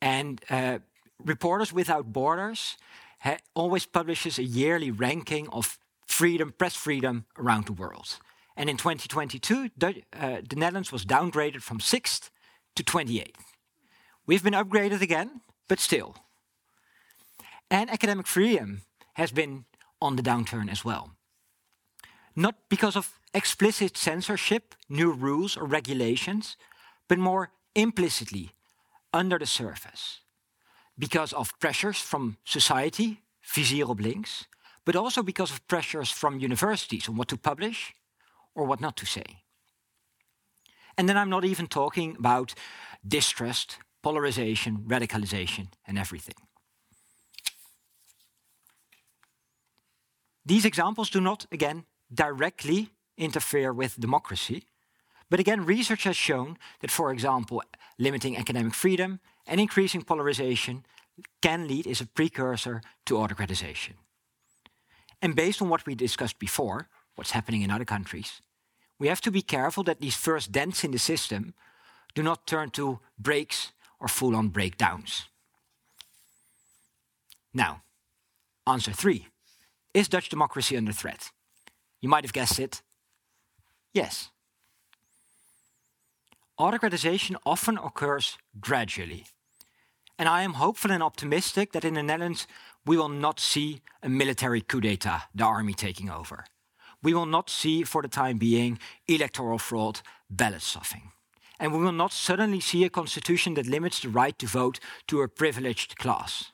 And 0.01 0.41
uh, 0.49 0.79
Reporters 1.23 1.71
Without 1.71 2.11
Borders 2.11 2.77
always 3.53 3.85
publishes 3.85 4.39
a 4.39 4.43
yearly 4.43 4.91
ranking 4.91 5.47
of 5.49 5.77
freedom, 6.15 6.53
press 6.57 6.75
freedom 6.75 7.25
around 7.37 7.65
the 7.65 7.73
world. 7.73 8.19
And 8.57 8.69
in 8.69 8.77
2022, 8.77 9.69
the, 9.77 10.01
uh, 10.13 10.41
the 10.49 10.55
Netherlands 10.55 10.91
was 10.91 11.05
downgraded 11.05 11.61
from 11.61 11.79
6th 11.79 12.29
to 12.75 12.83
28th. 12.83 13.43
We've 14.25 14.43
been 14.43 14.53
upgraded 14.53 15.01
again, 15.01 15.41
but 15.67 15.79
still. 15.79 16.15
And 17.69 17.89
academic 17.89 18.27
freedom 18.27 18.81
has 19.13 19.31
been 19.31 19.65
on 19.99 20.15
the 20.15 20.23
downturn 20.23 20.71
as 20.71 20.85
well. 20.85 21.11
Not 22.35 22.55
because 22.69 22.95
of 22.95 23.19
explicit 23.33 23.97
censorship, 23.97 24.75
new 24.89 25.11
rules, 25.11 25.57
or 25.57 25.65
regulations, 25.65 26.57
but 27.07 27.17
more 27.17 27.51
implicitly 27.73 28.51
under 29.13 29.37
the 29.37 29.45
surface 29.45 30.21
because 30.97 31.33
of 31.33 31.51
pressures 31.59 31.97
from 31.97 32.37
society, 32.45 33.21
vizier 33.53 33.85
op 33.85 33.99
links, 33.99 34.45
but 34.85 34.95
also 34.95 35.23
because 35.23 35.51
of 35.51 35.67
pressures 35.67 36.11
from 36.11 36.39
universities 36.39 37.09
on 37.09 37.15
what 37.15 37.27
to 37.27 37.37
publish 37.37 37.93
or 38.53 38.65
what 38.65 38.79
not 38.79 38.95
to 38.97 39.05
say. 39.05 39.43
And 40.97 41.09
then 41.09 41.17
I'm 41.17 41.29
not 41.29 41.43
even 41.43 41.67
talking 41.67 42.15
about 42.17 42.53
distrust, 43.05 43.77
polarization, 44.01 44.85
radicalization, 44.87 45.67
and 45.85 45.97
everything. 45.97 46.35
These 50.45 50.65
examples 50.65 51.09
do 51.09 51.19
not, 51.19 51.47
again, 51.51 51.85
directly 52.13 52.91
interfere 53.17 53.73
with 53.73 53.99
democracy. 53.99 54.67
But 55.29 55.39
again, 55.39 55.65
research 55.65 56.03
has 56.03 56.15
shown 56.15 56.57
that, 56.81 56.91
for 56.91 57.11
example, 57.11 57.63
limiting 57.97 58.37
academic 58.37 58.75
freedom 58.75 59.19
and 59.47 59.59
increasing 59.59 60.03
polarization 60.03 60.85
can 61.41 61.67
lead 61.67 61.87
as 61.87 62.01
a 62.01 62.05
precursor 62.05 62.81
to 63.05 63.15
autocratization. 63.15 63.93
And 65.21 65.35
based 65.35 65.61
on 65.61 65.69
what 65.69 65.85
we 65.85 65.95
discussed 65.95 66.39
before, 66.39 66.87
what's 67.15 67.31
happening 67.31 67.61
in 67.61 67.71
other 67.71 67.85
countries, 67.85 68.41
we 68.99 69.07
have 69.07 69.21
to 69.21 69.31
be 69.31 69.41
careful 69.41 69.83
that 69.83 70.01
these 70.01 70.15
first 70.15 70.51
dents 70.51 70.83
in 70.83 70.91
the 70.91 70.99
system 70.99 71.53
do 72.13 72.23
not 72.23 72.47
turn 72.47 72.69
to 72.71 72.99
breaks 73.19 73.71
or 73.99 74.07
full 74.07 74.35
on 74.35 74.49
breakdowns. 74.49 75.25
Now, 77.53 77.83
answer 78.67 78.91
three 78.91 79.27
Is 79.93 80.07
Dutch 80.07 80.29
democracy 80.29 80.77
under 80.77 80.91
threat? 80.91 81.31
You 82.01 82.09
might 82.09 82.23
have 82.23 82.33
guessed 82.33 82.59
it. 82.59 82.81
Yes. 83.93 84.29
Autocratization 86.59 87.35
often 87.45 87.77
occurs 87.77 88.37
gradually. 88.59 89.25
And 90.17 90.29
I 90.29 90.43
am 90.43 90.53
hopeful 90.53 90.91
and 90.91 91.03
optimistic 91.03 91.71
that 91.73 91.83
in 91.83 91.95
the 91.95 92.03
Netherlands 92.03 92.47
we 92.85 92.97
will 92.97 93.09
not 93.09 93.39
see 93.39 93.81
a 94.03 94.09
military 94.09 94.61
coup 94.61 94.81
d'etat, 94.81 95.23
the 95.33 95.43
army 95.43 95.73
taking 95.73 96.09
over. 96.09 96.45
We 97.01 97.13
will 97.13 97.25
not 97.25 97.49
see, 97.49 97.83
for 97.83 98.01
the 98.01 98.07
time 98.07 98.37
being, 98.37 98.79
electoral 99.07 99.59
fraud, 99.59 100.01
ballot 100.29 100.61
stuffing. 100.61 101.11
And 101.59 101.71
we 101.71 101.79
will 101.79 101.91
not 101.91 102.13
suddenly 102.13 102.59
see 102.59 102.83
a 102.83 102.89
constitution 102.89 103.53
that 103.55 103.67
limits 103.67 103.99
the 103.99 104.09
right 104.09 104.37
to 104.39 104.47
vote 104.47 104.79
to 105.07 105.21
a 105.21 105.27
privileged 105.27 105.97
class. 105.97 106.51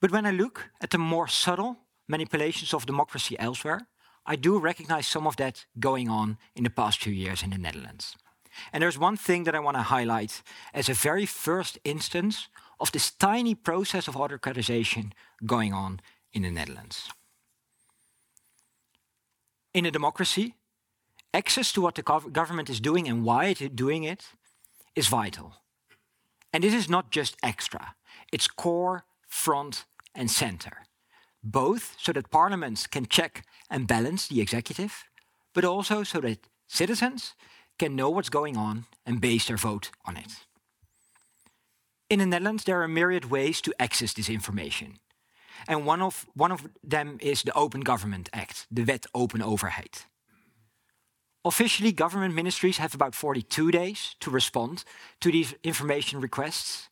But 0.00 0.10
when 0.10 0.24
I 0.24 0.30
look 0.30 0.70
at 0.80 0.90
the 0.90 0.98
more 0.98 1.28
subtle 1.28 1.76
manipulations 2.08 2.72
of 2.74 2.86
democracy 2.86 3.38
elsewhere, 3.38 3.86
I 4.26 4.36
do 4.36 4.58
recognize 4.58 5.06
some 5.06 5.26
of 5.26 5.36
that 5.36 5.66
going 5.78 6.08
on 6.08 6.38
in 6.54 6.64
the 6.64 6.70
past 6.70 7.02
few 7.02 7.12
years 7.12 7.42
in 7.42 7.50
the 7.50 7.58
Netherlands. 7.58 8.16
And 8.72 8.82
there's 8.82 8.98
one 8.98 9.16
thing 9.16 9.44
that 9.44 9.54
I 9.54 9.60
want 9.60 9.76
to 9.76 9.82
highlight 9.82 10.42
as 10.72 10.88
a 10.88 10.94
very 10.94 11.26
first 11.26 11.78
instance 11.84 12.48
of 12.80 12.92
this 12.92 13.10
tiny 13.10 13.54
process 13.54 14.08
of 14.08 14.14
autocratization 14.14 15.12
going 15.44 15.72
on 15.72 16.00
in 16.32 16.42
the 16.42 16.50
Netherlands. 16.50 17.10
In 19.74 19.86
a 19.86 19.90
democracy, 19.90 20.54
access 21.32 21.72
to 21.72 21.80
what 21.80 21.94
the 21.94 22.02
government 22.02 22.70
is 22.70 22.80
doing 22.80 23.08
and 23.08 23.24
why 23.24 23.46
it 23.46 23.60
is 23.60 23.70
doing 23.70 24.04
it 24.04 24.24
is 24.96 25.08
vital. 25.08 25.54
And 26.52 26.64
this 26.64 26.74
is 26.74 26.88
not 26.88 27.10
just 27.10 27.36
extra, 27.42 27.94
it's 28.32 28.48
core, 28.48 29.04
front, 29.28 29.84
and 30.14 30.30
center. 30.30 30.78
Both 31.42 31.96
so 31.98 32.12
that 32.12 32.30
parliaments 32.30 32.86
can 32.86 33.06
check 33.06 33.46
and 33.70 33.86
balance 33.86 34.26
the 34.26 34.40
executive, 34.40 35.04
but 35.54 35.64
also 35.64 36.02
so 36.02 36.20
that 36.20 36.48
citizens 36.66 37.34
can 37.78 37.96
know 37.96 38.10
what's 38.10 38.28
going 38.28 38.56
on 38.56 38.86
and 39.06 39.20
base 39.20 39.46
their 39.46 39.56
vote 39.56 39.90
on 40.04 40.16
it. 40.16 40.32
In 42.10 42.18
the 42.18 42.26
Netherlands, 42.26 42.64
there 42.64 42.82
are 42.82 42.88
myriad 42.88 43.26
ways 43.26 43.60
to 43.60 43.72
access 43.78 44.12
this 44.12 44.28
information. 44.28 44.98
And 45.68 45.86
one 45.86 46.02
of, 46.02 46.26
one 46.34 46.50
of 46.50 46.66
them 46.82 47.18
is 47.20 47.44
the 47.44 47.56
Open 47.56 47.82
Government 47.82 48.28
Act, 48.32 48.66
the 48.68 48.82
Wet 48.82 49.06
Open 49.14 49.40
Overheid. 49.40 50.06
Officially, 51.44 51.92
government 51.92 52.34
ministries 52.34 52.78
have 52.78 52.96
about 52.96 53.14
42 53.14 53.70
days 53.70 54.16
to 54.20 54.30
respond 54.30 54.84
to 55.20 55.30
these 55.30 55.54
information 55.62 56.20
requests. 56.20 56.88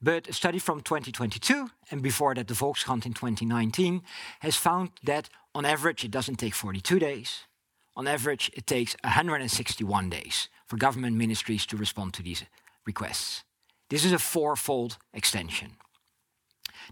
But 0.00 0.28
a 0.28 0.32
study 0.32 0.60
from 0.60 0.80
2022, 0.80 1.68
and 1.90 2.00
before 2.00 2.34
that, 2.36 2.46
the 2.46 2.54
Volkskrant 2.54 3.04
in 3.04 3.14
2019, 3.14 4.02
has 4.40 4.56
found 4.56 4.90
that 5.02 5.28
on 5.56 5.64
average 5.64 6.04
it 6.04 6.12
doesn't 6.12 6.36
take 6.36 6.54
42 6.54 7.00
days. 7.00 7.40
On 7.96 8.06
average, 8.06 8.50
it 8.54 8.68
takes 8.68 8.96
161 9.02 10.08
days 10.08 10.48
for 10.66 10.76
government 10.76 11.16
ministries 11.16 11.66
to 11.66 11.76
respond 11.76 12.14
to 12.14 12.22
these 12.22 12.44
requests. 12.86 13.42
This 13.92 14.06
is 14.06 14.12
a 14.12 14.18
fourfold 14.18 14.96
extension. 15.12 15.76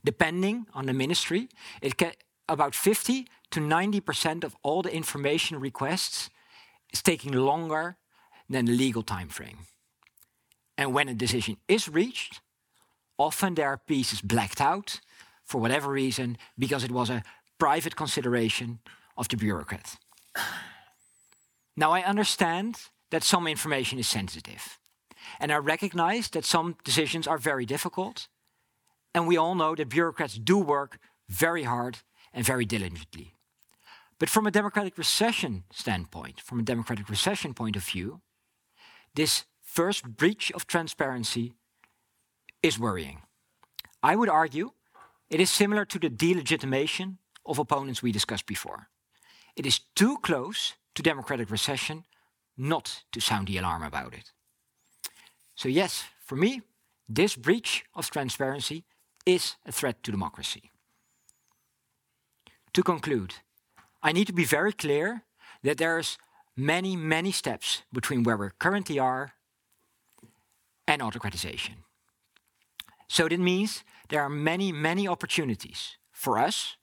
Depending 0.04 0.66
on 0.74 0.84
the 0.84 0.92
ministry, 0.92 1.48
it 1.80 1.96
can, 1.96 2.12
about 2.46 2.74
50 2.74 3.26
to 3.52 3.60
90% 3.60 4.44
of 4.44 4.54
all 4.62 4.82
the 4.82 4.94
information 4.94 5.58
requests 5.58 6.28
is 6.92 7.00
taking 7.00 7.32
longer 7.32 7.96
than 8.50 8.66
the 8.66 8.72
legal 8.72 9.02
time 9.02 9.30
frame. 9.30 9.60
And 10.76 10.92
when 10.92 11.08
a 11.08 11.14
decision 11.14 11.56
is 11.68 11.88
reached, 11.88 12.42
often 13.16 13.54
there 13.54 13.68
are 13.68 13.78
pieces 13.78 14.20
blacked 14.20 14.60
out 14.60 15.00
for 15.42 15.58
whatever 15.58 15.90
reason 15.90 16.36
because 16.58 16.84
it 16.84 16.90
was 16.90 17.08
a 17.08 17.22
private 17.58 17.96
consideration 17.96 18.80
of 19.16 19.26
the 19.28 19.38
bureaucrat. 19.38 19.96
Now, 21.78 21.92
I 21.92 22.02
understand 22.02 22.90
that 23.10 23.22
some 23.22 23.46
information 23.46 23.98
is 23.98 24.06
sensitive, 24.06 24.79
and 25.38 25.52
I 25.52 25.56
recognize 25.56 26.28
that 26.30 26.44
some 26.44 26.76
decisions 26.84 27.26
are 27.26 27.38
very 27.38 27.66
difficult. 27.66 28.28
And 29.14 29.26
we 29.26 29.36
all 29.36 29.54
know 29.54 29.74
that 29.74 29.88
bureaucrats 29.88 30.34
do 30.34 30.58
work 30.58 30.98
very 31.28 31.64
hard 31.64 31.98
and 32.32 32.44
very 32.44 32.64
diligently. 32.64 33.34
But 34.18 34.28
from 34.28 34.46
a 34.46 34.50
democratic 34.50 34.98
recession 34.98 35.64
standpoint, 35.72 36.40
from 36.40 36.60
a 36.60 36.62
democratic 36.62 37.08
recession 37.08 37.54
point 37.54 37.76
of 37.76 37.84
view, 37.84 38.20
this 39.14 39.44
first 39.62 40.04
breach 40.16 40.52
of 40.52 40.66
transparency 40.66 41.54
is 42.62 42.78
worrying. 42.78 43.22
I 44.02 44.16
would 44.16 44.28
argue 44.28 44.72
it 45.30 45.40
is 45.40 45.50
similar 45.50 45.84
to 45.86 45.98
the 45.98 46.10
delegitimation 46.10 47.16
of 47.46 47.58
opponents 47.58 48.02
we 48.02 48.12
discussed 48.12 48.46
before. 48.46 48.88
It 49.56 49.66
is 49.66 49.80
too 49.94 50.18
close 50.18 50.74
to 50.94 51.02
democratic 51.02 51.50
recession 51.50 52.04
not 52.56 53.04
to 53.12 53.20
sound 53.20 53.48
the 53.48 53.58
alarm 53.58 53.82
about 53.82 54.12
it. 54.14 54.32
So, 55.60 55.68
yes, 55.68 56.04
for 56.24 56.36
me, 56.36 56.62
this 57.06 57.36
breach 57.36 57.84
of 57.94 58.10
transparency 58.10 58.84
is 59.26 59.56
a 59.66 59.72
threat 59.72 60.02
to 60.04 60.10
democracy. 60.10 60.70
To 62.72 62.82
conclude, 62.82 63.34
I 64.02 64.12
need 64.12 64.26
to 64.28 64.32
be 64.32 64.46
very 64.46 64.72
clear 64.72 65.24
that 65.62 65.76
there's 65.76 66.16
many, 66.56 66.96
many 66.96 67.30
steps 67.30 67.82
between 67.92 68.22
where 68.22 68.38
we 68.38 68.48
currently 68.58 68.98
are 68.98 69.34
and 70.88 71.02
autocratization. 71.02 71.84
So 73.06 73.28
that 73.28 73.38
means 73.38 73.84
there 74.08 74.22
are 74.22 74.30
many, 74.30 74.72
many 74.72 75.06
opportunities 75.06 75.98
for 76.10 76.38
us, 76.38 76.78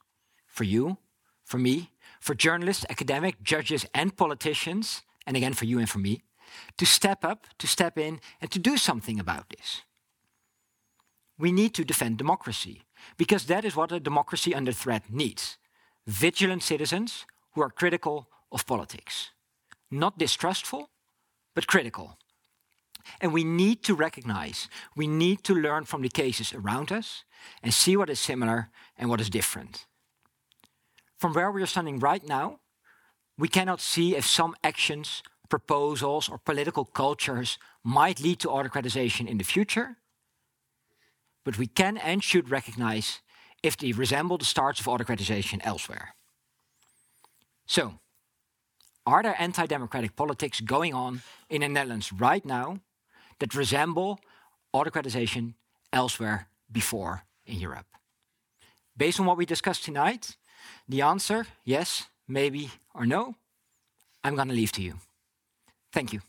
for 0.46 0.62
you, 0.62 0.98
for 1.44 1.58
me, 1.58 1.90
for 2.20 2.36
journalists, 2.36 2.86
academics, 2.88 3.38
judges, 3.42 3.86
and 3.92 4.16
politicians, 4.16 5.02
and 5.26 5.36
again 5.36 5.54
for 5.54 5.64
you 5.64 5.80
and 5.80 5.90
for 5.90 5.98
me, 5.98 6.22
to 6.76 6.86
step 6.86 7.24
up, 7.24 7.46
to 7.58 7.66
step 7.66 7.98
in, 7.98 8.20
and 8.40 8.50
to 8.50 8.58
do 8.58 8.76
something 8.76 9.20
about 9.20 9.48
this. 9.50 9.82
We 11.38 11.52
need 11.52 11.74
to 11.74 11.84
defend 11.84 12.18
democracy, 12.18 12.82
because 13.16 13.46
that 13.46 13.64
is 13.64 13.76
what 13.76 13.92
a 13.92 14.00
democracy 14.00 14.54
under 14.54 14.72
threat 14.72 15.04
needs 15.10 15.58
vigilant 16.08 16.62
citizens 16.62 17.26
who 17.52 17.60
are 17.60 17.68
critical 17.68 18.28
of 18.50 18.66
politics. 18.66 19.30
Not 19.90 20.18
distrustful, 20.18 20.88
but 21.54 21.66
critical. 21.66 22.16
And 23.20 23.32
we 23.32 23.44
need 23.44 23.82
to 23.84 23.94
recognize, 23.94 24.68
we 24.96 25.06
need 25.06 25.44
to 25.44 25.54
learn 25.54 25.84
from 25.84 26.02
the 26.02 26.08
cases 26.08 26.52
around 26.52 26.90
us 26.90 27.24
and 27.62 27.72
see 27.72 27.96
what 27.96 28.10
is 28.10 28.18
similar 28.20 28.70
and 28.96 29.10
what 29.10 29.20
is 29.20 29.30
different. 29.30 29.86
From 31.18 31.34
where 31.34 31.50
we 31.50 31.62
are 31.62 31.66
standing 31.66 31.98
right 31.98 32.26
now, 32.26 32.60
we 33.36 33.48
cannot 33.48 33.80
see 33.80 34.16
if 34.16 34.26
some 34.26 34.54
actions, 34.64 35.22
proposals, 35.48 36.28
or 36.28 36.38
political 36.38 36.84
cultures 36.84 37.58
might 37.82 38.20
lead 38.20 38.38
to 38.40 38.48
autocratization 38.48 39.26
in 39.28 39.38
the 39.38 39.44
future. 39.44 39.96
but 41.44 41.56
we 41.56 41.66
can 41.66 41.96
and 41.96 42.22
should 42.22 42.50
recognize 42.50 43.22
if 43.62 43.74
they 43.76 43.92
resemble 43.92 44.36
the 44.36 44.44
starts 44.44 44.80
of 44.80 44.86
autocratization 44.86 45.60
elsewhere. 45.64 46.14
So, 47.66 48.00
are 49.06 49.22
there 49.22 49.34
anti 49.38 49.64
democratic 49.66 50.14
politics 50.14 50.60
going 50.60 50.92
on 50.92 51.22
in 51.48 51.62
the 51.62 51.68
Netherlands 51.68 52.12
right 52.12 52.44
now 52.44 52.80
that 53.38 53.54
resemble 53.54 54.20
autocratization 54.74 55.54
elsewhere 55.90 56.48
before 56.70 57.22
in 57.46 57.58
Europe? 57.58 57.86
Based 58.94 59.18
on 59.18 59.24
what 59.24 59.38
we 59.38 59.46
discussed 59.46 59.84
tonight, 59.84 60.36
the 60.86 61.00
answer 61.00 61.46
yes, 61.64 62.08
maybe, 62.26 62.70
or 62.92 63.06
no, 63.06 63.36
I'm 64.22 64.34
going 64.34 64.48
to 64.48 64.54
leave 64.54 64.72
to 64.72 64.82
you. 64.82 64.94
Thank 65.92 66.12
you. 66.12 66.20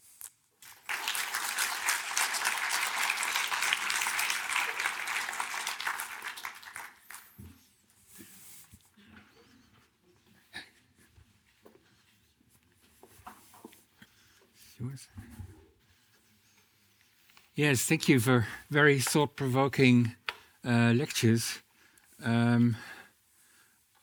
Yes, 17.56 17.84
thank 17.84 18.08
you 18.08 18.22
for 18.22 18.48
very 18.70 19.00
thought-provoking 19.00 20.16
uh, 20.66 20.94
lectures. 20.96 21.60
Um, 22.24 22.78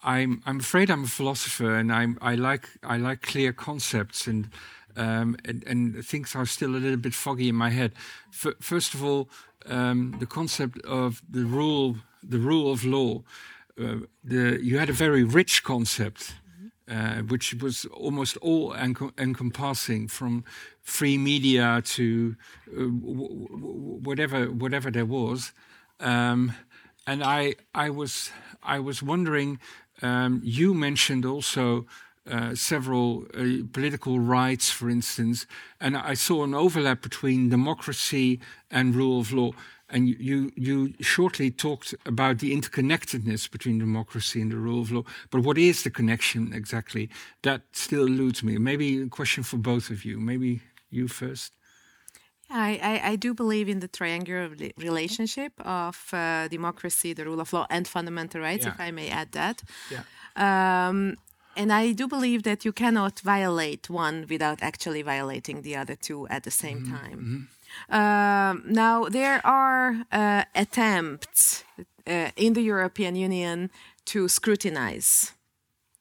I'm 0.03 0.43
I'm 0.45 0.61
afraid 0.61 0.91
I'm 0.91 1.05
a 1.05 1.09
philosopher, 1.09 1.75
and 1.75 1.91
I'm 1.91 2.19
I 2.21 2.35
like 2.35 2.69
I 2.83 2.99
like 2.99 3.23
clear 3.23 3.55
concepts, 3.55 4.27
and 4.27 4.51
um, 4.97 5.37
and, 5.45 5.65
and, 5.67 6.05
things 6.05 6.35
are 6.35 6.47
still 6.47 6.71
a 6.71 6.79
little 6.79 6.97
bit 6.97 7.15
foggy 7.15 7.49
in 7.49 7.55
my 7.55 7.71
head. 7.71 7.93
F 8.33 8.55
first 8.61 8.95
of 8.95 9.05
all, 9.05 9.29
um, 9.67 10.17
the 10.19 10.27
concept 10.27 10.81
of 10.85 11.23
the 11.29 11.45
rule 11.45 11.97
the 12.23 12.39
rule 12.39 12.73
of 12.73 12.85
law. 12.85 13.23
Uh, 13.79 14.07
the 14.25 14.59
you 14.63 14.79
had 14.79 14.89
a 14.89 14.95
very 14.95 15.23
rich 15.23 15.63
concept 15.63 16.35
uh, 16.89 17.17
which 17.23 17.55
was 17.55 17.85
almost 17.87 18.37
all 18.39 18.73
encompassing 19.19 20.09
from 20.09 20.45
free 20.83 21.19
media 21.19 21.83
to 21.85 22.37
uh, 22.69 22.83
whatever 22.83 24.47
whatever 24.47 24.91
there 24.91 25.05
was. 25.05 25.53
Um, 26.01 26.53
and 27.07 27.25
I 27.25 27.57
I 27.75 27.91
was 27.91 28.31
I 28.63 28.79
was 28.79 29.03
wondering. 29.03 29.59
Um, 30.03 30.43
you 30.45 30.75
mentioned 30.75 31.25
also 31.25 31.87
uh, 32.31 32.55
several 32.55 33.27
uh, 33.35 33.65
political 33.73 34.19
rights, 34.19 34.71
for 34.71 34.91
instance, 34.91 35.47
and 35.81 35.97
I 35.97 36.15
saw 36.15 36.45
an 36.45 36.55
overlap 36.55 37.03
between 37.03 37.49
democracy 37.49 38.41
and 38.71 38.95
rule 38.95 39.21
of 39.21 39.33
law. 39.33 39.53
And 39.89 40.09
you, 40.09 40.51
you 40.57 40.95
shortly 41.01 41.53
talked 41.53 41.95
about 42.05 42.41
the 42.41 42.53
interconnectedness 42.53 43.49
between 43.49 43.79
democracy 43.79 44.41
and 44.43 44.51
the 44.51 44.57
rule 44.57 44.83
of 44.83 44.91
law. 44.91 45.05
But 45.31 45.43
what 45.43 45.59
is 45.59 45.85
the 45.85 45.91
connection 45.91 46.53
exactly? 46.53 47.09
That 47.43 47.63
still 47.71 48.07
eludes 48.07 48.43
me. 48.43 48.59
Maybe 48.59 49.01
a 49.03 49.07
question 49.07 49.45
for 49.45 49.59
both 49.59 49.91
of 49.91 50.05
you. 50.05 50.19
Maybe 50.19 50.61
you 50.91 51.07
first. 51.07 51.53
I, 52.51 52.81
I, 52.83 53.11
I 53.13 53.17
do 53.17 53.35
believe 53.35 53.69
in 53.69 53.81
the 53.81 53.89
triangular 53.89 54.51
relationship 54.77 55.53
of 55.61 56.09
uh, 56.13 56.49
democracy, 56.49 57.13
the 57.13 57.25
rule 57.25 57.41
of 57.41 57.53
law, 57.53 57.67
and 57.71 57.87
fundamental 57.87 58.41
rights, 58.41 58.65
yeah. 58.65 58.73
if 58.73 58.81
I 58.81 58.91
may 58.91 59.09
add 59.09 59.33
that. 59.33 59.63
Yeah. 59.91 60.03
Um, 60.89 61.17
and 61.57 61.73
I 61.73 61.93
do 61.93 62.07
believe 62.07 62.43
that 62.43 62.65
you 62.65 62.73
cannot 62.73 63.21
violate 63.21 63.91
one 63.91 64.27
without 64.29 64.63
actually 64.63 65.03
violating 65.03 65.63
the 65.63 65.77
other 65.77 65.97
two 65.97 66.29
at 66.29 66.43
the 66.45 66.51
same 66.51 66.83
mm-hmm. 66.83 66.97
time. 66.97 67.49
Um, 67.89 68.63
now, 68.67 69.09
there 69.09 69.45
are 69.45 70.05
uh, 70.13 70.45
attempts 70.55 71.65
uh, 72.07 72.31
in 72.37 72.53
the 72.53 72.63
European 72.63 73.17
Union 73.17 73.71
to 74.07 74.29
scrutinize 74.29 75.33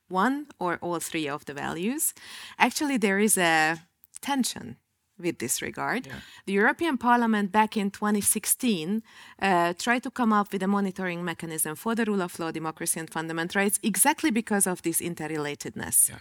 one 0.08 0.48
or 0.60 0.78
all 0.82 1.00
three 1.00 1.28
of 1.28 1.46
the 1.46 1.54
values. 1.54 2.14
Actually, 2.60 2.98
there 2.98 3.20
is 3.20 3.38
a 3.38 3.78
tension 4.22 4.78
with 5.20 5.40
this 5.40 5.62
regard. 5.62 6.08
Yeah. 6.08 6.14
The 6.46 6.54
European 6.54 6.98
Parliament 6.98 7.52
back 7.52 7.78
in 7.78 7.92
2016 7.92 9.04
uh, 9.42 9.74
tried 9.78 10.04
to 10.04 10.12
come 10.12 10.34
up 10.34 10.52
with 10.52 10.64
a 10.64 10.68
monitoring 10.68 11.24
mechanism 11.24 11.76
for 11.76 11.96
the 11.96 12.06
rule 12.06 12.22
of 12.22 12.38
law, 12.40 12.52
democracy, 12.52 13.00
and 13.00 13.10
fundamental 13.10 13.62
rights 13.62 13.80
exactly 13.84 14.32
because 14.32 14.68
of 14.68 14.82
this 14.82 15.02
interrelatedness. 15.02 16.10
Yeah. 16.10 16.20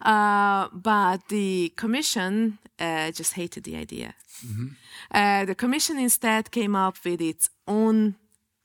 Uh, 0.00 0.68
but 0.72 1.28
the 1.28 1.72
Commission 1.76 2.58
uh, 2.78 3.10
just 3.12 3.34
hated 3.34 3.64
the 3.64 3.76
idea. 3.76 4.14
Mm-hmm. 4.44 4.66
Uh, 5.10 5.44
the 5.44 5.54
Commission 5.54 5.98
instead 5.98 6.50
came 6.50 6.74
up 6.74 6.96
with 7.04 7.20
its 7.20 7.50
own 7.68 8.16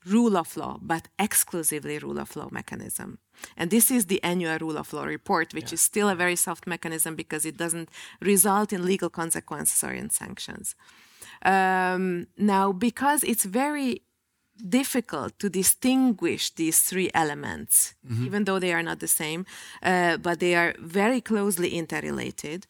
rule 0.06 0.36
of 0.36 0.56
law, 0.56 0.78
but 0.80 1.08
exclusively 1.18 1.98
rule 1.98 2.18
of 2.18 2.34
law 2.36 2.48
mechanism. 2.50 3.18
And 3.56 3.70
this 3.70 3.90
is 3.90 4.06
the 4.06 4.22
annual 4.22 4.58
rule 4.58 4.78
of 4.78 4.92
law 4.92 5.04
report, 5.04 5.54
which 5.54 5.70
yeah. 5.70 5.74
is 5.74 5.80
still 5.80 6.08
a 6.08 6.14
very 6.14 6.36
soft 6.36 6.66
mechanism 6.66 7.14
because 7.14 7.44
it 7.44 7.56
doesn't 7.56 7.88
result 8.20 8.72
in 8.72 8.84
legal 8.84 9.10
consequences 9.10 9.82
or 9.84 9.92
in 9.92 10.10
sanctions. 10.10 10.74
Um, 11.44 12.26
now, 12.36 12.72
because 12.72 13.22
it's 13.22 13.44
very 13.44 14.02
difficult 14.58 15.38
to 15.38 15.48
distinguish 15.48 16.50
these 16.50 16.80
three 16.80 17.10
elements, 17.14 17.94
mm-hmm. 18.06 18.26
even 18.26 18.44
though 18.44 18.58
they 18.58 18.72
are 18.72 18.82
not 18.82 18.98
the 19.00 19.08
same, 19.08 19.46
uh, 19.82 20.16
but 20.16 20.40
they 20.40 20.54
are 20.54 20.74
very 20.78 21.20
closely 21.20 21.70
interrelated. 21.70 22.66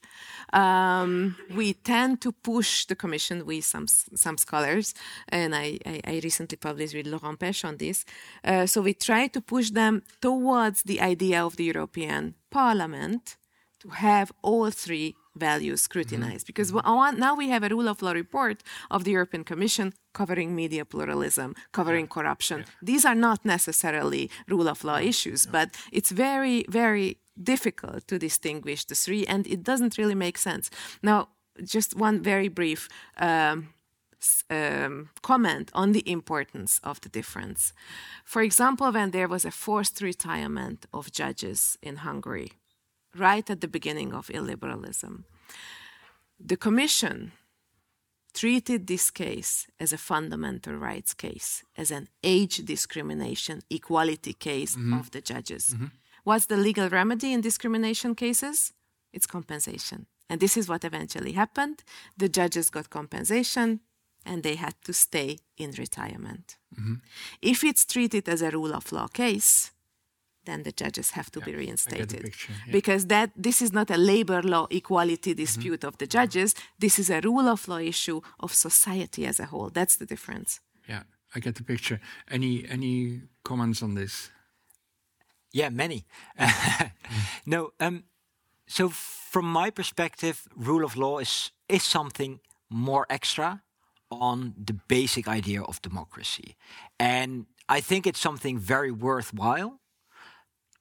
Um, 0.53 1.36
we 1.55 1.74
tend 1.74 2.20
to 2.22 2.32
push 2.32 2.86
the 2.86 2.95
Commission, 2.95 3.45
we 3.45 3.61
some 3.61 3.86
some 4.14 4.39
scholars, 4.39 4.95
and 5.28 5.55
I, 5.55 5.78
I, 5.84 6.01
I 6.05 6.20
recently 6.22 6.57
published 6.57 6.95
with 6.95 7.07
Laurent 7.07 7.39
Pech 7.39 7.64
on 7.64 7.76
this. 7.76 8.05
Uh, 8.45 8.66
so 8.66 8.80
we 8.80 8.95
try 8.95 9.28
to 9.28 9.41
push 9.41 9.70
them 9.70 10.03
towards 10.20 10.82
the 10.82 11.01
idea 11.01 11.45
of 11.45 11.57
the 11.57 11.64
European 11.64 12.34
Parliament 12.51 13.36
to 13.80 13.89
have 13.89 14.32
all 14.43 14.70
three 14.70 15.14
values 15.39 15.82
scrutinized. 15.82 16.47
Mm-hmm. 16.47 16.47
Because 16.47 16.72
now 17.18 17.34
we 17.34 17.49
have 17.49 17.62
a 17.62 17.68
rule 17.68 17.89
of 17.89 18.03
law 18.03 18.12
report 18.12 18.62
of 18.91 19.05
the 19.05 19.12
European 19.12 19.45
Commission 19.45 19.93
covering 20.12 20.55
media 20.55 20.84
pluralism, 20.84 21.55
covering 21.72 22.07
yeah. 22.07 22.14
corruption. 22.14 22.59
Yeah. 22.61 22.66
These 22.82 23.05
are 23.05 23.14
not 23.14 23.45
necessarily 23.45 24.30
rule 24.49 24.68
of 24.68 24.84
law 24.84 24.99
issues, 24.99 25.47
but 25.47 25.68
it's 25.93 26.11
very, 26.11 26.64
very 26.68 27.18
difficult 27.43 28.07
to 28.09 28.18
distinguish 28.18 28.84
the 28.84 28.95
three, 28.95 29.24
and 29.26 29.47
it 29.47 29.62
doesn't 29.62 29.97
really 29.99 30.14
make 30.14 30.39
sense. 30.39 30.70
Now, 31.03 31.28
just 31.64 31.97
one 31.97 32.22
very 32.22 32.49
brief. 32.49 32.89
Um, 33.16 33.68
um, 34.51 35.11
comment 35.22 35.70
on 35.74 35.93
the 35.93 36.09
importance 36.11 36.80
of 36.82 37.01
the 37.01 37.09
difference. 37.09 37.72
For 38.24 38.43
example, 38.43 38.91
when 38.91 39.11
there 39.12 39.28
was 39.28 39.45
a 39.45 39.51
forced 39.51 40.01
retirement 40.01 40.86
of 40.93 41.12
judges 41.12 41.78
in 41.82 41.97
Hungary, 41.97 42.53
right 43.17 43.49
at 43.51 43.61
the 43.61 43.69
beginning 43.69 44.15
of 44.15 44.29
illiberalism. 44.29 45.25
The 46.39 46.57
Commission 46.57 47.33
treated 48.35 48.87
this 48.87 49.11
case 49.11 49.67
as 49.81 49.93
a 49.93 49.99
fundamental 49.99 50.75
rights 50.75 51.15
case, 51.15 51.65
as 51.77 51.91
an 51.91 52.09
age 52.23 52.59
discrimination 52.59 53.63
equality 53.71 54.33
case 54.33 54.77
mm-hmm. 54.77 54.95
of 54.95 55.11
the 55.11 55.21
judges. 55.21 55.75
Mm-hmm. 55.75 55.87
What's 56.25 56.47
the 56.47 56.57
legal 56.57 56.89
remedy 56.89 57.33
in 57.33 57.41
discrimination 57.41 58.15
cases? 58.15 58.73
It's 59.13 59.27
compensation. 59.27 60.07
And 60.29 60.41
this 60.41 60.57
is 60.57 60.69
what 60.69 60.85
eventually 60.85 61.33
happened. 61.33 61.83
The 62.17 62.29
judges 62.29 62.71
got 62.71 62.91
compensation 62.91 63.81
and 64.27 64.43
they 64.43 64.57
had 64.57 64.75
to 64.85 64.93
stay 64.93 65.39
in 65.57 65.71
retirement. 65.73 66.59
Mm-hmm. 66.79 66.95
If 67.41 67.65
it's 67.65 67.85
treated 67.87 68.29
as 68.29 68.43
a 68.43 68.51
rule 68.51 68.75
of 68.75 68.93
law 68.93 69.09
case, 69.09 69.73
then 70.49 70.62
the 70.62 70.72
judges 70.72 71.11
have 71.11 71.30
to 71.32 71.40
yeah, 71.40 71.46
be 71.46 71.55
reinstated. 71.57 72.22
picture, 72.22 72.53
yeah. 72.66 72.72
because 72.72 73.07
that 73.07 73.30
this 73.36 73.61
is 73.62 73.72
not 73.72 73.90
a 73.90 73.96
labor 73.96 74.42
law 74.42 74.66
equality 74.70 75.30
mm-hmm. 75.30 75.42
dispute 75.44 75.80
mm-hmm. 75.80 75.88
of 75.88 75.99
the 75.99 76.07
judges. 76.07 76.55
This 76.78 76.99
is 76.99 77.11
a 77.11 77.20
rule 77.20 77.49
of 77.49 77.68
law 77.68 77.78
issue 77.78 78.20
of 78.40 78.53
society 78.53 79.26
as 79.26 79.40
a 79.40 79.46
whole. 79.46 79.70
That's 79.70 79.96
the 79.96 80.07
difference. 80.07 80.61
Yeah 80.88 81.03
i 81.34 81.40
get 81.40 81.55
the 81.55 81.64
picture. 81.64 82.01
Any 82.30 82.64
any 82.68 83.22
comments 83.42 83.82
on 83.82 83.94
this? 83.94 84.30
Yeah 85.53 85.70
many. 85.70 86.05
No 87.46 87.72
um 87.80 88.05
so 88.66 88.88
from 89.32 89.53
my 89.53 89.70
perspective 89.70 90.46
rule 90.57 90.84
of 90.84 90.96
law 90.96 91.18
is 91.18 91.53
is 91.68 91.82
something 91.82 92.40
more 92.68 93.07
extra 93.09 93.62
on 94.11 94.55
the 94.66 94.74
basic 94.88 95.28
idea 95.28 95.62
of 95.62 95.80
democracy. 95.82 96.57
And 96.99 97.46
i 97.68 97.80
think 97.80 98.07
it's 98.07 98.20
something 98.20 98.59
very 98.59 98.90
worthwhile 98.90 99.80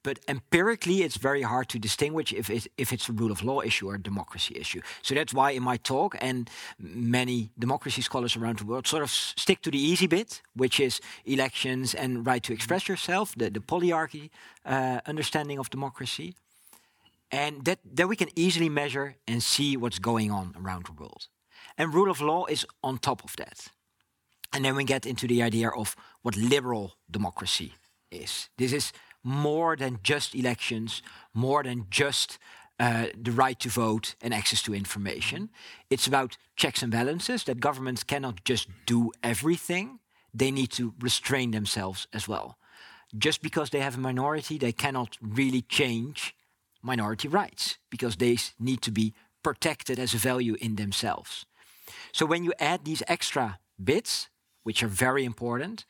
but 0.08 0.18
empirically 0.26 1.02
it's 1.02 1.18
very 1.18 1.42
hard 1.42 1.68
to 1.68 1.78
distinguish 1.78 2.32
if 2.32 2.48
it, 2.48 2.66
if 2.78 2.94
it's 2.94 3.10
a 3.10 3.12
rule 3.12 3.30
of 3.30 3.42
law 3.42 3.60
issue 3.60 3.90
or 3.90 3.96
a 3.96 4.02
democracy 4.02 4.54
issue. 4.56 4.80
So 5.02 5.14
that's 5.14 5.34
why 5.34 5.50
in 5.50 5.62
my 5.62 5.76
talk 5.76 6.16
and 6.18 6.48
many 6.78 7.50
democracy 7.58 8.00
scholars 8.00 8.34
around 8.34 8.58
the 8.58 8.64
world 8.64 8.86
sort 8.86 9.02
of 9.02 9.10
stick 9.10 9.60
to 9.60 9.70
the 9.70 9.78
easy 9.78 10.06
bit, 10.06 10.40
which 10.54 10.80
is 10.80 11.02
elections 11.26 11.94
and 11.94 12.26
right 12.26 12.42
to 12.42 12.54
express 12.54 12.88
yourself, 12.88 13.34
the, 13.36 13.50
the 13.50 13.60
polyarchy 13.60 14.30
uh, 14.64 15.00
understanding 15.04 15.58
of 15.58 15.68
democracy. 15.68 16.34
And 17.30 17.66
that, 17.66 17.80
that 17.96 18.08
we 18.08 18.16
can 18.16 18.30
easily 18.34 18.70
measure 18.70 19.16
and 19.26 19.42
see 19.42 19.76
what's 19.76 19.98
going 19.98 20.30
on 20.30 20.54
around 20.56 20.86
the 20.86 20.92
world. 20.92 21.28
And 21.76 21.92
rule 21.92 22.10
of 22.10 22.22
law 22.22 22.46
is 22.46 22.64
on 22.80 22.96
top 22.96 23.24
of 23.24 23.36
that. 23.36 23.68
And 24.54 24.64
then 24.64 24.74
we 24.74 24.84
get 24.84 25.04
into 25.04 25.26
the 25.26 25.42
idea 25.42 25.68
of 25.68 25.94
what 26.22 26.34
liberal 26.34 26.94
democracy 27.10 27.74
is. 28.10 28.48
This 28.56 28.72
is 28.72 28.92
more 29.22 29.76
than 29.76 29.98
just 30.02 30.34
elections, 30.34 31.02
more 31.34 31.62
than 31.62 31.86
just 31.90 32.38
uh, 32.80 33.06
the 33.20 33.32
right 33.32 33.58
to 33.60 33.68
vote 33.68 34.14
and 34.22 34.32
access 34.32 34.62
to 34.62 34.74
information. 34.74 35.50
It's 35.90 36.06
about 36.06 36.36
checks 36.56 36.82
and 36.82 36.92
balances 36.92 37.44
that 37.44 37.60
governments 37.60 38.04
cannot 38.04 38.44
just 38.44 38.68
do 38.86 39.10
everything, 39.22 39.98
they 40.32 40.50
need 40.50 40.70
to 40.72 40.94
restrain 41.00 41.50
themselves 41.50 42.06
as 42.12 42.28
well. 42.28 42.56
Just 43.16 43.42
because 43.42 43.70
they 43.70 43.80
have 43.80 43.96
a 43.96 44.00
minority, 44.00 44.58
they 44.58 44.72
cannot 44.72 45.16
really 45.20 45.62
change 45.62 46.34
minority 46.82 47.26
rights 47.26 47.78
because 47.90 48.16
they 48.16 48.36
need 48.58 48.82
to 48.82 48.90
be 48.90 49.14
protected 49.42 49.98
as 49.98 50.14
a 50.14 50.18
value 50.18 50.56
in 50.60 50.76
themselves. 50.76 51.46
So 52.12 52.26
when 52.26 52.44
you 52.44 52.52
add 52.58 52.84
these 52.84 53.02
extra 53.08 53.58
bits, 53.82 54.28
which 54.62 54.82
are 54.82 54.88
very 54.88 55.24
important, 55.24 55.86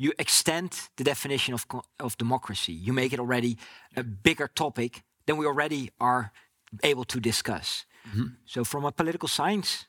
you 0.00 0.14
extend 0.18 0.88
the 0.96 1.04
definition 1.04 1.52
of, 1.52 1.66
of 1.98 2.16
democracy. 2.16 2.72
You 2.72 2.94
make 2.94 3.12
it 3.12 3.20
already 3.20 3.58
a 3.94 4.02
bigger 4.02 4.48
topic 4.48 5.02
than 5.26 5.36
we 5.36 5.44
already 5.44 5.90
are 6.00 6.32
able 6.82 7.04
to 7.04 7.20
discuss. 7.20 7.84
Mm-hmm. 8.08 8.28
So, 8.46 8.64
from 8.64 8.86
a 8.86 8.92
political 8.92 9.28
science 9.28 9.84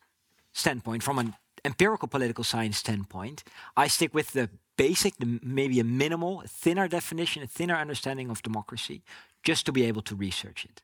standpoint, 0.52 1.02
from 1.02 1.18
an 1.18 1.34
empirical 1.64 2.10
political 2.10 2.44
science 2.44 2.78
standpoint, 2.78 3.46
I 3.78 3.88
stick 3.88 4.14
with 4.14 4.34
the 4.34 4.50
basic, 4.76 5.16
the, 5.16 5.40
maybe 5.42 5.80
a 5.80 5.86
minimal, 5.86 6.42
a 6.42 6.48
thinner 6.48 6.90
definition, 6.90 7.42
a 7.42 7.48
thinner 7.48 7.78
understanding 7.78 8.30
of 8.30 8.42
democracy, 8.42 9.04
just 9.44 9.66
to 9.68 9.72
be 9.72 9.86
able 9.86 10.02
to 10.02 10.16
research 10.16 10.66
it. 10.66 10.82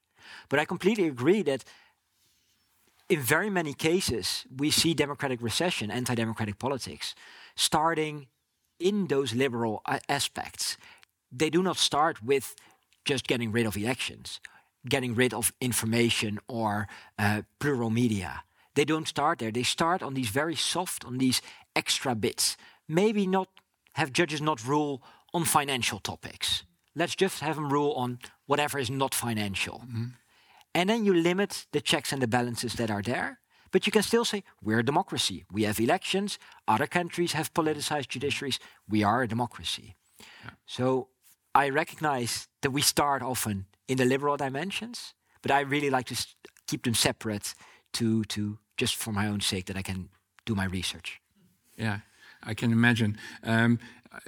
But 0.47 0.59
I 0.59 0.63
completely 0.63 1.05
agree 1.05 1.41
that 1.41 1.65
in 3.09 3.19
very 3.19 3.49
many 3.49 3.73
cases, 3.73 4.45
we 4.55 4.71
see 4.71 4.93
democratic 4.93 5.41
recession, 5.41 5.91
anti 5.91 6.15
democratic 6.15 6.59
politics, 6.59 7.13
starting 7.57 8.27
in 8.79 9.07
those 9.07 9.33
liberal 9.33 9.81
aspects. 10.07 10.77
They 11.31 11.49
do 11.49 11.61
not 11.61 11.77
start 11.77 12.23
with 12.23 12.55
just 13.05 13.27
getting 13.27 13.51
rid 13.51 13.65
of 13.65 13.75
elections, 13.75 14.39
getting 14.87 15.15
rid 15.15 15.33
of 15.33 15.51
information 15.59 16.39
or 16.47 16.87
uh, 17.17 17.41
plural 17.59 17.89
media. 17.89 18.43
They 18.73 18.85
don't 18.85 19.07
start 19.07 19.39
there. 19.39 19.51
They 19.51 19.63
start 19.63 20.03
on 20.03 20.13
these 20.13 20.29
very 20.29 20.55
soft, 20.55 21.05
on 21.05 21.17
these 21.17 21.41
extra 21.75 22.15
bits. 22.15 22.57
Maybe 22.87 23.25
not 23.25 23.47
have 23.93 24.11
judges 24.11 24.41
not 24.41 24.63
rule 24.63 25.01
on 25.33 25.45
financial 25.45 25.99
topics. 25.99 26.63
Let's 26.95 27.15
just 27.15 27.39
have 27.39 27.55
them 27.55 27.71
rule 27.71 27.93
on 27.93 28.19
whatever 28.45 28.79
is 28.79 28.89
not 28.89 29.15
financial. 29.15 29.79
Mm 29.79 29.93
-hmm. 29.93 30.11
And 30.71 30.89
then 30.89 31.05
you 31.05 31.21
limit 31.21 31.67
the 31.71 31.81
checks 31.81 32.11
and 32.11 32.21
the 32.21 32.27
balances 32.27 32.73
that 32.73 32.89
are 32.89 33.01
there. 33.01 33.39
But 33.71 33.85
you 33.85 33.91
can 33.91 34.03
still 34.03 34.25
say, 34.25 34.43
we're 34.61 34.79
a 34.79 34.85
democracy. 34.85 35.45
We 35.51 35.63
have 35.63 35.79
elections. 35.79 36.39
Other 36.67 36.87
countries 36.87 37.33
have 37.33 37.53
politicized 37.53 38.07
judiciaries. 38.07 38.59
We 38.87 39.03
are 39.03 39.23
a 39.23 39.27
democracy. 39.27 39.95
Yeah. 40.43 40.51
So 40.65 41.09
I 41.53 41.69
recognize 41.69 42.47
that 42.61 42.71
we 42.71 42.81
start 42.81 43.21
often 43.21 43.65
in 43.87 43.97
the 43.97 44.05
liberal 44.05 44.37
dimensions, 44.37 45.13
but 45.41 45.51
I 45.51 45.61
really 45.61 45.89
like 45.89 46.05
to 46.07 46.15
keep 46.67 46.83
them 46.83 46.93
separate 46.93 47.55
to, 47.93 48.23
to 48.25 48.59
just 48.77 48.95
for 48.95 49.11
my 49.11 49.27
own 49.27 49.41
sake 49.41 49.65
that 49.65 49.77
I 49.77 49.81
can 49.81 50.09
do 50.45 50.55
my 50.55 50.65
research. 50.65 51.21
Yeah, 51.75 51.99
I 52.43 52.53
can 52.53 52.71
imagine. 52.71 53.17
Um, 53.43 53.79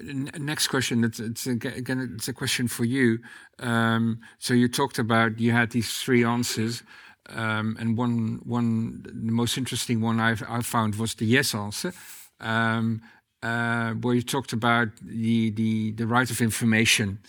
next 0.01 0.67
question. 0.67 1.03
It's, 1.03 1.19
it's 1.19 1.47
again, 1.47 2.13
it's 2.15 2.27
a 2.27 2.33
question 2.33 2.67
for 2.67 2.85
you. 2.85 3.19
Um, 3.59 4.19
so 4.37 4.53
you 4.53 4.67
talked 4.67 4.99
about 4.99 5.39
you 5.39 5.51
had 5.51 5.71
these 5.71 6.01
three 6.01 6.23
answers, 6.23 6.83
um, 7.29 7.77
and 7.79 7.97
one, 7.97 8.41
one, 8.43 9.03
the 9.03 9.31
most 9.31 9.57
interesting 9.57 10.01
one 10.01 10.19
I've, 10.19 10.43
I 10.47 10.61
found 10.61 10.95
was 10.95 11.15
the 11.15 11.25
yes 11.25 11.53
answer, 11.53 11.93
um, 12.39 13.01
uh, 13.43 13.93
where 13.93 14.15
you 14.15 14.21
talked 14.21 14.53
about 14.53 14.89
the 15.01 15.51
the, 15.51 15.91
the 15.91 16.07
right 16.07 16.29
of 16.29 16.41
information. 16.41 17.19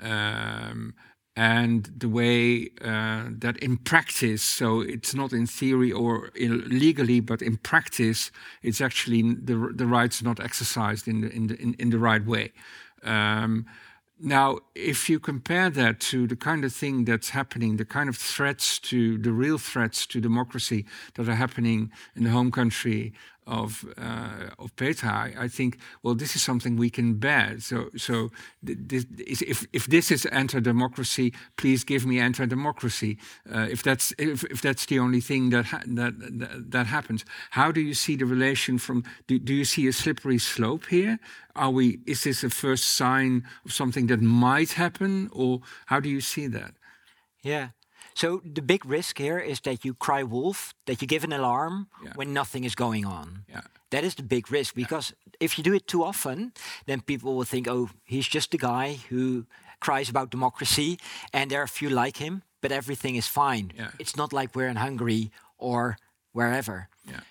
Um, 0.00 0.94
and 1.38 1.92
the 1.94 2.08
way 2.08 2.70
uh, 2.82 3.24
that 3.40 3.58
in 3.58 3.76
practice, 3.76 4.42
so 4.42 4.80
it's 4.80 5.14
not 5.14 5.34
in 5.34 5.46
theory 5.46 5.92
or 5.92 6.30
legally, 6.34 7.20
but 7.20 7.42
in 7.42 7.58
practice, 7.58 8.30
it's 8.62 8.80
actually 8.80 9.20
the 9.20 9.70
the 9.74 9.86
rights 9.86 10.22
not 10.22 10.40
exercised 10.40 11.06
in 11.06 11.20
the 11.20 11.28
in 11.28 11.46
the 11.48 11.60
in, 11.60 11.74
in 11.74 11.90
the 11.90 11.98
right 11.98 12.24
way. 12.24 12.52
Um, 13.02 13.66
now, 14.18 14.60
if 14.74 15.10
you 15.10 15.20
compare 15.20 15.68
that 15.68 16.00
to 16.00 16.26
the 16.26 16.36
kind 16.36 16.64
of 16.64 16.72
thing 16.72 17.04
that's 17.04 17.30
happening, 17.30 17.76
the 17.76 17.84
kind 17.84 18.08
of 18.08 18.16
threats 18.16 18.78
to 18.78 19.18
the 19.18 19.30
real 19.30 19.58
threats 19.58 20.06
to 20.06 20.20
democracy 20.20 20.86
that 21.14 21.28
are 21.28 21.34
happening 21.34 21.92
in 22.14 22.24
the 22.24 22.30
home 22.30 22.50
country 22.50 23.12
of 23.46 23.84
uh, 23.96 24.50
of 24.58 24.74
Petra, 24.76 25.32
I, 25.38 25.48
think 25.48 25.78
well, 26.02 26.14
this 26.14 26.34
is 26.34 26.42
something 26.42 26.76
we 26.76 26.90
can 26.90 27.14
bear. 27.14 27.60
So, 27.60 27.90
so 27.96 28.30
this, 28.62 29.06
if 29.18 29.66
if 29.72 29.86
this 29.86 30.10
is 30.10 30.26
anti-democracy, 30.26 31.32
please 31.56 31.84
give 31.84 32.06
me 32.06 32.18
anti-democracy. 32.18 33.18
Uh, 33.52 33.68
if 33.70 33.82
that's 33.82 34.12
if, 34.18 34.44
if 34.44 34.60
that's 34.60 34.86
the 34.86 34.98
only 34.98 35.20
thing 35.20 35.50
that, 35.50 35.66
ha 35.66 35.80
that, 35.86 36.14
that 36.18 36.70
that 36.70 36.86
happens, 36.86 37.24
how 37.50 37.70
do 37.70 37.80
you 37.80 37.94
see 37.94 38.16
the 38.16 38.26
relation 38.26 38.78
from? 38.78 39.04
Do, 39.26 39.38
do 39.38 39.54
you 39.54 39.64
see 39.64 39.86
a 39.86 39.92
slippery 39.92 40.38
slope 40.38 40.86
here? 40.86 41.18
Are 41.54 41.70
we? 41.70 42.00
Is 42.06 42.24
this 42.24 42.42
a 42.42 42.50
first 42.50 42.96
sign 42.96 43.44
of 43.64 43.72
something 43.72 44.08
that 44.08 44.20
might 44.20 44.72
happen, 44.72 45.30
or 45.32 45.60
how 45.86 46.00
do 46.00 46.08
you 46.08 46.20
see 46.20 46.48
that? 46.48 46.74
Yeah. 47.42 47.68
So 48.16 48.40
the 48.54 48.62
big 48.62 48.86
risk 48.86 49.18
here 49.18 49.38
is 49.38 49.60
that 49.60 49.84
you 49.84 49.92
cry 49.92 50.22
wolf, 50.22 50.72
that 50.86 51.02
you 51.02 51.06
give 51.06 51.22
an 51.22 51.34
alarm 51.34 51.88
yeah. 52.02 52.12
when 52.14 52.32
nothing 52.32 52.64
is 52.64 52.74
going 52.74 53.04
on. 53.04 53.44
Yeah. 53.46 53.60
That 53.90 54.04
is 54.04 54.14
the 54.14 54.22
big 54.22 54.50
risk 54.50 54.74
because 54.74 55.12
if 55.38 55.58
you 55.58 55.64
do 55.64 55.74
it 55.74 55.86
too 55.86 56.02
often, 56.02 56.52
then 56.86 57.02
people 57.02 57.34
will 57.36 57.44
think, 57.44 57.68
oh, 57.68 57.90
he's 58.04 58.26
just 58.26 58.50
the 58.52 58.58
guy 58.58 58.98
who 59.10 59.44
cries 59.80 60.08
about 60.08 60.30
democracy 60.30 60.98
and 61.34 61.50
there 61.50 61.60
are 61.60 61.64
a 61.64 61.68
few 61.68 61.90
like 61.90 62.16
him, 62.16 62.42
but 62.62 62.72
everything 62.72 63.16
is 63.16 63.28
fine. 63.28 63.70
It's 63.98 64.16
not 64.16 64.32
like 64.32 64.56
we're 64.56 64.70
in 64.70 64.76
Hungary 64.76 65.30
or 65.58 65.98
wherever. 66.32 66.88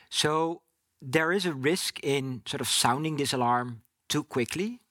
So 0.09 0.61
there 1.01 1.31
is 1.31 1.47
a 1.47 1.53
risk 1.53 1.99
in 2.03 2.41
sort 2.45 2.61
of 2.61 2.67
sounding 2.67 3.17
this 3.17 3.33
alarm 3.33 3.81
too 4.07 4.23
quickly. 4.23 4.81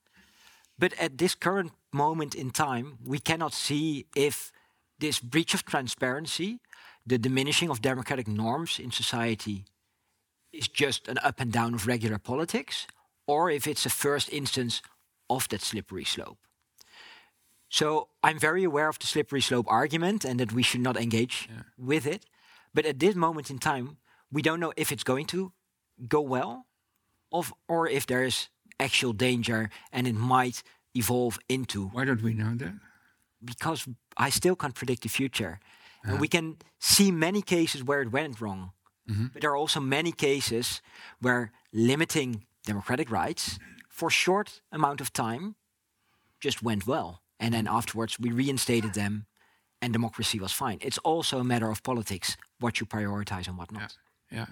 But 0.77 0.93
at 0.99 1.19
this 1.19 1.37
current 1.37 1.71
moment 1.93 2.35
in 2.35 2.51
time, 2.51 2.99
we 3.07 3.21
cannot 3.21 3.55
see 3.55 4.07
if 4.17 4.51
this 4.99 5.21
breach 5.21 5.55
of 5.55 5.65
transparency, 5.65 6.61
the 7.07 7.19
diminishing 7.19 7.71
of 7.71 7.81
democratic 7.81 8.29
norms 8.29 8.79
in 8.79 8.91
society, 8.91 9.65
is 10.53 10.69
just 10.69 11.09
an 11.09 11.19
up 11.23 11.41
and 11.41 11.53
down 11.53 11.75
of 11.75 11.87
regular 11.87 12.19
politics, 12.19 12.87
or 13.27 13.51
if 13.51 13.67
it's 13.67 13.87
a 13.87 13.91
first 13.91 14.33
instance 14.33 14.83
of 15.29 15.49
that 15.49 15.63
slippery 15.63 16.05
slope. 16.05 16.39
So 17.69 18.09
I'm 18.23 18.39
very 18.39 18.63
aware 18.63 18.89
of 18.89 18.99
the 18.99 19.07
slippery 19.07 19.41
slope 19.41 19.67
argument 19.69 20.25
and 20.25 20.39
that 20.39 20.53
we 20.53 20.63
should 20.63 20.81
not 20.81 20.97
engage 20.97 21.49
yeah. 21.51 21.63
with 21.77 22.07
it. 22.07 22.25
But 22.73 22.87
at 22.87 23.01
this 23.01 23.15
moment 23.17 23.51
in 23.51 23.59
time, 23.59 23.97
we 24.31 24.43
don't 24.43 24.61
know 24.61 24.73
if 24.77 24.93
it's 24.93 25.05
going 25.05 25.27
to 25.27 25.53
go 26.07 26.21
well 26.21 26.67
of, 27.33 27.53
or 27.69 27.89
if 27.89 28.07
there 28.07 28.23
is 28.23 28.49
actual 28.79 29.13
danger 29.13 29.71
and 29.93 30.07
it 30.07 30.15
might 30.15 30.63
evolve 30.95 31.39
into. 31.49 31.89
Why 31.89 32.05
don't 32.05 32.23
we 32.23 32.35
know 32.35 32.55
that? 32.57 32.75
because 33.45 33.89
I 34.17 34.31
still 34.31 34.57
can't 34.57 34.75
predict 34.75 35.03
the 35.03 35.09
future. 35.09 35.61
Yeah. 36.05 36.13
And 36.13 36.21
we 36.21 36.29
can 36.29 36.57
see 36.79 37.11
many 37.11 37.43
cases 37.43 37.83
where 37.83 38.03
it 38.03 38.13
went 38.13 38.41
wrong. 38.41 38.73
Mm-hmm. 39.09 39.27
But 39.33 39.43
there 39.43 39.51
are 39.51 39.57
also 39.57 39.81
many 39.81 40.13
cases 40.13 40.83
where 41.21 41.53
limiting 41.73 42.45
democratic 42.65 43.11
rights 43.11 43.59
for 43.89 44.09
a 44.09 44.13
short 44.13 44.61
amount 44.73 45.01
of 45.01 45.13
time 45.13 45.57
just 46.41 46.63
went 46.63 46.87
well. 46.87 47.23
And 47.39 47.53
then 47.55 47.67
afterwards 47.67 48.19
we 48.19 48.31
reinstated 48.31 48.95
them 48.95 49.27
and 49.83 49.93
democracy 49.93 50.39
was 50.41 50.53
fine. 50.53 50.79
It's 50.81 50.99
also 50.99 51.39
a 51.39 51.45
matter 51.45 51.71
of 51.71 51.83
politics, 51.83 52.37
what 52.61 52.81
you 52.81 52.87
prioritize 52.87 53.47
and 53.47 53.59
what 53.59 53.71
not. 53.71 53.83
Yeah. 53.83 53.89
Yeah 54.35 54.47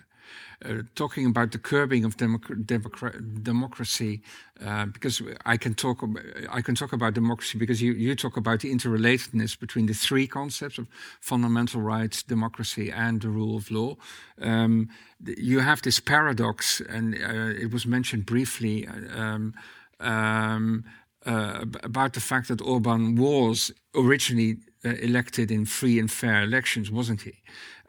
uh, 0.64 0.82
talking 0.94 1.26
about 1.26 1.52
the 1.52 1.58
curbing 1.58 2.04
of 2.04 2.16
democ 2.16 2.44
democ 2.64 3.42
democracy, 3.42 4.22
uh, 4.64 4.86
because 4.86 5.22
I 5.44 5.56
can 5.56 5.74
talk 5.74 6.04
I 6.50 6.60
can 6.62 6.74
talk 6.74 6.92
about 6.92 7.14
democracy 7.14 7.58
because 7.58 7.82
you, 7.82 7.92
you 7.92 8.14
talk 8.14 8.36
about 8.36 8.60
the 8.60 8.72
interrelatedness 8.72 9.58
between 9.58 9.86
the 9.86 9.94
three 9.94 10.26
concepts 10.26 10.78
of 10.78 10.86
fundamental 11.20 11.80
rights, 11.80 12.22
democracy, 12.22 12.90
and 12.90 13.20
the 13.20 13.28
rule 13.28 13.56
of 13.56 13.70
law. 13.70 13.96
Um, 14.40 14.88
you 15.24 15.60
have 15.60 15.82
this 15.82 16.00
paradox, 16.00 16.80
and 16.80 17.14
uh, 17.14 17.60
it 17.60 17.72
was 17.72 17.86
mentioned 17.86 18.26
briefly. 18.26 18.86
Um, 18.86 19.54
um, 20.00 20.84
uh, 21.24 21.64
about 21.84 22.14
the 22.14 22.20
fact 22.20 22.48
that 22.48 22.60
Orban 22.60 23.14
was 23.14 23.70
originally 23.94 24.56
elected 24.84 25.50
in 25.50 25.64
free 25.64 25.98
and 25.98 26.10
fair 26.10 26.42
elections, 26.42 26.90
wasn't 26.90 27.22
he? 27.22 27.34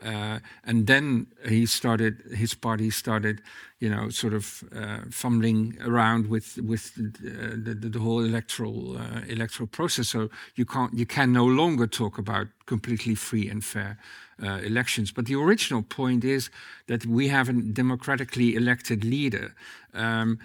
Uh, 0.03 0.39
and 0.65 0.87
then 0.87 1.27
he 1.47 1.65
started 1.65 2.21
his 2.35 2.53
party 2.53 2.89
started, 2.89 3.41
you 3.79 3.89
know, 3.89 4.09
sort 4.09 4.33
of 4.33 4.63
uh, 4.75 4.99
fumbling 5.09 5.77
around 5.81 6.27
with 6.27 6.57
with 6.57 6.93
the, 6.95 7.73
the, 7.73 7.89
the 7.89 7.99
whole 7.99 8.19
electoral 8.19 8.97
uh, 8.97 9.21
electoral 9.27 9.67
process. 9.67 10.09
So 10.09 10.29
you 10.55 10.65
can't 10.65 10.93
you 10.93 11.05
can 11.05 11.31
no 11.31 11.45
longer 11.45 11.87
talk 11.87 12.17
about 12.17 12.47
completely 12.65 13.15
free 13.15 13.49
and 13.49 13.63
fair 13.63 13.97
uh, 14.43 14.59
elections. 14.63 15.11
But 15.11 15.25
the 15.25 15.35
original 15.35 15.83
point 15.83 16.25
is 16.25 16.49
that 16.87 17.05
we 17.05 17.29
have 17.29 17.47
a 17.47 17.53
democratically 17.53 18.55
elected 18.55 19.05
leader. 19.05 19.55
Um, 19.93 20.39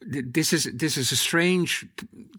this 0.00 0.52
is 0.52 0.64
this 0.74 0.96
is 0.96 1.12
a 1.12 1.16
strange 1.16 1.86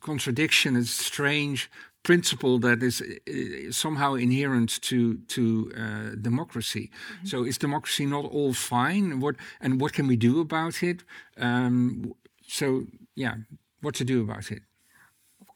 contradiction. 0.02 0.76
It's 0.76 0.92
strange 0.92 1.70
principle 2.08 2.58
that 2.60 2.82
is 2.82 3.02
uh, 3.02 3.72
somehow 3.72 4.16
inherent 4.16 4.82
to 4.82 5.18
to 5.36 5.42
uh, 5.76 6.16
democracy. 6.22 6.90
Mm-hmm. 6.90 7.28
So 7.28 7.46
is 7.46 7.58
democracy 7.58 8.06
not 8.06 8.26
all 8.26 8.54
fine? 8.54 9.20
What 9.20 9.36
and 9.60 9.82
what 9.82 9.94
can 9.94 10.08
we 10.08 10.16
do 10.16 10.40
about 10.40 10.84
it? 10.84 11.04
Um, 11.38 12.14
so 12.48 12.66
yeah, 13.16 13.36
what 13.82 13.96
to 13.96 14.06
do 14.06 14.22
about 14.22 14.52
it? 14.52 14.62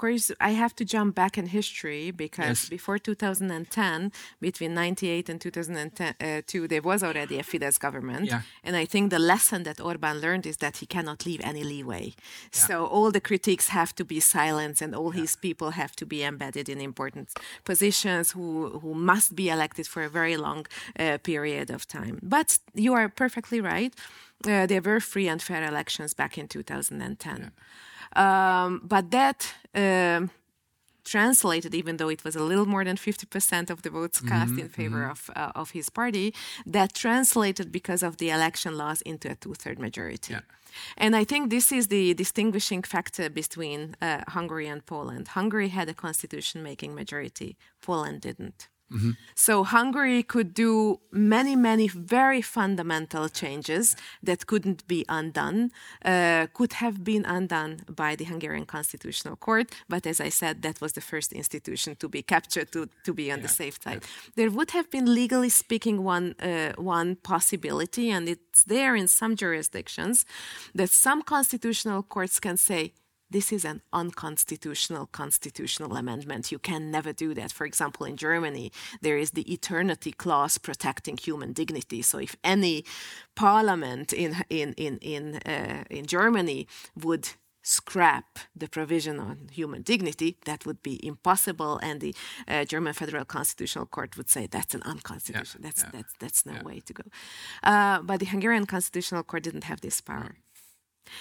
Course, 0.01 0.31
I 0.49 0.51
have 0.63 0.73
to 0.79 0.83
jump 0.95 1.09
back 1.21 1.33
in 1.37 1.45
history 1.59 2.11
because 2.25 2.59
yes. 2.63 2.69
before 2.69 2.97
2010, 2.97 4.11
between 4.39 4.73
98 4.73 5.29
and 5.29 5.39
2002, 5.39 6.67
there 6.67 6.81
was 6.81 7.03
already 7.03 7.37
a 7.39 7.43
Fidesz 7.43 7.77
government. 7.79 8.25
Yeah. 8.25 8.41
And 8.63 8.75
I 8.83 8.85
think 8.85 9.11
the 9.11 9.19
lesson 9.33 9.63
that 9.63 9.79
Orban 9.79 10.15
learned 10.25 10.45
is 10.51 10.57
that 10.57 10.77
he 10.77 10.85
cannot 10.85 11.25
leave 11.25 11.41
any 11.51 11.63
leeway. 11.63 12.07
Yeah. 12.07 12.67
So 12.67 12.85
all 12.85 13.11
the 13.11 13.21
critics 13.21 13.67
have 13.69 13.91
to 13.99 14.03
be 14.13 14.19
silenced 14.19 14.81
and 14.81 14.95
all 14.95 15.13
yeah. 15.13 15.21
his 15.21 15.35
people 15.35 15.69
have 15.81 15.93
to 15.95 16.05
be 16.05 16.19
embedded 16.31 16.67
in 16.73 16.81
important 16.81 17.27
positions 17.63 18.31
who, 18.31 18.79
who 18.81 18.93
must 18.95 19.29
be 19.35 19.49
elected 19.49 19.85
for 19.87 20.01
a 20.03 20.09
very 20.09 20.37
long 20.37 20.65
uh, 20.99 21.17
period 21.31 21.69
of 21.69 21.81
time. 21.87 22.15
But 22.23 22.57
you 22.73 22.91
are 22.97 23.07
perfectly 23.23 23.61
right. 23.61 23.93
Uh, 24.47 24.65
there 24.65 24.81
were 24.81 24.99
free 24.99 25.27
and 25.27 25.41
fair 25.41 25.63
elections 25.63 26.15
back 26.15 26.37
in 26.37 26.47
2010. 26.47 27.51
Um, 28.16 28.82
but 28.84 29.12
that 29.12 29.53
um, 29.74 30.32
translated, 31.03 31.74
even 31.74 31.97
though 31.97 32.09
it 32.09 32.24
was 32.24 32.36
a 32.36 32.43
little 32.43 32.66
more 32.66 32.84
than 32.84 32.97
50% 32.97 33.70
of 33.70 33.82
the 33.82 33.89
votes 33.89 34.20
mm-hmm, 34.20 34.30
cast 34.30 34.51
mm-hmm, 34.51 34.62
in 34.62 34.70
favor 34.70 35.01
mm-hmm. 35.01 35.12
of, 35.12 35.30
uh, 35.36 35.51
of 35.62 35.72
his 35.72 35.89
party, 35.89 36.34
that 36.66 36.93
translated 36.93 37.72
because 37.72 38.03
of 38.03 38.18
the 38.18 38.30
election 38.30 38.78
laws 38.78 39.01
into 39.01 39.30
a 39.32 39.36
two 39.36 39.53
third 39.53 39.80
majority. 39.80 40.34
Yeah. 40.34 40.41
And 40.97 41.16
I 41.16 41.26
think 41.26 41.49
this 41.49 41.72
is 41.72 41.88
the 41.88 42.14
distinguishing 42.14 42.84
factor 42.84 43.30
between 43.30 43.95
uh, 44.01 44.22
Hungary 44.30 44.68
and 44.68 44.86
Poland. 44.86 45.30
Hungary 45.30 45.70
had 45.70 45.89
a 45.89 45.93
constitution 45.93 46.64
making 46.64 46.95
majority, 46.95 47.57
Poland 47.82 48.22
didn't. 48.22 48.70
Mm-hmm. 48.91 49.11
So 49.35 49.63
Hungary 49.63 50.23
could 50.23 50.53
do 50.53 50.99
many, 51.11 51.55
many 51.55 51.87
very 51.87 52.41
fundamental 52.41 53.29
changes 53.29 53.95
that 54.21 54.47
couldn't 54.47 54.85
be 54.87 55.05
undone, 55.07 55.71
uh, 56.03 56.47
could 56.53 56.73
have 56.73 57.03
been 57.03 57.25
undone 57.25 57.81
by 57.87 58.15
the 58.15 58.25
Hungarian 58.25 58.65
Constitutional 58.65 59.35
Court. 59.37 59.71
But 59.87 60.05
as 60.05 60.19
I 60.19 60.29
said, 60.29 60.61
that 60.61 60.81
was 60.81 60.91
the 60.93 61.01
first 61.01 61.31
institution 61.31 61.95
to 61.95 62.09
be 62.09 62.21
captured 62.21 62.71
to, 62.73 62.89
to 63.05 63.13
be 63.13 63.31
on 63.31 63.39
yeah. 63.39 63.43
the 63.43 63.47
safe 63.47 63.77
side. 63.81 64.01
Yeah. 64.01 64.31
There 64.35 64.51
would 64.51 64.71
have 64.71 64.89
been, 64.89 65.13
legally 65.13 65.49
speaking, 65.49 66.03
one 66.03 66.35
uh, 66.39 66.73
one 66.77 67.15
possibility, 67.15 68.11
and 68.11 68.27
it's 68.27 68.63
there 68.63 68.95
in 68.95 69.07
some 69.07 69.35
jurisdictions, 69.35 70.25
that 70.75 70.89
some 70.89 71.21
constitutional 71.21 72.03
courts 72.03 72.39
can 72.39 72.57
say 72.57 72.93
this 73.32 73.51
is 73.51 73.65
an 73.65 73.82
unconstitutional 73.91 75.07
constitutional 75.07 75.95
amendment. 75.95 76.51
You 76.51 76.59
can 76.59 76.91
never 76.91 77.13
do 77.13 77.34
that. 77.34 77.51
For 77.51 77.65
example, 77.65 78.05
in 78.05 78.17
Germany, 78.17 78.71
there 79.01 79.17
is 79.17 79.32
the 79.32 79.51
eternity 79.51 80.11
clause 80.11 80.57
protecting 80.57 81.17
human 81.17 81.53
dignity. 81.53 82.01
So 82.01 82.19
if 82.19 82.36
any 82.43 82.84
parliament 83.36 84.13
in 84.13 84.36
in 84.49 84.73
in 84.73 84.97
in 84.99 85.36
uh, 85.45 85.84
in 85.89 86.05
Germany 86.05 86.67
would 86.95 87.29
scrap 87.63 88.39
the 88.55 88.67
provision 88.67 89.19
on 89.19 89.47
human 89.51 89.84
dignity, 89.84 90.38
that 90.45 90.65
would 90.65 90.82
be 90.82 91.05
impossible, 91.05 91.79
and 91.84 92.01
the 92.01 92.15
uh, 92.47 92.65
German 92.65 92.93
Federal 92.93 93.25
Constitutional 93.25 93.86
Court 93.86 94.17
would 94.17 94.29
say 94.29 94.47
that's 94.47 94.73
an 94.73 94.82
unconstitutional. 94.84 95.61
Yeah, 95.63 95.69
that's, 95.69 95.84
yeah. 95.84 95.89
that's 95.93 96.13
that's 96.19 96.45
no 96.45 96.53
yeah. 96.53 96.63
way 96.63 96.79
to 96.79 96.93
go. 96.93 97.03
Uh, 97.63 98.01
but 98.01 98.19
the 98.19 98.25
Hungarian 98.25 98.65
Constitutional 98.65 99.23
Court 99.23 99.43
didn't 99.43 99.65
have 99.65 99.82
this 99.82 100.01
power. 100.01 100.36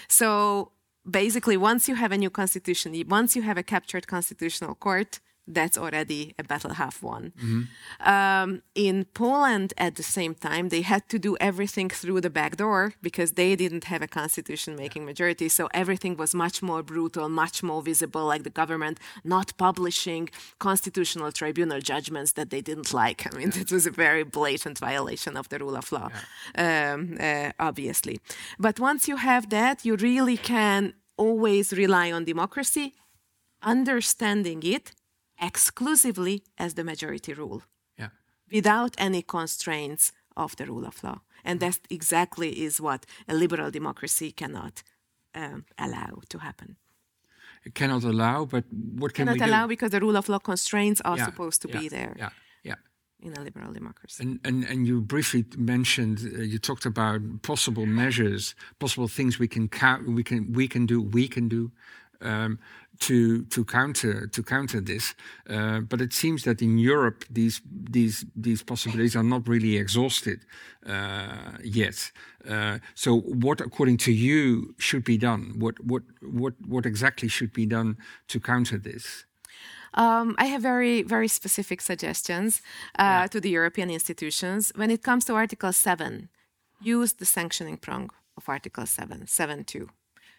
So 0.09 0.73
basically 1.09 1.57
once 1.57 1.89
you 1.89 1.95
have 1.95 2.13
a 2.13 2.19
new 2.19 2.31
constitution 2.31 2.93
once 3.09 3.35
you 3.35 3.43
have 3.43 3.57
a 3.57 3.63
captured 3.63 4.07
constitutional 4.07 4.75
court 4.75 5.21
that's 5.47 5.77
already 5.77 6.35
a 6.39 6.45
battle 6.45 6.75
half 6.75 7.03
won. 7.03 7.33
Mm-hmm. 7.43 8.09
Um, 8.09 8.63
in 8.75 9.07
Poland, 9.15 9.75
at 9.77 9.97
the 9.97 10.03
same 10.03 10.35
time, 10.35 10.69
they 10.69 10.83
had 10.83 11.09
to 11.09 11.19
do 11.19 11.37
everything 11.41 11.91
through 11.91 12.21
the 12.21 12.31
back 12.31 12.57
door 12.57 12.95
because 13.03 13.33
they 13.33 13.57
didn't 13.57 13.85
have 13.85 14.03
a 14.03 14.07
constitution 14.07 14.77
making 14.77 15.05
majority. 15.05 15.49
So 15.49 15.69
everything 15.73 16.17
was 16.17 16.35
much 16.35 16.63
more 16.63 16.83
brutal, 16.83 17.29
much 17.29 17.63
more 17.63 17.83
visible, 17.83 18.25
like 18.27 18.45
the 18.45 18.51
government 18.51 18.99
not 19.25 19.57
publishing 19.57 20.29
constitutional 20.59 21.33
tribunal 21.33 21.81
judgments 21.81 22.33
that 22.33 22.51
they 22.51 22.61
didn't 22.61 22.93
like. 22.93 23.27
I 23.27 23.37
mean, 23.37 23.53
yeah. 23.55 23.63
it 23.63 23.73
was 23.73 23.87
a 23.87 23.91
very 23.91 24.25
blatant 24.25 24.79
violation 24.79 25.37
of 25.37 25.49
the 25.49 25.59
rule 25.59 25.77
of 25.77 25.91
law, 25.93 26.09
yeah. 26.55 26.95
um, 26.95 27.17
uh, 27.21 27.51
obviously. 27.59 28.21
But 28.59 28.79
once 28.79 29.09
you 29.09 29.17
have 29.17 29.51
that, 29.51 29.85
you 29.85 29.97
really 29.97 30.37
can 30.37 30.95
always 31.17 31.73
rely 31.73 32.11
on 32.13 32.25
democracy, 32.25 32.95
understanding 33.63 34.63
it 34.63 34.93
exclusively 35.41 36.43
as 36.59 36.75
the 36.75 36.85
majority 36.85 37.33
rule, 37.33 37.63
yeah. 37.99 38.09
without 38.53 38.95
any 38.99 39.23
constraints 39.23 40.13
of 40.37 40.57
the 40.57 40.67
rule 40.67 40.87
of 40.87 41.03
law. 41.03 41.21
And 41.45 41.61
that 41.61 41.79
exactly 41.89 42.63
is 42.65 42.81
what 42.81 43.07
a 43.27 43.35
liberal 43.35 43.71
democracy 43.71 44.33
cannot 44.33 44.83
um, 45.35 45.65
allow 45.79 46.21
to 46.29 46.39
happen. 46.39 46.77
It 47.65 47.75
cannot 47.75 48.05
allow, 48.05 48.47
but 48.47 48.65
what 48.71 49.13
can 49.13 49.27
cannot 49.27 49.33
we 49.35 49.39
do? 49.39 49.45
allow 49.45 49.67
because 49.67 49.91
the 49.91 50.01
rule 50.01 50.17
of 50.17 50.29
law 50.29 50.39
constraints 50.39 51.01
are 51.03 51.17
yeah, 51.19 51.27
supposed 51.27 51.63
to 51.63 51.69
yeah, 51.69 51.81
be 51.81 51.89
there. 51.89 52.15
Yeah, 52.19 52.31
yeah. 52.63 52.75
In 53.23 53.35
a 53.37 53.41
liberal 53.41 53.73
democracy. 53.73 54.23
And 54.23 54.41
and, 54.45 54.65
and 54.65 54.87
you 54.87 55.03
briefly 55.03 55.45
mentioned 55.57 56.21
uh, 56.21 56.41
you 56.43 56.59
talked 56.59 56.87
about 56.87 57.21
possible 57.43 57.85
measures, 57.87 58.55
possible 58.79 59.09
things 59.09 59.39
we 59.39 59.47
can 59.49 59.69
ca- 59.69 60.01
we 60.07 60.23
can 60.23 60.53
we 60.53 60.69
can 60.69 60.87
do 60.87 61.03
we 61.03 61.29
can 61.29 61.49
do. 61.49 61.71
Um, 62.23 62.59
to 63.01 63.45
to 63.45 63.65
counter 63.65 64.27
to 64.27 64.43
counter 64.43 64.81
this. 64.81 65.15
Uh, 65.49 65.81
but 65.81 66.01
it 66.01 66.13
seems 66.13 66.43
that 66.45 66.63
in 66.63 66.79
Europe 66.79 67.25
these 67.31 67.61
these 67.91 68.25
these 68.37 68.63
possibilities 68.63 69.17
are 69.17 69.23
not 69.25 69.49
really 69.49 69.77
exhausted 69.77 70.45
uh, 70.87 71.53
yet. 71.65 72.13
Uh, 72.49 72.79
so 72.95 73.21
what, 73.21 73.61
according 73.61 73.99
to 73.99 74.13
you, 74.13 74.75
should 74.79 75.05
be 75.05 75.19
done? 75.19 75.55
What 75.59 75.83
what 75.85 76.03
what 76.21 76.55
what 76.67 76.87
exactly 76.87 77.29
should 77.29 77.53
be 77.53 77.67
done 77.67 77.97
to 78.29 78.41
counter 78.41 78.79
this? 78.79 79.25
Um, 79.95 80.37
I 80.39 80.45
have 80.45 80.63
very, 80.63 81.03
very 81.03 81.27
specific 81.27 81.81
suggestions 81.81 82.63
uh, 82.97 83.03
yeah. 83.03 83.27
to 83.27 83.41
the 83.41 83.51
European 83.51 83.91
institutions. 83.91 84.73
When 84.77 84.89
it 84.89 85.03
comes 85.03 85.25
to 85.25 85.35
Article 85.35 85.73
7, 85.73 86.29
use 86.81 87.15
the 87.15 87.25
sanctioning 87.25 87.77
prong 87.77 88.11
of 88.37 88.49
Article 88.49 88.87
7, 88.87 89.27
7 89.27 89.65
2. 89.65 89.89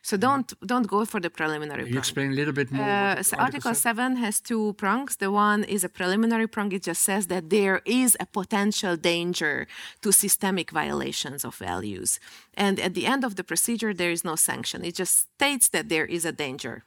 So 0.04 0.18
don't 0.18 0.52
don't 0.66 0.88
go 0.88 1.06
for 1.06 1.20
the 1.20 1.30
preliminary. 1.30 1.84
Can 1.84 1.94
you 1.94 2.00
explain 2.00 2.32
a 2.32 2.36
little 2.36 2.54
bit 2.54 2.72
more. 2.72 2.86
Uh, 2.86 3.24
so 3.24 3.38
Article 3.38 3.76
seven 3.76 4.16
has 4.16 4.42
two 4.42 4.74
prongs. 4.74 5.18
The 5.18 5.32
one 5.32 5.64
is 5.64 5.84
a 5.84 5.90
preliminary 5.90 6.48
prong. 6.48 6.72
It 6.72 6.84
just 6.84 7.04
says 7.04 7.28
that 7.28 7.50
there 7.50 7.82
is 7.86 8.18
a 8.20 8.26
potential 8.26 8.98
danger 8.98 9.68
to 10.02 10.12
systemic 10.12 10.72
violations 10.72 11.46
of 11.46 11.56
values, 11.56 12.20
and 12.56 12.80
at 12.80 12.96
the 12.96 13.06
end 13.06 13.24
of 13.24 13.36
the 13.36 13.44
procedure 13.44 13.94
there 13.94 14.12
is 14.12 14.24
no 14.24 14.36
sanction. 14.36 14.84
It 14.84 14.96
just 14.96 15.14
states 15.36 15.70
that 15.70 15.90
there 15.90 16.06
is 16.06 16.26
a 16.26 16.32
danger 16.32 16.84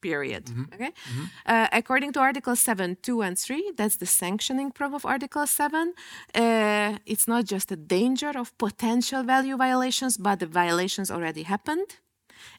period. 0.00 0.46
Mm-hmm. 0.46 0.74
Okay. 0.74 0.90
Mm-hmm. 0.90 1.24
Uh, 1.46 1.68
according 1.72 2.12
to 2.14 2.20
Article 2.20 2.56
7, 2.56 2.96
2 3.02 3.22
and 3.22 3.38
3, 3.38 3.72
that's 3.76 3.96
the 3.96 4.06
sanctioning 4.06 4.72
prong 4.72 4.94
of 4.94 5.06
Article 5.06 5.46
7. 5.46 5.94
Uh, 6.34 6.98
it's 7.06 7.28
not 7.28 7.44
just 7.44 7.70
a 7.70 7.76
danger 7.76 8.32
of 8.36 8.56
potential 8.58 9.22
value 9.22 9.56
violations, 9.56 10.18
but 10.18 10.40
the 10.40 10.46
violations 10.46 11.08
already 11.08 11.44
happened 11.44 12.01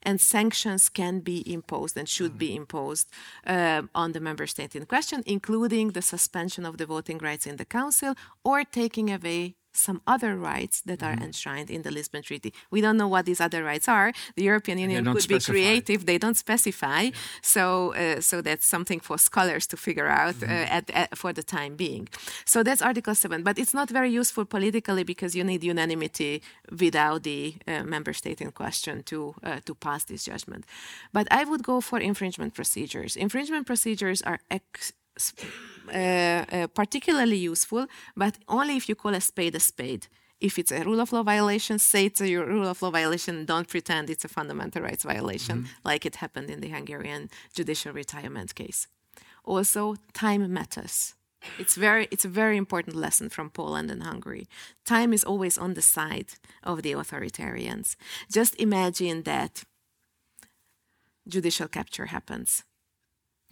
and 0.02 0.20
sanctions 0.20 0.90
can 0.90 1.20
be 1.20 1.44
imposed 1.52 1.98
and 1.98 2.08
should 2.08 2.38
be 2.38 2.56
imposed 2.56 3.08
uh, 3.46 3.84
on 3.94 4.12
the 4.12 4.20
member 4.20 4.48
state 4.48 4.76
in 4.76 4.86
question, 4.86 5.24
including 5.26 5.92
the 5.92 6.02
suspension 6.02 6.66
of 6.66 6.78
the 6.78 6.86
voting 6.86 7.18
rights 7.18 7.46
in 7.46 7.58
the 7.58 7.66
council 7.66 8.16
or 8.44 8.64
taking 8.64 9.12
away 9.12 9.56
some 9.74 10.02
other 10.08 10.36
rights 10.36 10.82
that 10.82 11.02
are 11.04 11.14
mm-hmm. 11.14 11.24
enshrined 11.24 11.70
in 11.70 11.82
the 11.82 11.92
Lisbon 11.92 12.22
Treaty. 12.22 12.54
We 12.72 12.82
don't 12.82 12.98
know 12.98 13.08
what 13.08 13.26
these 13.26 13.42
other 13.42 13.64
rights 13.64 13.88
are. 13.88 14.14
The 14.36 14.44
European 14.44 14.78
Union 14.80 15.06
could 15.06 15.22
specify. 15.22 15.54
be 15.54 15.60
creative; 15.60 16.06
they 16.06 16.18
don't 16.18 16.38
specify. 16.38 17.02
Yeah. 17.02 17.12
So, 17.42 17.94
uh, 17.94 18.22
so 18.22 18.42
that's 18.42 18.66
something 18.66 19.00
for 19.00 19.18
scholars 19.18 19.68
to 19.68 19.78
figure 19.78 20.08
out 20.08 20.36
uh, 20.36 20.48
mm-hmm. 20.48 20.52
uh, 20.52 20.78
at, 20.78 20.90
at, 20.92 21.18
for 21.18 21.34
the 21.34 21.44
time 21.44 21.76
being. 21.76 22.08
So 22.46 22.64
that's 22.64 22.82
Article 22.82 23.16
Seven, 23.16 23.44
but 23.44 23.58
it's 23.58 23.74
not 23.74 23.90
very 23.90 24.10
useful 24.10 24.46
politically 24.46 25.04
because 25.04 25.36
you 25.36 25.44
need 25.44 25.64
unanimity 25.64 26.42
without 26.80 27.24
the 27.24 27.56
uh, 27.68 27.84
member 27.84 28.14
state 28.14 28.42
in 28.42 28.52
question 28.52 29.04
to 29.04 29.36
uh, 29.44 29.60
to 29.66 29.74
pass 29.76 30.04
this 30.06 30.26
judgment. 30.26 30.66
But 31.12 31.28
I 31.32 31.44
would 31.44 31.64
go 31.64 31.82
for 31.82 32.00
infringement 32.00 32.54
procedures. 32.54 33.16
Infringement 33.16 33.66
procedures 33.66 34.22
are 34.22 34.40
ex- 34.50 34.94
uh, 35.94 36.68
particularly 36.74 37.38
useful, 37.38 37.88
but 38.16 38.38
only 38.48 38.76
if 38.78 38.88
you 38.90 38.96
call 38.96 39.14
a 39.14 39.22
spade 39.22 39.56
a 39.56 39.60
spade. 39.60 40.08
If 40.40 40.60
it's 40.60 40.72
a 40.72 40.84
rule 40.84 41.00
of 41.00 41.14
law 41.14 41.24
violation, 41.24 41.80
say 41.80 42.06
it's 42.06 42.22
a 42.22 42.36
rule 42.36 42.68
of 42.68 42.82
law 42.82 42.92
violation. 42.92 43.46
Don't 43.46 43.68
pretend 43.68 44.10
it's 44.10 44.26
a 44.26 44.28
fundamental 44.28 44.82
rights 44.82 45.04
violation, 45.04 45.60
mm-hmm. 45.60 45.88
like 45.90 46.06
it 46.06 46.18
happened 46.18 46.50
in 46.50 46.60
the 46.60 46.70
Hungarian 46.70 47.30
judicial 47.54 47.94
retirement 47.94 48.54
case. 48.54 48.88
Also, 49.46 49.96
time 50.14 50.52
matters. 50.52 51.16
It's 51.60 51.76
very 51.76 52.08
it's 52.12 52.26
a 52.26 52.30
very 52.30 52.58
important 52.58 52.96
lesson 52.96 53.30
from 53.30 53.50
Poland 53.50 53.92
and 53.92 54.04
Hungary. 54.04 54.48
Time 54.86 55.14
is 55.14 55.24
always 55.24 55.58
on 55.58 55.74
the 55.74 55.82
side 55.82 56.34
of 56.64 56.82
the 56.82 56.94
authoritarians. 56.94 57.96
Just 58.32 58.56
imagine 58.56 59.24
that 59.24 59.64
judicial 61.28 61.68
capture 61.68 62.08
happens. 62.08 62.64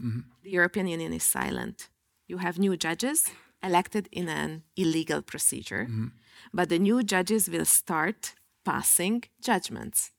Mm-hmm. 0.02 0.20
The 0.44 0.52
European 0.52 0.88
Union 0.88 1.14
is 1.14 1.24
silent. 1.24 1.90
You 2.28 2.38
have 2.38 2.58
new 2.58 2.76
judges 2.78 3.30
elected 3.64 4.08
in 4.12 4.28
an 4.30 4.64
illegal 4.76 5.22
procedure, 5.22 5.86
mm-hmm. 5.86 6.08
but 6.54 6.70
the 6.70 6.80
new 6.80 7.04
judges 7.04 7.50
will 7.50 7.66
start 7.66 8.34
passing 8.64 9.24
judgments 9.42 10.12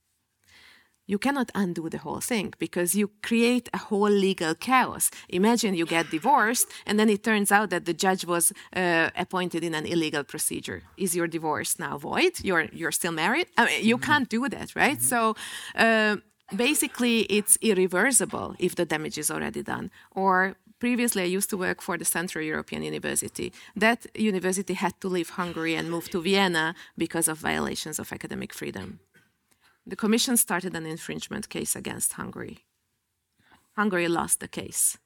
you 1.07 1.19
cannot 1.19 1.51
undo 1.55 1.89
the 1.89 1.99
whole 1.99 2.21
thing 2.21 2.55
because 2.59 2.95
you 2.95 3.11
create 3.23 3.69
a 3.75 3.79
whole 3.79 4.09
legal 4.09 4.55
chaos. 4.55 5.11
Imagine 5.29 5.75
you 5.75 5.87
get 5.87 6.11
divorced 6.11 6.69
and 6.87 6.99
then 6.99 7.09
it 7.09 7.23
turns 7.23 7.51
out 7.51 7.71
that 7.71 7.85
the 7.85 7.95
judge 7.95 8.25
was 8.25 8.53
uh, 8.77 9.11
appointed 9.17 9.63
in 9.65 9.75
an 9.75 9.87
illegal 9.87 10.25
procedure. 10.25 10.83
Is 10.97 11.15
your 11.15 11.27
divorce 11.27 11.79
now 11.79 11.99
void? 11.99 12.33
You're 12.43 12.67
you're 12.73 12.93
still 12.93 13.13
married? 13.13 13.49
I 13.57 13.65
mean, 13.67 13.85
you 13.85 13.97
mm-hmm. 13.97 14.11
can't 14.11 14.29
do 14.29 14.49
that, 14.49 14.75
right? 14.77 15.01
So. 15.03 15.35
Uh, 15.75 16.17
basically, 16.57 17.21
it's 17.23 17.59
irreversible 17.61 18.55
if 18.59 18.75
the 18.75 18.85
damage 18.85 19.19
is 19.19 19.31
already 19.31 19.63
done. 19.63 19.91
Or 20.11 20.57
previously, 20.79 21.23
I 21.23 21.27
used 21.27 21.51
to 21.51 21.57
work 21.57 21.81
for 21.83 21.97
the 21.99 22.05
Central 22.05 22.45
European 22.45 22.83
University. 22.83 23.53
That 23.77 24.07
university 24.15 24.75
had 24.75 25.01
to 25.01 25.09
leave 25.09 25.31
Hungary 25.31 25.75
and 25.75 25.91
move 25.91 26.11
to 26.11 26.23
Vienna 26.23 26.75
because 26.97 27.29
of 27.29 27.39
violations 27.39 27.99
of 27.99 28.13
academic 28.13 28.53
freedom 28.53 29.01
the 29.87 29.97
Commission 29.97 30.37
started 30.37 30.75
an 30.77 30.87
infringement 30.87 31.49
case 31.49 31.75
against 31.75 32.13
Hungary. 32.13 32.59
Hungary 33.77 34.09
lost 34.09 34.41
the 34.41 34.49
case, 34.49 34.99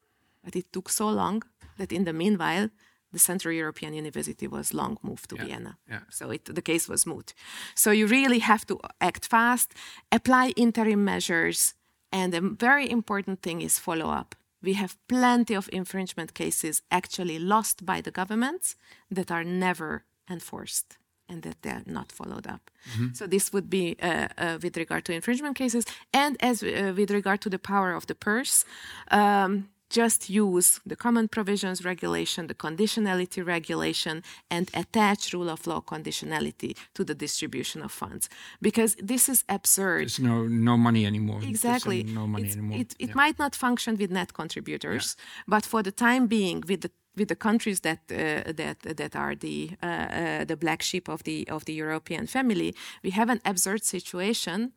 but 0.44 0.56
it 0.56 0.72
took 0.72 0.88
so 0.88 1.08
long 1.08 1.42
that 1.78 1.92
in 1.92 2.04
the 2.04 2.12
meanwhile, 2.12 2.68
the 3.16 3.24
Central 3.32 3.54
European 3.54 3.92
University 3.94 4.46
was 4.56 4.66
long 4.72 4.98
moved 5.02 5.28
to 5.30 5.36
yeah, 5.36 5.46
Vienna. 5.46 5.72
Yeah. 5.92 6.04
So 6.10 6.24
it, 6.30 6.44
the 6.58 6.66
case 6.70 6.84
was 6.92 7.06
moot. 7.06 7.28
So 7.74 7.90
you 7.90 8.06
really 8.18 8.40
have 8.40 8.64
to 8.66 8.74
act 9.00 9.24
fast, 9.34 9.68
apply 10.10 10.52
interim 10.56 11.02
measures, 11.04 11.74
and 12.10 12.34
a 12.34 12.40
very 12.40 12.86
important 12.90 13.38
thing 13.42 13.62
is 13.62 13.78
follow 13.78 14.08
up. 14.20 14.34
We 14.62 14.74
have 14.74 14.92
plenty 15.06 15.54
of 15.56 15.68
infringement 15.72 16.30
cases 16.34 16.82
actually 16.90 17.38
lost 17.38 17.76
by 17.84 18.00
the 18.02 18.10
governments 18.10 18.76
that 19.16 19.30
are 19.30 19.44
never 19.44 20.04
enforced 20.28 20.98
and 21.28 21.42
that 21.42 21.56
they're 21.62 21.86
not 21.86 22.12
followed 22.12 22.46
up. 22.46 22.70
Mm-hmm. 22.92 23.14
So 23.14 23.26
this 23.26 23.52
would 23.52 23.68
be 23.68 23.96
uh, 24.02 24.28
uh, 24.38 24.58
with 24.62 24.76
regard 24.76 25.04
to 25.04 25.12
infringement 25.12 25.56
cases, 25.56 25.84
and 26.12 26.36
as 26.40 26.62
uh, 26.62 26.92
with 26.96 27.10
regard 27.10 27.40
to 27.40 27.50
the 27.50 27.58
power 27.58 27.94
of 27.96 28.04
the 28.06 28.14
purse. 28.14 28.64
Um, 29.10 29.68
just 29.90 30.28
use 30.28 30.80
the 30.84 30.96
common 30.96 31.28
provisions 31.28 31.84
regulation, 31.84 32.46
the 32.46 32.54
conditionality 32.54 33.44
regulation, 33.46 34.22
and 34.50 34.70
attach 34.74 35.32
rule 35.32 35.48
of 35.48 35.66
law 35.66 35.80
conditionality 35.80 36.76
to 36.94 37.04
the 37.04 37.14
distribution 37.14 37.82
of 37.82 37.92
funds. 37.92 38.28
Because 38.60 38.96
this 38.96 39.28
is 39.28 39.44
absurd. 39.48 40.02
There's 40.02 40.20
no 40.20 40.46
no 40.46 40.76
money 40.76 41.06
anymore. 41.06 41.40
Exactly. 41.42 42.02
no 42.02 42.26
money 42.26 42.46
it's, 42.46 42.56
anymore. 42.56 42.78
It, 42.78 42.94
it 42.98 43.08
yeah. 43.08 43.14
might 43.14 43.38
not 43.38 43.54
function 43.54 43.96
with 43.96 44.10
net 44.10 44.32
contributors, 44.34 45.16
yeah. 45.16 45.24
but 45.48 45.64
for 45.64 45.82
the 45.82 45.92
time 45.92 46.26
being, 46.26 46.62
with 46.68 46.80
the 46.80 46.90
with 47.16 47.28
the 47.28 47.36
countries 47.36 47.80
that 47.80 48.00
uh, 48.10 48.52
that 48.52 48.80
that 48.80 49.16
are 49.16 49.34
the 49.34 49.70
uh, 49.82 49.86
uh, 49.86 50.44
the 50.44 50.56
black 50.56 50.82
sheep 50.82 51.08
of 51.08 51.22
the 51.22 51.48
of 51.48 51.64
the 51.64 51.72
European 51.72 52.26
family, 52.26 52.74
we 53.02 53.10
have 53.10 53.30
an 53.30 53.40
absurd 53.44 53.84
situation 53.84 54.72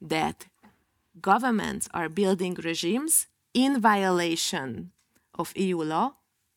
that 0.00 0.46
governments 1.20 1.88
are 1.92 2.08
building 2.08 2.54
regimes 2.54 3.26
in 3.64 3.80
violation 3.80 4.92
of 5.34 5.52
EU 5.56 5.82
law 5.82 6.12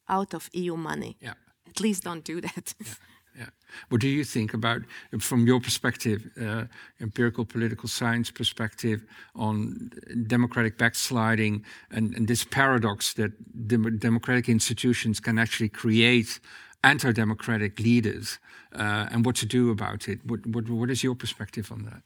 out 0.08 0.34
of 0.34 0.50
EU 0.54 0.76
money. 0.78 1.18
Yeah. 1.20 1.34
At 1.68 1.80
least 1.80 2.04
don't 2.04 2.24
do 2.24 2.42
that. 2.42 2.76
Yeah. 2.86 2.94
Yeah. 3.40 3.50
What 3.88 4.02
do 4.02 4.10
you 4.10 4.26
think 4.26 4.54
about, 4.54 4.82
from 5.20 5.48
your 5.48 5.62
perspective, 5.62 6.30
uh, 6.38 6.66
empirical 7.00 7.46
political 7.46 7.88
science 7.88 8.30
perspective, 8.30 9.06
on 9.36 9.90
democratic 10.28 10.78
backsliding 10.78 11.64
and, 11.92 12.14
and 12.14 12.28
this 12.28 12.44
paradox 12.44 13.14
that 13.14 13.32
dem 13.68 13.98
democratic 13.98 14.50
institutions 14.50 15.22
can 15.22 15.40
actually 15.40 15.70
create 15.70 16.42
anti-democratic 16.84 17.80
leaders, 17.80 18.40
uh, 18.76 19.08
and 19.12 19.26
what 19.26 19.36
to 19.38 19.46
do 19.46 19.72
about 19.72 20.10
it? 20.10 20.20
What, 20.26 20.46
what, 20.48 20.70
what 20.70 20.90
is 20.90 21.02
your 21.02 21.16
perspective 21.16 21.72
on 21.72 21.86
that? 21.86 22.02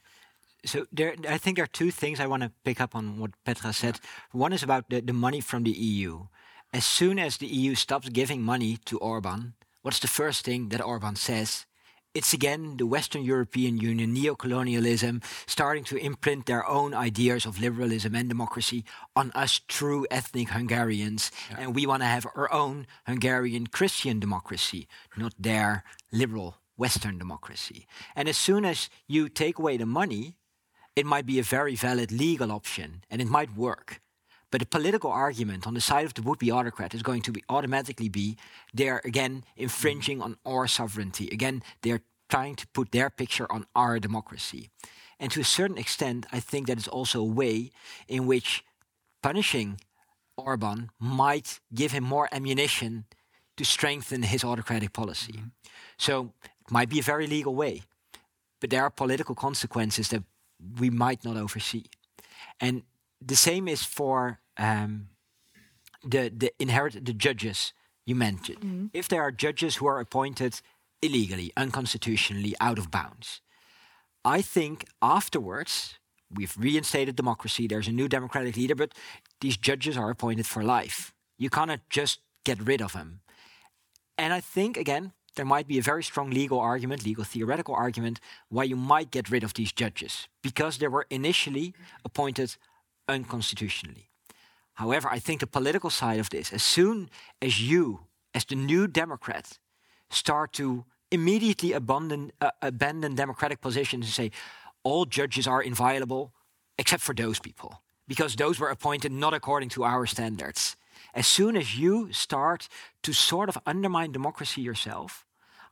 So 0.66 0.86
there, 0.92 1.14
I 1.28 1.38
think 1.38 1.56
there 1.56 1.64
are 1.64 1.78
two 1.78 1.90
things 1.90 2.20
I 2.20 2.26
want 2.26 2.42
to 2.42 2.50
pick 2.64 2.80
up 2.80 2.94
on 2.94 3.18
what 3.18 3.30
Petra 3.44 3.72
said. 3.72 4.00
One 4.32 4.52
is 4.52 4.62
about 4.62 4.90
the, 4.90 5.00
the 5.00 5.12
money 5.12 5.40
from 5.40 5.62
the 5.62 5.70
EU. 5.70 6.26
As 6.72 6.84
soon 6.84 7.18
as 7.18 7.38
the 7.38 7.46
EU 7.46 7.74
stops 7.74 8.08
giving 8.08 8.42
money 8.42 8.78
to 8.86 8.98
Orban, 8.98 9.54
what's 9.82 10.00
the 10.00 10.08
first 10.08 10.44
thing 10.44 10.68
that 10.70 10.84
Orban 10.84 11.16
says? 11.16 11.66
It's 12.14 12.32
again 12.32 12.78
the 12.78 12.86
Western 12.86 13.22
European 13.22 13.76
Union, 13.76 14.14
neo-colonialism, 14.14 15.20
starting 15.46 15.84
to 15.84 15.96
imprint 15.98 16.46
their 16.46 16.66
own 16.66 16.94
ideas 16.94 17.44
of 17.44 17.60
liberalism 17.60 18.14
and 18.14 18.28
democracy 18.28 18.84
on 19.14 19.30
us 19.32 19.60
true 19.68 20.06
ethnic 20.10 20.48
Hungarians. 20.48 21.30
Yeah. 21.50 21.56
And 21.60 21.74
we 21.74 21.86
want 21.86 22.02
to 22.02 22.06
have 22.06 22.26
our 22.34 22.50
own 22.52 22.86
Hungarian 23.06 23.66
Christian 23.66 24.18
democracy, 24.18 24.88
not 25.16 25.34
their 25.38 25.84
liberal 26.10 26.56
Western 26.76 27.18
democracy. 27.18 27.86
And 28.14 28.28
as 28.28 28.38
soon 28.38 28.64
as 28.64 28.88
you 29.06 29.28
take 29.28 29.58
away 29.58 29.76
the 29.76 29.86
money, 29.86 30.36
it 30.96 31.06
might 31.06 31.26
be 31.26 31.38
a 31.38 31.42
very 31.42 31.76
valid 31.76 32.10
legal 32.10 32.50
option 32.50 33.04
and 33.10 33.20
it 33.20 33.28
might 33.28 33.54
work. 33.54 34.00
But 34.50 34.60
the 34.60 34.66
political 34.66 35.10
argument 35.10 35.66
on 35.66 35.74
the 35.74 35.80
side 35.80 36.06
of 36.06 36.14
the 36.14 36.22
would-be 36.22 36.50
autocrat 36.50 36.94
is 36.94 37.02
going 37.02 37.22
to 37.22 37.32
be 37.32 37.44
automatically 37.48 38.08
be 38.08 38.36
they're 38.72 39.02
again 39.04 39.44
infringing 39.56 40.22
on 40.22 40.38
our 40.46 40.66
sovereignty. 40.66 41.28
Again, 41.30 41.62
they're 41.82 42.02
trying 42.30 42.56
to 42.56 42.66
put 42.68 42.92
their 42.92 43.10
picture 43.10 43.50
on 43.52 43.66
our 43.74 43.98
democracy. 44.00 44.70
And 45.20 45.30
to 45.32 45.40
a 45.40 45.44
certain 45.44 45.78
extent, 45.78 46.26
I 46.32 46.40
think 46.40 46.66
that 46.66 46.78
is 46.78 46.88
also 46.88 47.20
a 47.20 47.24
way 47.24 47.70
in 48.08 48.26
which 48.26 48.64
punishing 49.22 49.80
Orban 50.36 50.90
might 50.98 51.60
give 51.74 51.92
him 51.92 52.04
more 52.04 52.28
ammunition 52.32 53.04
to 53.56 53.64
strengthen 53.64 54.22
his 54.22 54.44
autocratic 54.44 54.92
policy. 54.92 55.32
Mm-hmm. 55.32 55.48
So 55.98 56.32
it 56.42 56.70
might 56.70 56.88
be 56.88 56.98
a 56.98 57.02
very 57.02 57.26
legal 57.26 57.54
way, 57.54 57.82
but 58.60 58.70
there 58.70 58.82
are 58.82 58.90
political 58.90 59.34
consequences 59.34 60.08
that 60.08 60.22
we 60.78 60.90
might 60.90 61.24
not 61.24 61.36
oversee. 61.36 61.84
And 62.60 62.82
the 63.20 63.36
same 63.36 63.68
is 63.68 63.82
for 63.82 64.40
um, 64.58 65.08
the 66.02 66.32
the 66.34 66.52
inherit 66.58 67.04
the 67.04 67.12
judges 67.12 67.72
you 68.04 68.14
mentioned. 68.14 68.60
Mm-hmm. 68.60 68.86
If 68.92 69.08
there 69.08 69.22
are 69.22 69.32
judges 69.32 69.76
who 69.76 69.86
are 69.86 70.00
appointed 70.00 70.60
illegally, 71.02 71.52
unconstitutionally, 71.56 72.54
out 72.60 72.78
of 72.78 72.90
bounds, 72.90 73.40
I 74.24 74.42
think 74.42 74.84
afterwards 75.02 75.98
we've 76.34 76.56
reinstated 76.58 77.16
democracy. 77.16 77.66
There's 77.66 77.88
a 77.88 77.92
new 77.92 78.08
democratic 78.08 78.56
leader, 78.56 78.74
but 78.74 78.92
these 79.40 79.56
judges 79.56 79.96
are 79.96 80.10
appointed 80.10 80.46
for 80.46 80.62
life. 80.62 81.12
You 81.38 81.50
cannot 81.50 81.80
just 81.90 82.20
get 82.44 82.60
rid 82.60 82.80
of 82.80 82.92
them. 82.92 83.20
And 84.18 84.32
I 84.32 84.40
think 84.40 84.76
again 84.76 85.12
there 85.36 85.44
might 85.44 85.68
be 85.68 85.78
a 85.78 85.82
very 85.82 86.02
strong 86.02 86.30
legal 86.30 86.58
argument, 86.58 87.04
legal 87.04 87.24
theoretical 87.24 87.74
argument, 87.74 88.20
why 88.48 88.64
you 88.64 88.76
might 88.76 89.10
get 89.10 89.30
rid 89.30 89.44
of 89.44 89.54
these 89.54 89.72
judges 89.72 90.28
because 90.42 90.78
they 90.78 90.88
were 90.88 91.06
initially 91.10 91.74
appointed 92.04 92.56
unconstitutionally. 93.08 94.08
However, 94.74 95.08
I 95.08 95.18
think 95.18 95.40
the 95.40 95.46
political 95.46 95.90
side 95.90 96.20
of 96.20 96.30
this, 96.30 96.52
as 96.52 96.62
soon 96.62 97.08
as 97.40 97.62
you, 97.62 98.00
as 98.34 98.44
the 98.44 98.56
new 98.56 98.86
Democrat, 98.86 99.58
start 100.10 100.52
to 100.54 100.84
immediately 101.10 101.72
abandon, 101.72 102.32
uh, 102.40 102.50
abandon 102.62 103.14
democratic 103.14 103.60
positions 103.60 104.06
and 104.06 104.12
say 104.12 104.30
all 104.82 105.04
judges 105.04 105.46
are 105.46 105.62
inviolable 105.62 106.32
except 106.78 107.02
for 107.02 107.14
those 107.14 107.38
people, 107.40 107.82
because 108.06 108.36
those 108.36 108.58
were 108.60 108.68
appointed 108.68 109.12
not 109.12 109.34
according 109.34 109.68
to 109.70 109.84
our 109.84 110.06
standards. 110.06 110.76
As 111.14 111.26
soon 111.26 111.56
as 111.56 111.78
you 111.78 112.12
start 112.12 112.68
to 113.02 113.12
sort 113.12 113.48
of 113.48 113.58
undermine 113.66 114.12
democracy 114.12 114.60
yourself, 114.60 115.25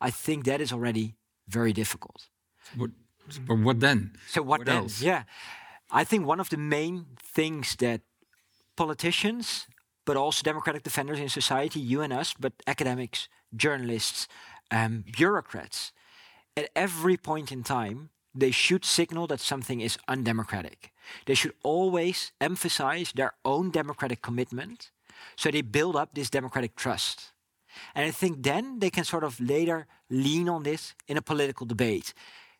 I 0.05 0.11
think 0.11 0.45
that 0.45 0.61
is 0.61 0.73
already 0.73 1.17
very 1.49 1.73
difficult. 1.73 2.29
What, 2.77 2.91
but 3.47 3.59
what 3.67 3.81
then? 3.81 4.13
So 4.29 4.43
what, 4.43 4.61
what 4.61 4.67
then? 4.67 4.77
Else? 4.77 5.01
Yeah. 5.01 5.23
I 5.91 6.05
think 6.05 6.27
one 6.27 6.41
of 6.41 6.49
the 6.49 6.57
main 6.57 7.07
things 7.35 7.77
that 7.77 8.01
politicians, 8.77 9.67
but 10.05 10.17
also 10.17 10.43
democratic 10.43 10.83
defenders 10.83 11.19
in 11.19 11.29
society, 11.29 11.81
you 11.81 12.03
and 12.03 12.13
us, 12.13 12.35
but 12.39 12.53
academics, 12.67 13.29
journalists, 13.57 14.29
um, 14.71 15.05
bureaucrats, 15.17 15.93
at 16.57 16.69
every 16.75 17.17
point 17.17 17.51
in 17.51 17.63
time, 17.63 18.11
they 18.35 18.51
should 18.51 18.85
signal 18.85 19.27
that 19.29 19.41
something 19.41 19.81
is 19.81 19.97
undemocratic. 20.09 20.93
They 21.27 21.35
should 21.35 21.55
always 21.63 22.33
emphasize 22.41 23.13
their 23.13 23.33
own 23.45 23.71
democratic 23.71 24.21
commitment, 24.23 24.91
So 25.37 25.51
they 25.51 25.63
build 25.63 25.97
up 25.97 26.15
this 26.15 26.31
democratic 26.31 26.77
trust. 26.77 27.33
And 27.95 28.07
I 28.07 28.11
think 28.11 28.43
then 28.43 28.79
they 28.79 28.91
can 28.91 29.05
sort 29.05 29.25
of 29.25 29.41
later 29.41 29.87
lean 30.11 30.49
on 30.49 30.63
this 30.63 30.95
in 31.09 31.17
a 31.17 31.23
political 31.23 31.67
debate. 31.67 32.15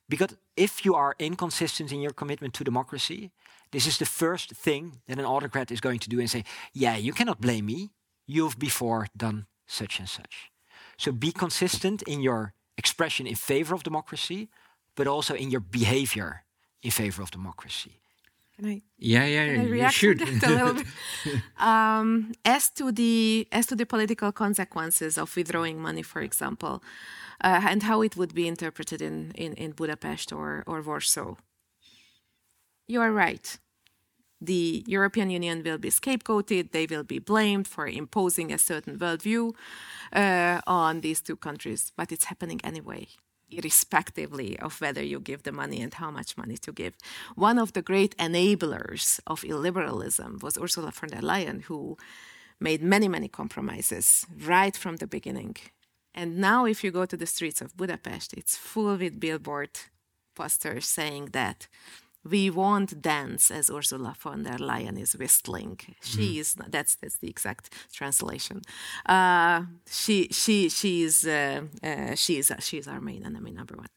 Because 0.09 0.37
if 0.57 0.85
you 0.85 0.95
are 0.95 1.15
inconsistent 1.19 1.93
in 1.93 2.01
your 2.01 2.13
commitment 2.13 2.55
to 2.55 2.65
democracy, 2.65 3.31
this 3.71 3.87
is 3.87 3.99
the 3.99 4.07
first 4.07 4.51
thing 4.53 5.01
that 5.07 5.19
an 5.19 5.25
autocrat 5.25 5.71
is 5.71 5.81
going 5.81 5.99
to 6.01 6.09
do 6.09 6.21
and 6.21 6.31
say, 6.31 6.45
yeah, 6.73 6.97
you 6.97 7.13
cannot 7.13 7.41
blame 7.41 7.67
me. 7.67 7.91
You've 8.27 8.59
before 8.59 9.09
done 9.17 9.47
such 9.67 9.99
and 9.99 10.09
such. 10.09 10.51
So 10.97 11.13
be 11.13 11.33
consistent 11.33 12.03
in 12.03 12.21
your 12.21 12.53
expression 12.77 13.27
in 13.27 13.35
favor 13.35 13.75
of 13.75 13.83
democracy, 13.83 14.49
but 14.95 15.07
also 15.07 15.35
in 15.35 15.51
your 15.51 15.61
behavior 15.61 16.45
in 16.83 16.91
favor 16.91 17.23
of 17.23 17.31
democracy. 17.31 18.01
Can 18.57 18.67
I? 18.67 18.83
Yeah, 18.99 19.27
yeah, 19.27 19.61
I 19.61 19.65
you 19.65 19.91
should. 19.91 20.23
a 20.45 20.49
little 20.49 20.75
bit? 20.75 20.87
um, 21.59 22.33
as 22.45 22.71
to 22.71 22.93
the 22.93 23.49
as 23.51 23.67
to 23.67 23.75
the 23.75 23.87
political 23.87 24.31
consequences 24.33 25.19
of 25.19 25.35
withdrawing 25.35 25.81
money, 25.81 26.03
for 26.03 26.23
example, 26.23 26.83
uh, 27.43 27.61
and 27.69 27.83
how 27.83 28.03
it 28.03 28.17
would 28.17 28.35
be 28.35 28.47
interpreted 28.47 29.03
in, 29.03 29.33
in, 29.35 29.55
in 29.55 29.73
Budapest 29.73 30.33
or, 30.33 30.63
or 30.67 30.83
Warsaw. 30.83 31.35
You 32.87 33.01
are 33.01 33.13
right. 33.13 33.59
The 34.41 34.85
European 34.87 35.31
Union 35.31 35.63
will 35.65 35.79
be 35.79 35.91
scapegoated. 35.91 36.71
They 36.71 36.87
will 36.87 37.03
be 37.03 37.19
blamed 37.19 37.67
for 37.67 37.89
imposing 37.89 38.53
a 38.53 38.59
certain 38.59 38.99
worldview 38.99 39.55
uh, 40.13 40.61
on 40.67 41.01
these 41.01 41.23
two 41.23 41.37
countries, 41.37 41.93
but 41.97 42.13
it's 42.13 42.27
happening 42.27 42.61
anyway 42.63 43.09
irrespectively 43.59 44.59
of 44.59 44.81
whether 44.81 45.03
you 45.03 45.21
give 45.21 45.43
the 45.43 45.53
money 45.53 45.81
and 45.81 45.95
how 45.95 46.11
much 46.11 46.37
money 46.37 46.57
to 46.59 46.73
give. 46.73 46.97
One 47.35 47.59
of 47.59 47.73
the 47.73 47.83
great 47.83 48.17
enablers 48.17 49.21
of 49.27 49.43
illiberalism 49.43 50.43
was 50.43 50.59
Ursula 50.59 50.93
von 50.93 51.11
der 51.11 51.21
Leyen, 51.21 51.63
who 51.63 51.97
made 52.61 52.83
many, 52.83 53.09
many 53.09 53.29
compromises 53.29 54.27
right 54.45 54.77
from 54.77 54.97
the 54.97 55.07
beginning. 55.07 55.57
And 56.15 56.39
now, 56.39 56.65
if 56.65 56.85
you 56.85 56.91
go 56.93 57.07
to 57.07 57.17
the 57.17 57.27
streets 57.27 57.61
of 57.61 57.77
Budapest, 57.77 58.35
it's 58.35 58.57
full 58.57 58.97
with 58.97 59.19
billboard 59.19 59.71
posters 60.35 60.87
saying 60.87 61.31
that 61.33 61.67
we 62.25 62.51
won't 62.51 63.03
dance 63.03 63.51
as 63.51 63.71
Ursula 63.71 64.15
von 64.19 64.43
der 64.45 64.59
Leyen 64.59 64.99
is 64.99 65.17
whistling. 65.17 65.79
She 66.03 66.39
is 66.39 66.55
that's 66.69 66.97
that's 66.97 67.19
the 67.19 67.29
exact 67.29 67.73
translation. 67.93 68.63
Uh, 69.07 69.65
she 69.87 70.29
she 70.31 70.69
she 70.69 71.03
is 71.03 71.27
uh, 71.27 71.63
uh, 71.83 72.15
she 72.15 72.39
is 72.39 72.53
she 72.61 72.79
is 72.79 72.89
our 72.89 73.01
main 73.01 73.25
enemy 73.25 73.51
number 73.51 73.77
one. 73.77 73.89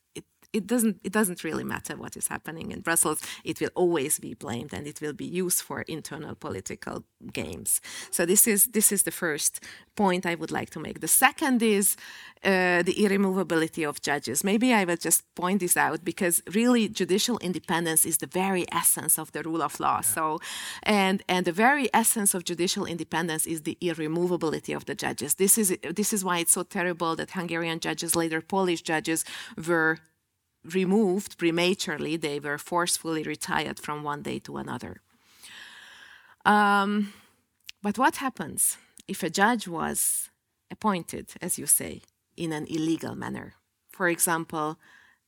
It 0.54 0.66
doesn't 0.66 1.00
it 1.04 1.12
doesn't 1.12 1.43
really 1.43 1.64
matter 1.64 1.95
what 1.95 2.16
is 2.16 2.28
happening 2.28 2.72
in 2.72 2.82
Brussels. 2.82 3.22
It 3.43 3.60
will 3.60 3.72
always 3.76 4.20
be 4.20 4.34
blamed 4.34 4.74
and 4.74 4.88
it 4.88 5.02
will 5.02 5.14
be 5.14 5.26
used 5.26 5.62
for 5.62 5.82
internal 5.82 6.36
political 6.36 7.04
games. 7.34 7.82
So 8.12 8.26
this 8.26 8.48
is 8.48 8.68
this 8.68 8.91
is 8.91 9.04
the 9.04 9.12
first 9.12 9.64
point 9.95 10.26
I 10.26 10.36
would 10.36 10.52
like 10.52 10.70
to 10.72 10.80
make. 10.80 11.00
The 11.02 11.08
second 11.08 11.62
is 11.62 11.98
uh, 12.43 12.84
the 12.84 12.93
irremovability 12.93 13.88
of 13.88 14.02
judges. 14.02 14.43
Maybe 14.43 14.74
I 14.74 14.86
will 14.86 14.98
just 14.98 15.24
point 15.36 15.60
this 15.60 15.76
out 15.76 16.06
because 16.06 16.41
really 16.54 16.88
judicial 16.88 17.38
independence 17.39 18.06
is 18.06 18.18
the 18.18 18.28
very 18.28 18.66
essence 18.72 19.20
of 19.20 19.32
the 19.32 19.41
rule 19.43 19.62
of 19.62 19.80
law. 19.80 20.02
So, 20.02 20.39
and 20.84 21.24
and 21.28 21.45
the 21.45 21.52
very 21.52 21.89
essence 21.93 22.34
of 22.34 22.43
judicial 22.43 22.86
independence 22.86 23.45
is 23.45 23.62
the 23.62 23.78
irremovability 23.82 24.76
of 24.76 24.86
the 24.86 24.95
judges. 24.95 25.36
This 25.36 25.58
is 25.58 25.78
this 25.95 26.14
is 26.14 26.24
why 26.24 26.39
it's 26.39 26.54
so 26.54 26.64
terrible 26.64 27.16
that 27.16 27.32
Hungarian 27.32 27.80
judges, 27.80 28.16
later 28.16 28.41
Polish 28.41 28.82
judges, 28.82 29.26
were 29.68 29.98
removed 30.64 31.38
prematurely. 31.38 32.18
They 32.18 32.39
were 32.39 32.58
forcefully 32.58 33.24
retired 33.24 33.80
from 33.80 34.03
one 34.03 34.22
day 34.22 34.39
to 34.39 34.58
another. 34.58 35.01
Um, 36.45 37.14
but 37.82 37.97
what 37.97 38.18
happens 38.18 38.78
if 39.08 39.24
a 39.24 39.30
judge 39.30 39.68
was 39.68 40.30
appointed, 40.72 41.34
as 41.41 41.58
you 41.58 41.66
say, 41.66 42.01
in 42.36 42.51
an 42.53 42.66
illegal 42.68 43.16
manner? 43.16 43.53
For 43.89 44.08
example, 44.08 44.78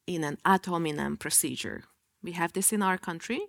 in 0.07 0.23
an 0.23 0.37
ad 0.43 0.65
hominem 0.65 1.17
procedure. 1.17 1.83
We 2.23 2.31
have 2.33 2.53
this 2.53 2.73
in 2.73 2.81
our 2.81 2.97
country. 2.97 3.41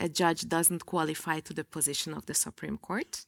A 0.00 0.08
judge 0.08 0.48
doesn't 0.48 0.86
qualify 0.86 1.40
to 1.40 1.54
the 1.54 1.64
position 1.64 2.12
of 2.14 2.26
the 2.26 2.34
Supreme 2.34 2.78
Court, 2.78 3.24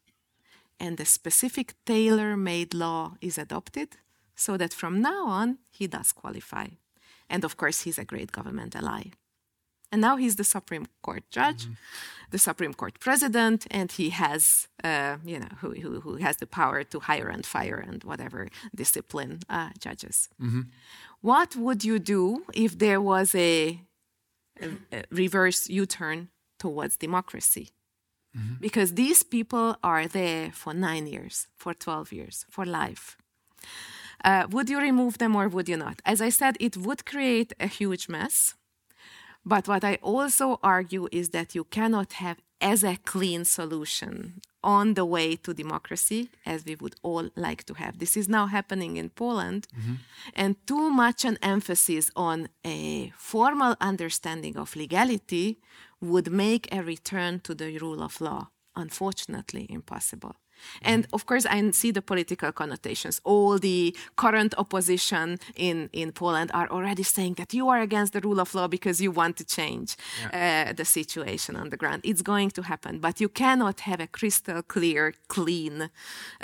and 0.80 0.98
a 0.98 1.04
specific 1.04 1.74
tailor 1.86 2.36
made 2.36 2.74
law 2.74 3.14
is 3.20 3.38
adopted 3.38 3.96
so 4.34 4.56
that 4.56 4.74
from 4.74 5.00
now 5.00 5.26
on 5.26 5.58
he 5.70 5.86
does 5.86 6.12
qualify. 6.12 6.68
And 7.28 7.44
of 7.44 7.56
course, 7.56 7.82
he's 7.82 7.98
a 7.98 8.04
great 8.04 8.30
government 8.32 8.74
ally. 8.76 9.04
And 9.92 10.00
now 10.00 10.16
he's 10.16 10.34
the 10.36 10.44
Supreme 10.44 10.86
Court 11.02 11.22
judge, 11.30 11.66
the 12.30 12.38
Supreme 12.38 12.74
Court 12.74 12.98
president, 12.98 13.64
and 13.70 13.92
he 13.92 14.10
has, 14.10 14.66
uh, 14.82 15.18
you 15.24 15.38
know, 15.38 15.52
who, 15.60 15.70
who, 15.74 16.00
who 16.00 16.16
has 16.16 16.36
the 16.38 16.46
power 16.46 16.82
to 16.84 16.98
hire 17.00 17.28
and 17.28 17.46
fire 17.46 17.76
and 17.88 18.02
whatever 18.02 18.48
discipline 18.74 19.38
uh, 19.48 19.70
judges. 19.78 20.28
What 21.20 21.54
would 21.54 21.84
you 21.84 21.98
do 22.00 22.44
if 22.54 22.76
there 22.78 23.00
was 23.00 23.34
a, 23.36 23.80
a, 24.60 24.66
a 24.92 25.04
reverse 25.12 25.68
U-turn 25.68 26.28
towards 26.58 26.96
democracy? 26.96 27.68
Because 28.60 28.94
these 28.94 29.22
people 29.22 29.76
are 29.84 30.08
there 30.08 30.50
for 30.52 30.74
nine 30.74 31.06
years, 31.06 31.46
for 31.56 31.72
12 31.72 32.10
years, 32.12 32.44
for 32.50 32.64
life. 32.66 33.16
Uh, 34.22 34.46
would 34.50 34.68
you 34.68 34.80
remove 34.80 35.18
them 35.18 35.34
or 35.36 35.48
would 35.48 35.68
you 35.68 35.76
not? 35.76 36.00
As 36.04 36.20
I 36.20 36.28
said, 36.28 36.56
it 36.60 36.76
would 36.76 37.04
create 37.06 37.52
a 37.58 37.66
huge 37.66 38.08
mess. 38.08 38.54
But 39.46 39.68
what 39.68 39.84
I 39.84 39.96
also 40.02 40.58
argue 40.62 41.08
is 41.12 41.30
that 41.30 41.54
you 41.54 41.64
cannot 41.64 42.14
have 42.14 42.38
as 42.60 42.82
a 42.82 42.96
clean 42.96 43.44
solution 43.44 44.40
on 44.62 44.94
the 44.94 45.04
way 45.04 45.36
to 45.36 45.52
democracy 45.52 46.30
as 46.46 46.64
we 46.64 46.74
would 46.76 46.94
all 47.02 47.28
like 47.36 47.64
to 47.64 47.74
have. 47.74 47.98
This 47.98 48.16
is 48.16 48.26
now 48.26 48.46
happening 48.46 48.96
in 48.96 49.10
Poland, 49.10 49.66
and 50.32 50.56
too 50.66 50.88
much 50.88 51.26
an 51.26 51.36
emphasis 51.42 52.10
on 52.16 52.48
a 52.64 53.12
formal 53.18 53.76
understanding 53.82 54.56
of 54.56 54.76
legality 54.76 55.58
would 56.00 56.32
make 56.32 56.72
a 56.72 56.82
return 56.82 57.40
to 57.40 57.54
the 57.54 57.76
rule 57.78 58.02
of 58.02 58.18
law 58.22 58.48
unfortunately 58.76 59.66
impossible. 59.68 60.36
And 60.82 61.06
of 61.12 61.26
course, 61.26 61.46
I 61.46 61.70
see 61.70 61.90
the 61.90 62.02
political 62.02 62.52
connotations. 62.52 63.20
All 63.24 63.58
the 63.58 63.96
current 64.16 64.54
opposition 64.58 65.38
in, 65.56 65.88
in 65.92 66.12
Poland 66.12 66.50
are 66.54 66.68
already 66.68 67.02
saying 67.02 67.34
that 67.34 67.54
you 67.54 67.68
are 67.68 67.80
against 67.80 68.12
the 68.12 68.20
rule 68.20 68.40
of 68.40 68.54
law 68.54 68.68
because 68.68 69.00
you 69.00 69.10
want 69.10 69.36
to 69.38 69.44
change 69.44 69.96
uh, 70.32 70.72
the 70.72 70.84
situation 70.84 71.56
on 71.56 71.70
the 71.70 71.76
ground. 71.76 72.02
It's 72.04 72.22
going 72.22 72.50
to 72.52 72.62
happen, 72.62 72.98
but 72.98 73.20
you 73.20 73.28
cannot 73.28 73.80
have 73.80 74.00
a 74.00 74.06
crystal 74.06 74.62
clear, 74.62 75.14
clean 75.28 75.90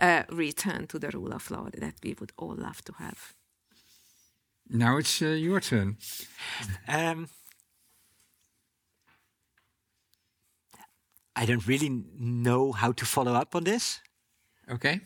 uh, 0.00 0.22
return 0.30 0.86
to 0.88 0.98
the 0.98 1.08
rule 1.08 1.32
of 1.32 1.50
law 1.50 1.68
that 1.74 1.94
we 2.02 2.14
would 2.18 2.32
all 2.36 2.54
love 2.54 2.82
to 2.84 2.92
have. 2.98 3.34
Now 4.68 4.98
it's 4.98 5.20
uh, 5.20 5.26
your 5.26 5.60
turn. 5.60 5.96
Um, 6.86 7.28
I 11.36 11.46
don't 11.46 11.66
really 11.66 12.04
know 12.18 12.72
how 12.72 12.92
to 12.92 13.04
follow 13.04 13.34
up 13.34 13.54
on 13.54 13.64
this. 13.64 14.00
Okay. 14.70 15.00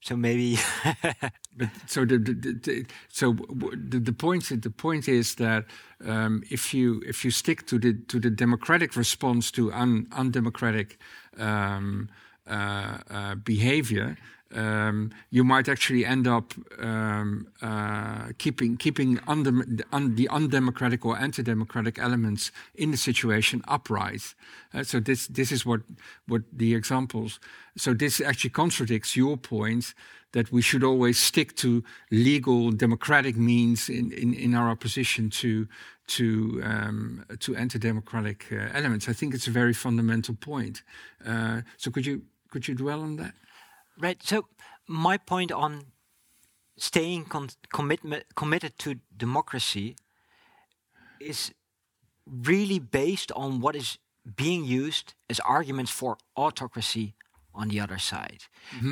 So 0.00 0.16
maybe 0.16 0.58
But 1.58 1.70
so 1.86 2.04
the, 2.04 2.18
the, 2.18 2.34
the, 2.34 2.86
so 3.08 3.32
the, 3.32 3.98
the 3.98 4.12
point 4.12 4.62
the 4.62 4.70
point 4.70 5.08
is 5.08 5.34
that 5.34 5.64
um, 6.04 6.42
if 6.50 6.72
you 6.72 7.02
if 7.04 7.24
you 7.24 7.32
stick 7.32 7.66
to 7.66 7.78
the 7.78 7.94
to 8.06 8.20
the 8.20 8.30
democratic 8.30 8.94
response 8.94 9.50
to 9.52 9.72
un, 9.72 10.06
undemocratic 10.12 10.98
um, 11.36 12.08
uh, 12.46 12.98
uh, 13.10 13.34
behavior, 13.34 14.16
um, 14.54 15.10
you 15.30 15.44
might 15.44 15.68
actually 15.68 16.04
end 16.04 16.26
up 16.26 16.54
um, 16.78 17.48
uh, 17.60 18.28
keeping 18.38 18.76
keeping 18.76 19.20
un- 19.26 20.14
the 20.14 20.28
undemocratic 20.30 21.04
or 21.04 21.18
anti-democratic 21.18 21.98
elements 21.98 22.50
in 22.74 22.90
the 22.90 22.96
situation 22.96 23.62
upright. 23.68 24.34
Uh, 24.72 24.82
so 24.82 25.00
this 25.00 25.26
this 25.26 25.52
is 25.52 25.66
what 25.66 25.80
what 26.26 26.42
the 26.52 26.74
examples. 26.74 27.40
So 27.76 27.94
this 27.94 28.20
actually 28.20 28.50
contradicts 28.50 29.16
your 29.16 29.36
point 29.36 29.94
that 30.32 30.52
we 30.52 30.62
should 30.62 30.84
always 30.84 31.18
stick 31.18 31.54
to 31.56 31.82
legal 32.10 32.70
democratic 32.70 33.36
means 33.36 33.88
in, 33.88 34.12
in, 34.12 34.34
in 34.34 34.54
our 34.54 34.68
opposition 34.68 35.30
to 35.30 35.66
to 36.06 36.60
um, 36.64 37.24
to 37.38 37.54
anti-democratic 37.54 38.46
uh, 38.50 38.68
elements. 38.72 39.08
I 39.08 39.12
think 39.12 39.34
it's 39.34 39.46
a 39.46 39.52
very 39.52 39.74
fundamental 39.74 40.34
point. 40.34 40.82
Uh, 41.24 41.60
so 41.76 41.90
could 41.90 42.06
you 42.06 42.22
could 42.50 42.66
you 42.66 42.74
dwell 42.74 43.02
on 43.02 43.16
that? 43.16 43.34
Right. 44.00 44.22
So 44.22 44.46
my 44.86 45.16
point 45.18 45.52
on 45.52 45.86
staying 46.76 47.24
con- 47.26 47.50
commitment, 47.72 48.24
committed 48.34 48.78
to 48.78 48.96
democracy 49.16 49.96
is 51.20 51.52
really 52.26 52.78
based 52.78 53.32
on 53.32 53.60
what 53.60 53.74
is 53.74 53.98
being 54.36 54.64
used 54.64 55.14
as 55.28 55.40
arguments 55.40 55.90
for 55.90 56.16
autocracy 56.36 57.14
on 57.54 57.68
the 57.68 57.80
other 57.80 57.98
side. 57.98 58.44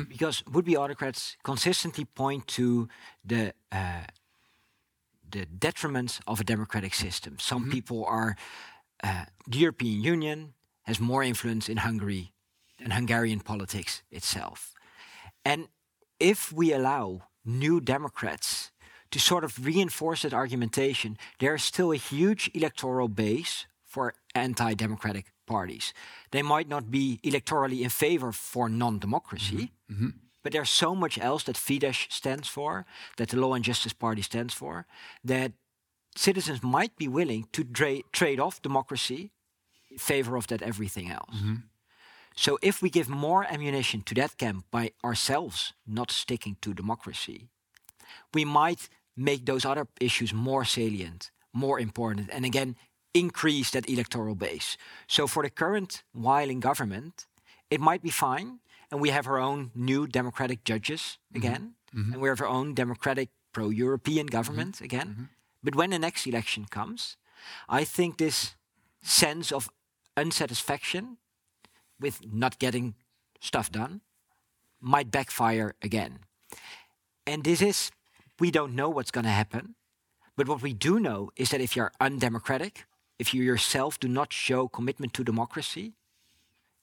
Because 0.09 0.43
would-be 0.51 0.75
autocrats 0.75 1.37
consistently 1.43 2.05
point 2.05 2.47
to 2.47 2.89
the 3.23 3.53
uh, 3.71 4.03
the 5.29 5.45
detriments 5.45 6.19
of 6.25 6.39
a 6.39 6.43
democratic 6.43 6.93
system. 6.93 7.37
Some 7.39 7.69
people 7.69 8.05
are 8.05 8.35
uh, 9.03 9.25
the 9.47 9.59
European 9.59 10.01
Union 10.01 10.53
has 10.83 10.99
more 10.99 11.23
influence 11.23 11.69
in 11.69 11.77
Hungary 11.77 12.31
than 12.79 12.91
Hungarian 12.91 13.39
politics 13.41 14.03
itself. 14.11 14.73
And 15.47 15.69
if 16.19 16.51
we 16.51 16.73
allow 16.73 17.21
new 17.45 17.79
Democrats 17.79 18.71
to 19.11 19.19
sort 19.19 19.45
of 19.45 19.65
reinforce 19.65 20.23
that 20.23 20.33
argumentation, 20.33 21.17
there's 21.39 21.63
still 21.63 21.93
a 21.93 21.95
huge 21.95 22.51
electoral 22.53 23.07
base 23.07 23.65
for 23.85 24.13
anti 24.35 24.73
democratic 24.73 25.31
parties. 25.45 25.93
They 26.31 26.41
might 26.41 26.67
not 26.67 26.91
be 26.91 27.21
electorally 27.23 27.81
in 27.81 27.89
favor 27.89 28.33
for 28.33 28.67
non 28.69 28.99
democracy, 28.99 29.71
mm 29.89 29.97
-hmm. 29.97 30.13
but 30.43 30.51
there's 30.51 30.77
so 30.77 30.95
much 30.95 31.17
else 31.17 31.43
that 31.45 31.57
Fidesz 31.57 32.07
stands 32.09 32.49
for, 32.49 32.85
that 33.15 33.29
the 33.29 33.37
Law 33.37 33.53
and 33.53 33.65
Justice 33.65 33.95
Party 33.95 34.21
stands 34.21 34.53
for, 34.53 34.85
that 35.27 35.51
citizens 36.15 36.59
might 36.61 36.95
be 36.97 37.07
willing 37.09 37.47
to 37.51 37.63
tra 37.71 38.01
trade 38.09 38.41
off 38.41 38.59
democracy 38.61 39.31
in 39.89 39.97
favor 39.97 40.35
of 40.35 40.45
that 40.45 40.61
everything 40.61 41.09
else. 41.09 41.39
Mm 41.39 41.47
-hmm. 41.47 41.61
So 42.37 42.59
if 42.61 42.81
we 42.83 42.89
give 42.91 43.09
more 43.09 43.45
ammunition 43.49 44.03
to 44.03 44.13
that 44.15 44.37
camp 44.37 44.65
by 44.69 44.91
ourselves 45.03 45.73
not 45.87 46.11
sticking 46.11 46.55
to 46.61 46.73
democracy, 46.73 47.47
we 48.31 48.45
might 48.45 48.89
make 49.15 49.45
those 49.45 49.65
other 49.65 49.87
issues 49.99 50.33
more 50.33 50.63
salient, 50.63 51.31
more 51.51 51.79
important, 51.79 52.29
and 52.31 52.45
again, 52.45 52.75
increase 53.13 53.71
that 53.71 53.89
electoral 53.89 54.35
base. 54.35 54.77
So 55.07 55.25
for 55.25 55.41
the 55.41 55.49
current 55.49 56.03
Weiling 56.15 56.59
government, 56.59 57.25
it 57.71 57.81
might 57.81 58.03
be 58.03 58.11
fine, 58.11 58.59
and 58.91 59.01
we 59.01 59.09
have 59.09 59.25
our 59.27 59.39
own 59.39 59.71
new 59.73 60.05
democratic 60.05 60.63
judges 60.63 61.01
mm-hmm. 61.01 61.37
again, 61.37 61.73
mm-hmm. 61.95 62.13
and 62.13 62.21
we 62.21 62.29
have 62.29 62.39
our 62.39 62.47
own 62.47 62.75
democratic 62.75 63.29
pro-European 63.51 64.27
government 64.27 64.75
mm-hmm. 64.75 64.85
again. 64.85 65.07
Mm-hmm. 65.07 65.23
But 65.63 65.75
when 65.75 65.89
the 65.89 65.99
next 65.99 66.27
election 66.27 66.65
comes, 66.69 67.17
I 67.67 67.83
think 67.83 68.17
this 68.17 68.55
sense 69.01 69.51
of 69.51 69.69
unsatisfaction 70.15 71.17
with 71.99 72.21
not 72.31 72.59
getting 72.59 72.95
stuff 73.41 73.71
done 73.71 74.01
might 74.79 75.11
backfire 75.11 75.75
again. 75.81 76.19
And 77.25 77.43
this 77.43 77.61
is, 77.61 77.91
we 78.39 78.51
don't 78.51 78.75
know 78.75 78.89
what's 78.89 79.11
going 79.11 79.25
to 79.25 79.31
happen. 79.31 79.75
But 80.35 80.47
what 80.47 80.61
we 80.61 80.73
do 80.73 80.99
know 80.99 81.31
is 81.35 81.49
that 81.49 81.61
if 81.61 81.75
you're 81.75 81.91
undemocratic, 81.99 82.85
if 83.19 83.33
you 83.33 83.43
yourself 83.43 83.99
do 83.99 84.07
not 84.07 84.31
show 84.31 84.67
commitment 84.67 85.13
to 85.13 85.23
democracy, 85.23 85.93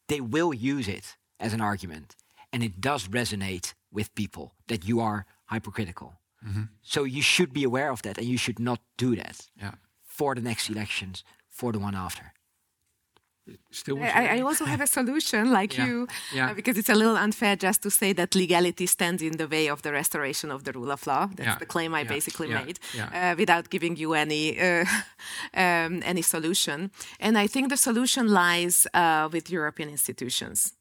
they 0.08 0.20
will 0.20 0.52
use 0.52 0.88
it 0.88 1.16
as 1.38 1.52
an 1.52 1.60
argument. 1.60 2.16
And 2.52 2.62
it 2.62 2.80
does 2.80 3.08
resonate 3.08 3.74
with 3.92 4.14
people 4.14 4.54
that 4.66 4.84
you 4.84 5.00
are 5.00 5.26
hypocritical. 5.50 6.14
Mm-hmm. 6.46 6.64
So 6.82 7.04
you 7.04 7.22
should 7.22 7.52
be 7.52 7.64
aware 7.64 7.90
of 7.90 8.02
that 8.02 8.18
and 8.18 8.26
you 8.26 8.36
should 8.36 8.58
not 8.58 8.80
do 8.98 9.16
that 9.16 9.46
yeah. 9.58 9.74
for 10.04 10.34
the 10.34 10.42
next 10.42 10.68
elections, 10.68 11.24
for 11.48 11.72
the 11.72 11.78
one 11.78 11.94
after. 11.94 12.33
Still 13.70 14.02
I, 14.02 14.38
I, 14.38 14.40
also 14.40 14.64
have 14.64 14.80
a 14.80 14.86
solution 14.86 15.52
like 15.52 15.76
yeah. 15.76 15.86
you, 15.86 16.08
yeah. 16.32 16.50
Uh, 16.50 16.54
because 16.54 16.78
it's 16.78 16.88
a 16.88 16.94
little 16.94 17.16
unfair 17.16 17.56
just 17.56 17.82
to 17.82 17.90
say 17.90 18.14
that 18.14 18.34
legality 18.34 18.86
stands 18.86 19.20
in 19.20 19.36
the 19.36 19.46
way 19.46 19.68
of 19.68 19.82
the 19.82 19.92
restoration 19.92 20.50
of 20.50 20.64
the 20.64 20.72
rule 20.72 20.90
of 20.90 21.06
law. 21.06 21.26
That's 21.26 21.48
yeah. 21.48 21.58
the 21.58 21.66
claim 21.66 21.94
I 21.94 22.04
basically 22.04 22.48
made, 22.48 22.78
uh, 22.98 23.34
without 23.36 23.68
giving 23.68 23.96
you 23.96 24.14
any 24.14 24.58
uh, 24.58 24.86
um, 25.54 26.02
any 26.04 26.22
solution. 26.22 26.90
And 27.20 27.36
I 27.36 27.46
think 27.46 27.68
the 27.68 27.76
solution 27.76 28.28
lies 28.28 28.86
uh, 28.94 29.28
with 29.30 29.50
European 29.50 29.90
institutions 29.90 30.72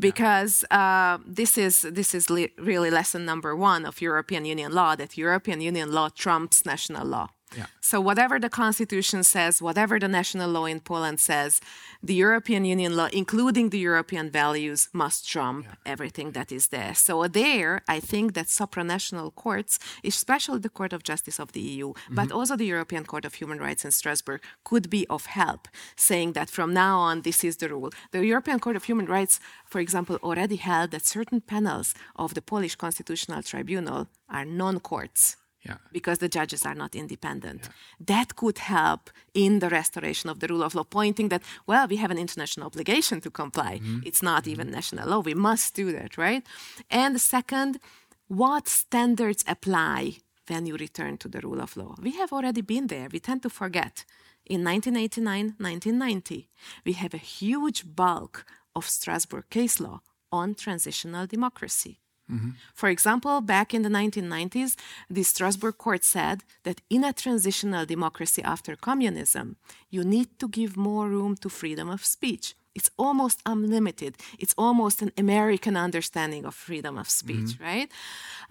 because 0.00 0.64
uh, 0.72 1.18
this 1.24 1.56
is 1.56 1.82
this 1.82 2.14
is 2.14 2.28
really 2.58 2.90
lesson 2.90 3.24
number 3.24 3.54
one 3.54 3.86
of 3.86 4.00
European 4.00 4.44
Union 4.44 4.72
law 4.72 4.96
that 4.96 5.16
European 5.16 5.60
Union 5.60 5.92
law 5.92 6.08
trumps 6.08 6.64
national 6.66 7.06
law. 7.06 7.28
Yeah. 7.56 7.66
So 7.80 8.00
whatever 8.00 8.38
the 8.38 8.50
constitution 8.50 9.24
says, 9.24 9.62
whatever 9.62 9.98
the 9.98 10.08
national 10.08 10.50
law 10.50 10.66
in 10.66 10.80
Poland 10.80 11.20
says, 11.20 11.60
the 12.02 12.14
European 12.14 12.64
Union 12.64 12.96
law, 12.96 13.08
including 13.12 13.70
the 13.70 13.78
European 13.78 14.30
values, 14.30 14.88
must 14.92 15.28
trump 15.28 15.64
yeah. 15.64 15.74
everything 15.86 16.32
that 16.32 16.52
is 16.52 16.68
there. 16.68 16.94
So 16.94 17.26
there, 17.26 17.82
I 17.88 18.00
think 18.00 18.34
that 18.34 18.46
supranational 18.46 19.34
courts, 19.34 19.78
especially 20.04 20.58
the 20.60 20.68
Court 20.68 20.92
of 20.92 21.02
Justice 21.02 21.38
of 21.38 21.52
the 21.52 21.60
EU, 21.60 21.88
mm-hmm. 21.88 22.14
but 22.14 22.30
also 22.30 22.56
the 22.56 22.66
European 22.66 23.04
Court 23.04 23.24
of 23.24 23.34
Human 23.34 23.58
Rights 23.58 23.84
in 23.84 23.90
Strasbourg, 23.90 24.42
could 24.64 24.90
be 24.90 25.06
of 25.08 25.26
help, 25.26 25.68
saying 25.96 26.34
that 26.34 26.50
from 26.50 26.74
now 26.74 26.98
on 26.98 27.22
this 27.22 27.42
is 27.42 27.56
the 27.56 27.68
rule. 27.68 27.90
The 28.12 28.24
European 28.24 28.60
Court 28.60 28.76
of 28.76 28.84
Human 28.84 29.06
Rights, 29.06 29.40
for 29.64 29.80
example, 29.80 30.18
already 30.22 30.56
held 30.56 30.90
that 30.90 31.06
certain 31.06 31.40
panels 31.40 31.94
of 32.16 32.34
the 32.34 32.42
Polish 32.42 32.76
Constitutional 32.76 33.42
Tribunal 33.42 34.08
are 34.28 34.44
non-courts 34.44 35.37
yeah. 35.62 35.76
because 35.92 36.18
the 36.18 36.28
judges 36.28 36.64
are 36.64 36.74
not 36.74 36.94
independent. 36.94 37.62
Yeah. 37.62 38.06
That 38.06 38.36
could 38.36 38.58
help 38.58 39.10
in 39.34 39.58
the 39.58 39.68
restoration 39.68 40.30
of 40.30 40.40
the 40.40 40.48
rule 40.48 40.62
of 40.62 40.74
law, 40.74 40.84
pointing 40.84 41.28
that, 41.28 41.42
well, 41.66 41.86
we 41.88 41.96
have 41.96 42.10
an 42.10 42.18
international 42.18 42.66
obligation 42.66 43.20
to 43.20 43.30
comply. 43.30 43.78
Mm-hmm. 43.78 44.00
It's 44.04 44.22
not 44.22 44.42
mm-hmm. 44.42 44.52
even 44.52 44.70
national 44.70 45.08
law. 45.08 45.20
We 45.20 45.34
must 45.34 45.74
do 45.74 45.92
that, 45.92 46.16
right? 46.16 46.44
And 46.90 47.20
second, 47.20 47.80
what 48.28 48.68
standards 48.68 49.44
apply 49.46 50.18
when 50.48 50.66
you 50.66 50.76
return 50.76 51.16
to 51.18 51.28
the 51.28 51.40
rule 51.40 51.60
of 51.60 51.76
law? 51.76 51.94
We 52.02 52.12
have 52.12 52.32
already 52.32 52.62
been 52.62 52.86
there. 52.86 53.08
We 53.12 53.20
tend 53.20 53.42
to 53.42 53.50
forget. 53.50 54.04
In 54.46 54.64
1989, 54.64 55.56
1990, 55.58 56.48
we 56.86 56.92
have 56.94 57.12
a 57.12 57.18
huge 57.18 57.84
bulk 57.84 58.46
of 58.74 58.88
Strasbourg 58.88 59.44
case 59.50 59.78
law 59.78 60.00
on 60.32 60.54
transitional 60.54 61.26
democracy. 61.26 62.00
Mm-hmm. 62.30 62.50
For 62.74 62.88
example, 62.88 63.40
back 63.40 63.74
in 63.74 63.82
the 63.82 63.88
1990s, 63.88 64.76
the 65.08 65.22
Strasbourg 65.22 65.78
court 65.78 66.04
said 66.04 66.44
that 66.64 66.80
in 66.90 67.04
a 67.04 67.12
transitional 67.12 67.86
democracy 67.86 68.42
after 68.42 68.76
communism, 68.76 69.56
you 69.90 70.04
need 70.04 70.38
to 70.38 70.48
give 70.48 70.76
more 70.76 71.08
room 71.08 71.36
to 71.36 71.48
freedom 71.48 71.88
of 71.88 72.04
speech. 72.04 72.54
It's 72.74 72.90
almost 72.96 73.40
unlimited. 73.44 74.16
It's 74.38 74.54
almost 74.56 75.02
an 75.02 75.12
American 75.16 75.76
understanding 75.76 76.44
of 76.44 76.54
freedom 76.54 76.96
of 76.96 77.08
speech, 77.08 77.58
mm-hmm. 77.58 77.64
right? 77.64 77.90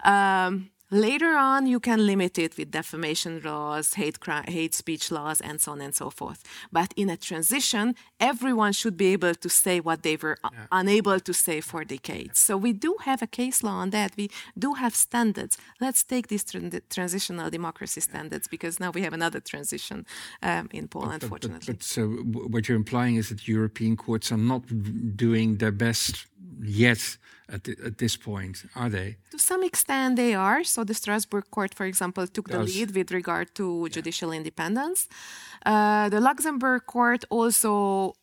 Um, 0.04 0.70
Later 0.90 1.36
on, 1.36 1.66
you 1.66 1.80
can 1.80 2.06
limit 2.06 2.38
it 2.38 2.56
with 2.56 2.70
defamation 2.70 3.42
laws, 3.44 3.94
hate, 3.94 4.18
hate 4.48 4.74
speech 4.74 5.10
laws, 5.10 5.38
and 5.42 5.60
so 5.60 5.72
on 5.72 5.82
and 5.82 5.94
so 5.94 6.08
forth. 6.08 6.42
But 6.72 6.94
in 6.96 7.10
a 7.10 7.16
transition, 7.16 7.94
everyone 8.18 8.72
should 8.72 8.96
be 8.96 9.12
able 9.12 9.34
to 9.34 9.48
say 9.50 9.80
what 9.80 10.02
they 10.02 10.16
were 10.16 10.38
yeah. 10.42 10.66
unable 10.72 11.20
to 11.20 11.34
say 11.34 11.60
for 11.60 11.84
decades. 11.84 12.40
So 12.40 12.56
we 12.56 12.72
do 12.72 12.96
have 13.04 13.20
a 13.20 13.26
case 13.26 13.62
law 13.62 13.74
on 13.74 13.90
that. 13.90 14.12
We 14.16 14.30
do 14.58 14.74
have 14.74 14.94
standards. 14.94 15.58
Let's 15.78 16.02
take 16.02 16.28
these 16.28 16.44
transitional 16.88 17.50
democracy 17.50 18.00
standards 18.00 18.48
because 18.48 18.80
now 18.80 18.90
we 18.90 19.02
have 19.02 19.12
another 19.12 19.40
transition 19.40 20.06
um, 20.42 20.70
in 20.72 20.88
Poland, 20.88 21.20
but, 21.20 21.28
fortunately. 21.28 21.66
But, 21.66 21.80
but, 21.80 21.82
so 21.82 22.08
what 22.54 22.66
you're 22.66 22.76
implying 22.76 23.16
is 23.16 23.28
that 23.28 23.46
European 23.46 23.94
courts 23.96 24.32
are 24.32 24.38
not 24.38 24.62
doing 25.16 25.58
their 25.58 25.72
best 25.72 26.26
yet 26.62 27.18
at, 27.50 27.64
the, 27.64 27.76
at 27.84 27.98
this 27.98 28.16
point, 28.16 28.64
are 28.74 28.88
they? 28.88 29.16
To 29.30 29.38
some 29.38 29.62
extent, 29.62 30.16
they 30.16 30.34
are. 30.34 30.64
So 30.64 30.84
the 30.84 30.94
Strasbourg 30.94 31.44
court, 31.50 31.74
for 31.74 31.86
example, 31.86 32.26
took 32.26 32.48
the 32.48 32.58
lead 32.58 32.94
with 32.94 33.10
regard 33.10 33.54
to 33.56 33.84
yeah. 33.84 33.94
judicial 33.94 34.32
independence. 34.32 35.08
Uh, 35.64 36.08
the 36.08 36.20
Luxembourg 36.20 36.86
court 36.86 37.24
also 37.30 38.14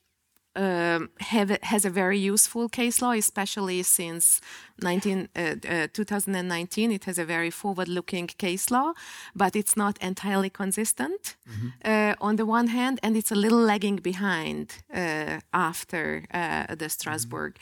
um, 0.56 1.10
have, 1.20 1.58
has 1.64 1.86
a 1.86 1.90
very 1.90 2.18
useful 2.18 2.70
case 2.70 3.02
law, 3.02 3.12
especially 3.12 3.84
since 3.84 4.42
19, 4.82 5.30
uh, 5.36 5.56
uh, 5.70 5.88
2019. 5.94 6.92
It 6.92 7.06
has 7.06 7.18
a 7.18 7.26
very 7.26 7.50
forward 7.50 7.88
looking 7.88 8.28
case 8.28 8.72
law, 8.72 8.94
but 9.36 9.56
it's 9.56 9.76
not 9.76 9.98
entirely 10.02 10.50
consistent 10.50 11.36
mm-hmm. 11.50 11.68
uh, 11.84 12.16
on 12.22 12.36
the 12.38 12.46
one 12.46 12.68
hand, 12.68 13.00
and 13.04 13.16
it's 13.18 13.32
a 13.32 13.36
little 13.36 13.60
lagging 13.60 13.98
behind 13.98 14.84
uh, 14.94 15.40
after 15.54 16.26
uh, 16.34 16.76
the 16.76 16.90
Strasbourg 16.90 17.58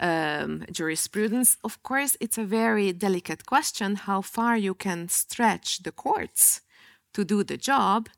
mm-hmm. 0.00 0.44
um, 0.44 0.64
jurisprudence. 0.70 1.56
Of 1.64 1.82
course, 1.82 2.16
it's 2.20 2.38
a 2.38 2.44
very 2.44 2.92
delicate 2.92 3.46
question 3.46 3.96
how 3.96 4.20
far 4.22 4.56
you 4.56 4.74
can 4.74 5.08
stretch 5.08 5.82
the 5.82 5.92
courts 5.92 6.60
to 7.14 7.24
do 7.24 7.44
the 7.44 7.56
job 7.56 8.08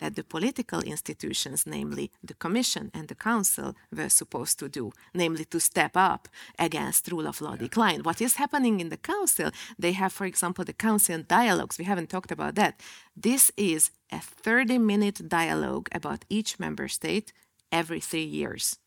that 0.00 0.16
the 0.16 0.24
political 0.24 0.80
institutions, 0.80 1.66
namely 1.66 2.10
the 2.22 2.34
Commission 2.34 2.90
and 2.94 3.08
the 3.08 3.14
Council, 3.14 3.74
were 3.96 4.08
supposed 4.08 4.58
to 4.58 4.68
do, 4.68 4.92
namely 5.12 5.44
to 5.46 5.60
step 5.60 5.96
up 5.96 6.28
against 6.58 7.10
rule 7.10 7.26
of 7.26 7.40
law 7.40 7.52
yeah. 7.52 7.64
decline. 7.66 8.02
What 8.02 8.20
is 8.20 8.36
happening 8.36 8.80
in 8.80 8.88
the 8.88 8.96
Council? 8.96 9.50
They 9.78 9.92
have, 9.92 10.12
for 10.12 10.26
example, 10.26 10.64
the 10.64 10.72
Council 10.72 11.22
dialogues. 11.22 11.78
We 11.78 11.84
haven't 11.84 12.10
talked 12.10 12.32
about 12.32 12.54
that. 12.56 12.80
This 13.16 13.52
is 13.56 13.90
a 14.10 14.20
30 14.20 14.78
minute 14.78 15.28
dialogue 15.28 15.88
about 15.92 16.24
each 16.28 16.58
member 16.58 16.88
state 16.88 17.32
every 17.70 18.00
three 18.00 18.24
years. 18.24 18.78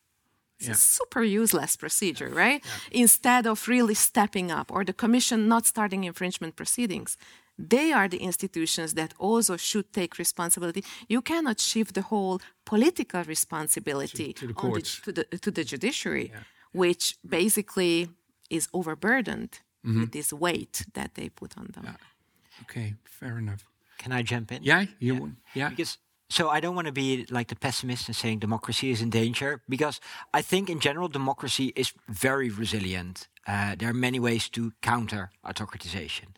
It's 0.59 0.67
yeah. 0.67 0.73
a 0.73 0.75
super 0.75 1.23
useless 1.23 1.77
procedure, 1.77 2.29
right? 2.29 2.63
Yeah. 2.63 3.01
Instead 3.01 3.45
of 3.45 3.67
really 3.67 3.93
stepping 3.93 4.51
up 4.51 4.71
or 4.71 4.83
the 4.83 4.93
commission 4.93 5.47
not 5.47 5.65
starting 5.65 6.03
infringement 6.03 6.55
proceedings, 6.55 7.15
they 7.57 7.91
are 7.91 8.07
the 8.07 8.17
institutions 8.17 8.93
that 8.93 9.13
also 9.17 9.57
should 9.57 9.91
take 9.91 10.17
responsibility. 10.17 10.83
You 11.07 11.21
cannot 11.21 11.59
shift 11.59 11.95
the 11.95 12.03
whole 12.03 12.39
political 12.65 13.23
responsibility 13.23 14.33
to, 14.33 14.41
to 14.41 14.47
the 14.47 14.53
courts, 14.53 14.99
the, 14.99 15.13
to, 15.13 15.25
the, 15.31 15.37
to 15.39 15.51
the 15.51 15.63
judiciary, 15.63 16.31
yeah. 16.33 16.39
which 16.71 17.17
basically 17.27 18.09
is 18.49 18.67
overburdened 18.73 19.59
mm-hmm. 19.85 20.01
with 20.01 20.11
this 20.11 20.31
weight 20.31 20.85
that 20.93 21.15
they 21.15 21.29
put 21.29 21.57
on 21.57 21.67
them. 21.73 21.83
Yeah. 21.85 22.63
Okay, 22.63 22.95
fair 23.03 23.37
enough. 23.37 23.65
Can 23.97 24.11
I 24.11 24.21
jump 24.21 24.51
in? 24.51 24.63
Yeah, 24.63 24.85
you. 24.99 25.15
Yeah. 25.15 25.29
yeah. 25.53 25.69
Because 25.69 25.97
so 26.29 26.49
I 26.49 26.59
don't 26.59 26.75
want 26.75 26.87
to 26.87 26.93
be 26.93 27.25
like 27.29 27.47
the 27.47 27.55
pessimist 27.55 28.07
and 28.07 28.15
saying 28.15 28.39
democracy 28.39 28.91
is 28.91 29.01
in 29.01 29.09
danger 29.09 29.61
because 29.69 30.01
I 30.33 30.41
think 30.41 30.69
in 30.69 30.79
general 30.79 31.07
democracy 31.07 31.71
is 31.75 31.93
very 32.09 32.49
resilient. 32.49 33.27
Uh, 33.47 33.75
there 33.75 33.89
are 33.89 33.93
many 33.93 34.19
ways 34.19 34.49
to 34.49 34.73
counter 34.81 35.31
autocratization, 35.45 36.35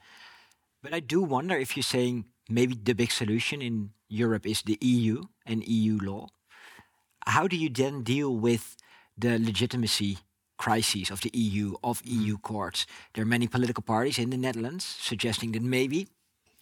but 0.82 0.94
I 0.94 1.00
do 1.00 1.22
wonder 1.22 1.58
if 1.58 1.76
you're 1.76 1.84
saying 1.84 2.26
maybe 2.50 2.76
the 2.76 2.94
big 2.94 3.12
solution 3.12 3.62
in 3.62 3.92
Europe 4.08 4.46
is 4.46 4.62
the 4.64 4.78
EU 4.82 5.24
and 5.46 5.64
EU 5.66 6.00
law. 6.02 6.28
How 7.26 7.48
do 7.48 7.56
you 7.56 7.70
then 7.70 8.04
deal 8.04 8.36
with 8.36 8.76
the 9.18 9.38
legitimacy 9.38 10.18
crises 10.58 11.12
of 11.12 11.22
the 11.22 11.32
EU, 11.34 11.76
of 11.84 12.02
EU 12.06 12.38
mm. 12.38 12.42
courts? 12.42 12.86
There 13.14 13.22
are 13.22 13.28
many 13.28 13.48
political 13.48 13.84
parties 13.84 14.18
in 14.18 14.30
the 14.30 14.38
Netherlands 14.38 14.84
suggesting 14.84 15.52
that 15.52 15.62
maybe 15.62 16.08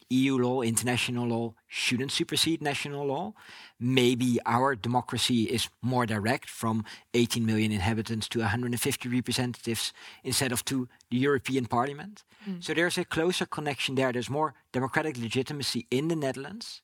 EU 0.10 0.38
law, 0.38 0.62
international 0.62 1.28
law 1.28 1.54
shouldn't 1.68 2.12
supersede 2.12 2.62
national 2.62 3.06
law. 3.06 3.34
Maybe 3.80 4.40
our 4.46 4.76
democracy 4.76 5.44
is 5.44 5.70
more 5.82 6.06
direct 6.06 6.50
from 6.50 6.86
18 7.14 7.46
million 7.46 7.72
inhabitants 7.72 8.30
to 8.30 8.40
150 8.40 9.10
representatives 9.10 9.92
instead 10.24 10.52
of 10.52 10.64
to 10.66 10.88
the 11.12 11.18
European 11.18 11.66
Parliament. 11.66 12.24
Mm. 12.48 12.64
So 12.64 12.74
there's 12.74 12.98
a 12.98 13.06
closer 13.06 13.46
connection 13.46 13.96
there. 13.96 14.14
There's 14.14 14.30
more 14.30 14.54
democratic 14.72 15.18
legitimacy 15.18 15.88
in 15.92 16.08
the 16.08 16.16
Netherlands. 16.16 16.82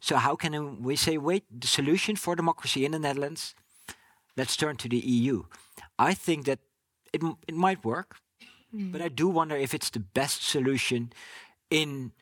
So 0.00 0.16
how 0.16 0.36
can 0.36 0.82
we 0.82 0.96
say, 0.96 1.18
wait, 1.18 1.44
the 1.50 1.66
solution 1.66 2.16
for 2.16 2.34
democracy 2.34 2.84
in 2.84 2.92
the 2.92 2.98
Netherlands, 2.98 3.54
let's 4.36 4.56
turn 4.56 4.76
to 4.76 4.88
the 4.88 4.98
EU? 4.98 5.44
I 5.98 6.14
think 6.14 6.46
that 6.46 6.60
it, 7.12 7.22
it 7.46 7.54
might 7.54 7.84
work, 7.84 8.16
mm. 8.74 8.90
but 8.92 9.02
I 9.02 9.08
do 9.08 9.28
wonder 9.28 9.56
if 9.56 9.74
it's 9.74 9.90
the 9.90 10.00
best 10.00 10.42
solution 10.46 11.12
in 11.70 12.12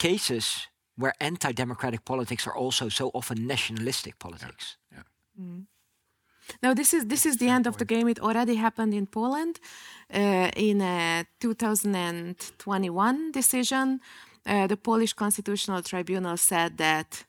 cases 0.00 0.68
where 0.96 1.14
anti-democratic 1.20 2.04
politics 2.04 2.46
are 2.46 2.56
also 2.56 2.88
so 2.88 3.10
often 3.14 3.46
nationalistic 3.46 4.18
politics. 4.18 4.76
Yeah. 4.92 5.02
yeah. 5.38 5.44
Mm. 5.44 5.66
Now 6.62 6.74
this 6.74 6.92
is 6.92 7.06
this 7.06 7.24
is 7.26 7.36
the 7.36 7.48
end 7.48 7.66
of 7.66 7.76
the 7.76 7.84
game. 7.84 8.08
It 8.08 8.20
already 8.20 8.56
happened 8.56 8.94
in 8.94 9.06
Poland 9.06 9.60
uh, 10.12 10.50
in 10.56 10.80
a 10.80 11.24
2021 11.40 13.32
decision. 13.32 14.00
Uh, 14.46 14.66
the 14.66 14.76
Polish 14.76 15.12
Constitutional 15.12 15.82
Tribunal 15.82 16.36
said 16.36 16.76
that 16.78 17.26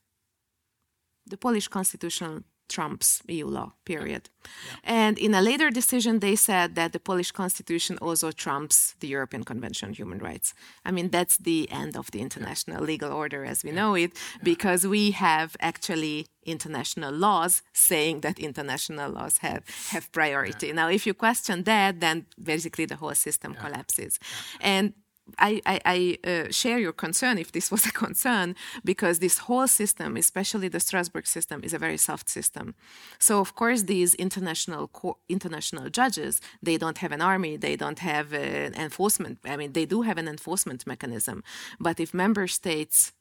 the 1.28 1.38
Polish 1.38 1.68
Constitutional 1.68 2.42
trumps 2.76 3.22
EU 3.28 3.48
law, 3.48 3.70
period. 3.86 4.24
Yeah. 4.30 5.02
And 5.02 5.18
in 5.18 5.34
a 5.34 5.42
later 5.42 5.70
decision, 5.70 6.20
they 6.20 6.36
said 6.36 6.76
that 6.76 6.92
the 6.94 7.00
Polish 7.00 7.32
constitution 7.32 7.98
also 8.02 8.32
trumps 8.32 8.96
the 9.00 9.08
European 9.08 9.44
Convention 9.44 9.90
on 9.90 9.94
Human 9.94 10.20
Rights. 10.30 10.54
I 10.88 10.92
mean, 10.92 11.10
that's 11.10 11.38
the 11.38 11.70
end 11.72 11.96
of 11.96 12.10
the 12.12 12.20
international 12.20 12.84
legal 12.84 13.12
order 13.12 13.46
as 13.46 13.64
we 13.64 13.70
yeah. 13.70 13.80
know 13.80 13.96
it, 13.96 14.12
because 14.44 14.88
we 14.88 15.12
have 15.12 15.50
actually 15.60 16.26
international 16.44 17.14
laws 17.14 17.62
saying 17.74 18.22
that 18.22 18.40
international 18.40 19.12
laws 19.12 19.38
have, 19.40 19.64
have 19.90 20.12
priority. 20.12 20.68
Yeah. 20.68 20.76
Now, 20.82 20.90
if 20.90 21.06
you 21.06 21.14
question 21.14 21.64
that, 21.64 22.00
then 22.00 22.26
basically 22.54 22.86
the 22.86 22.96
whole 22.96 23.16
system 23.16 23.54
collapses. 23.54 24.20
And 24.60 24.94
I, 25.40 25.62
I, 25.66 25.80
I 25.86 26.30
uh, 26.30 26.52
share 26.52 26.80
your 26.80 26.94
concern 26.94 27.38
if 27.38 27.52
this 27.52 27.72
was 27.76 27.86
a 27.86 27.92
concern 27.92 28.56
because 28.84 29.20
this 29.20 29.40
whole 29.40 29.68
system, 29.68 30.18
especially 30.18 30.68
the 30.68 30.80
Strasbourg 30.80 31.28
system, 31.28 31.64
is 31.64 31.74
a 31.74 31.80
very 31.80 31.98
soft 31.98 32.30
system. 32.30 32.76
So 33.20 33.40
of 33.40 33.56
course 33.56 33.84
these 33.84 34.14
international 34.16 34.88
co- 34.88 35.18
international 35.30 35.90
judges 35.90 36.42
they 36.62 36.78
don't 36.78 37.00
have 37.00 37.12
an 37.12 37.22
army, 37.22 37.58
they 37.58 37.76
don't 37.76 38.00
have 38.00 38.34
an 38.34 38.74
enforcement. 38.76 39.40
I 39.46 39.58
mean 39.58 39.74
they 39.74 39.86
do 39.86 40.02
have 40.02 40.18
an 40.18 40.28
enforcement 40.28 40.86
mechanism, 40.88 41.44
but 41.80 42.00
if 42.00 42.14
member 42.14 42.48
states 42.48 43.14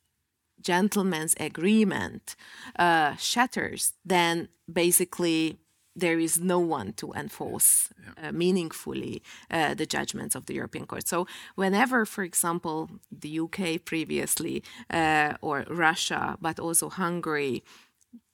gentleman's 0.60 1.34
agreement 1.40 2.36
uh, 2.78 3.16
shatters, 3.16 3.94
then 4.04 4.48
basically 4.70 5.58
there 6.00 6.18
is 6.18 6.38
no 6.38 6.58
one 6.58 6.92
to 6.94 7.12
enforce 7.12 7.88
yeah. 7.88 8.28
uh, 8.28 8.32
meaningfully 8.32 9.22
uh, 9.50 9.74
the 9.74 9.86
judgments 9.86 10.34
of 10.34 10.46
the 10.46 10.54
European 10.54 10.86
Court. 10.86 11.06
So, 11.06 11.26
whenever, 11.54 12.04
for 12.04 12.24
example, 12.24 12.90
the 13.10 13.40
UK 13.40 13.84
previously 13.84 14.62
uh, 14.90 15.34
or 15.40 15.64
Russia, 15.68 16.36
but 16.40 16.58
also 16.58 16.88
Hungary, 16.88 17.62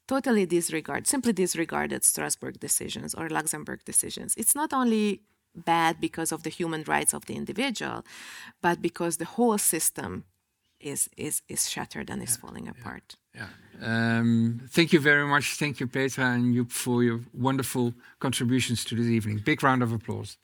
totally 0.06 0.47
disregard, 0.47 1.06
simply 1.06 1.32
disregarded 1.32 2.05
Strasbourg 2.05 2.60
decisions 2.60 3.14
or 3.14 3.28
Luxembourg 3.28 3.80
decisions, 3.84 4.34
it's 4.36 4.55
not 4.55 4.72
only 4.72 5.22
bad 5.55 6.01
because 6.01 6.32
of 6.32 6.43
the 6.43 6.51
human 6.51 6.84
rights 6.86 7.14
of 7.14 7.26
the 7.26 7.34
individual, 7.34 8.05
but 8.60 8.82
because 8.82 9.16
the 9.16 9.24
whole 9.24 9.59
system 9.59 10.24
is 10.78 11.09
is 11.16 11.43
is 11.48 11.68
shattered 11.70 12.10
and 12.10 12.22
is 12.22 12.36
falling 12.36 12.68
apart. 12.68 13.16
Yeah. 13.16 13.26
Um, 13.82 14.60
thank 14.70 14.92
you 14.92 15.00
very 15.00 15.26
much. 15.26 15.56
Thank 15.56 15.80
you, 15.80 15.86
Petra 15.86 16.24
and 16.24 16.54
you 16.54 16.64
for 16.64 17.02
your 17.02 17.20
wonderful 17.34 17.94
contributions 18.20 18.84
to 18.86 18.94
this 18.94 19.06
evening. 19.06 19.38
Big 19.44 19.62
round 19.62 19.82
of 19.82 19.92
applause. 19.92 20.38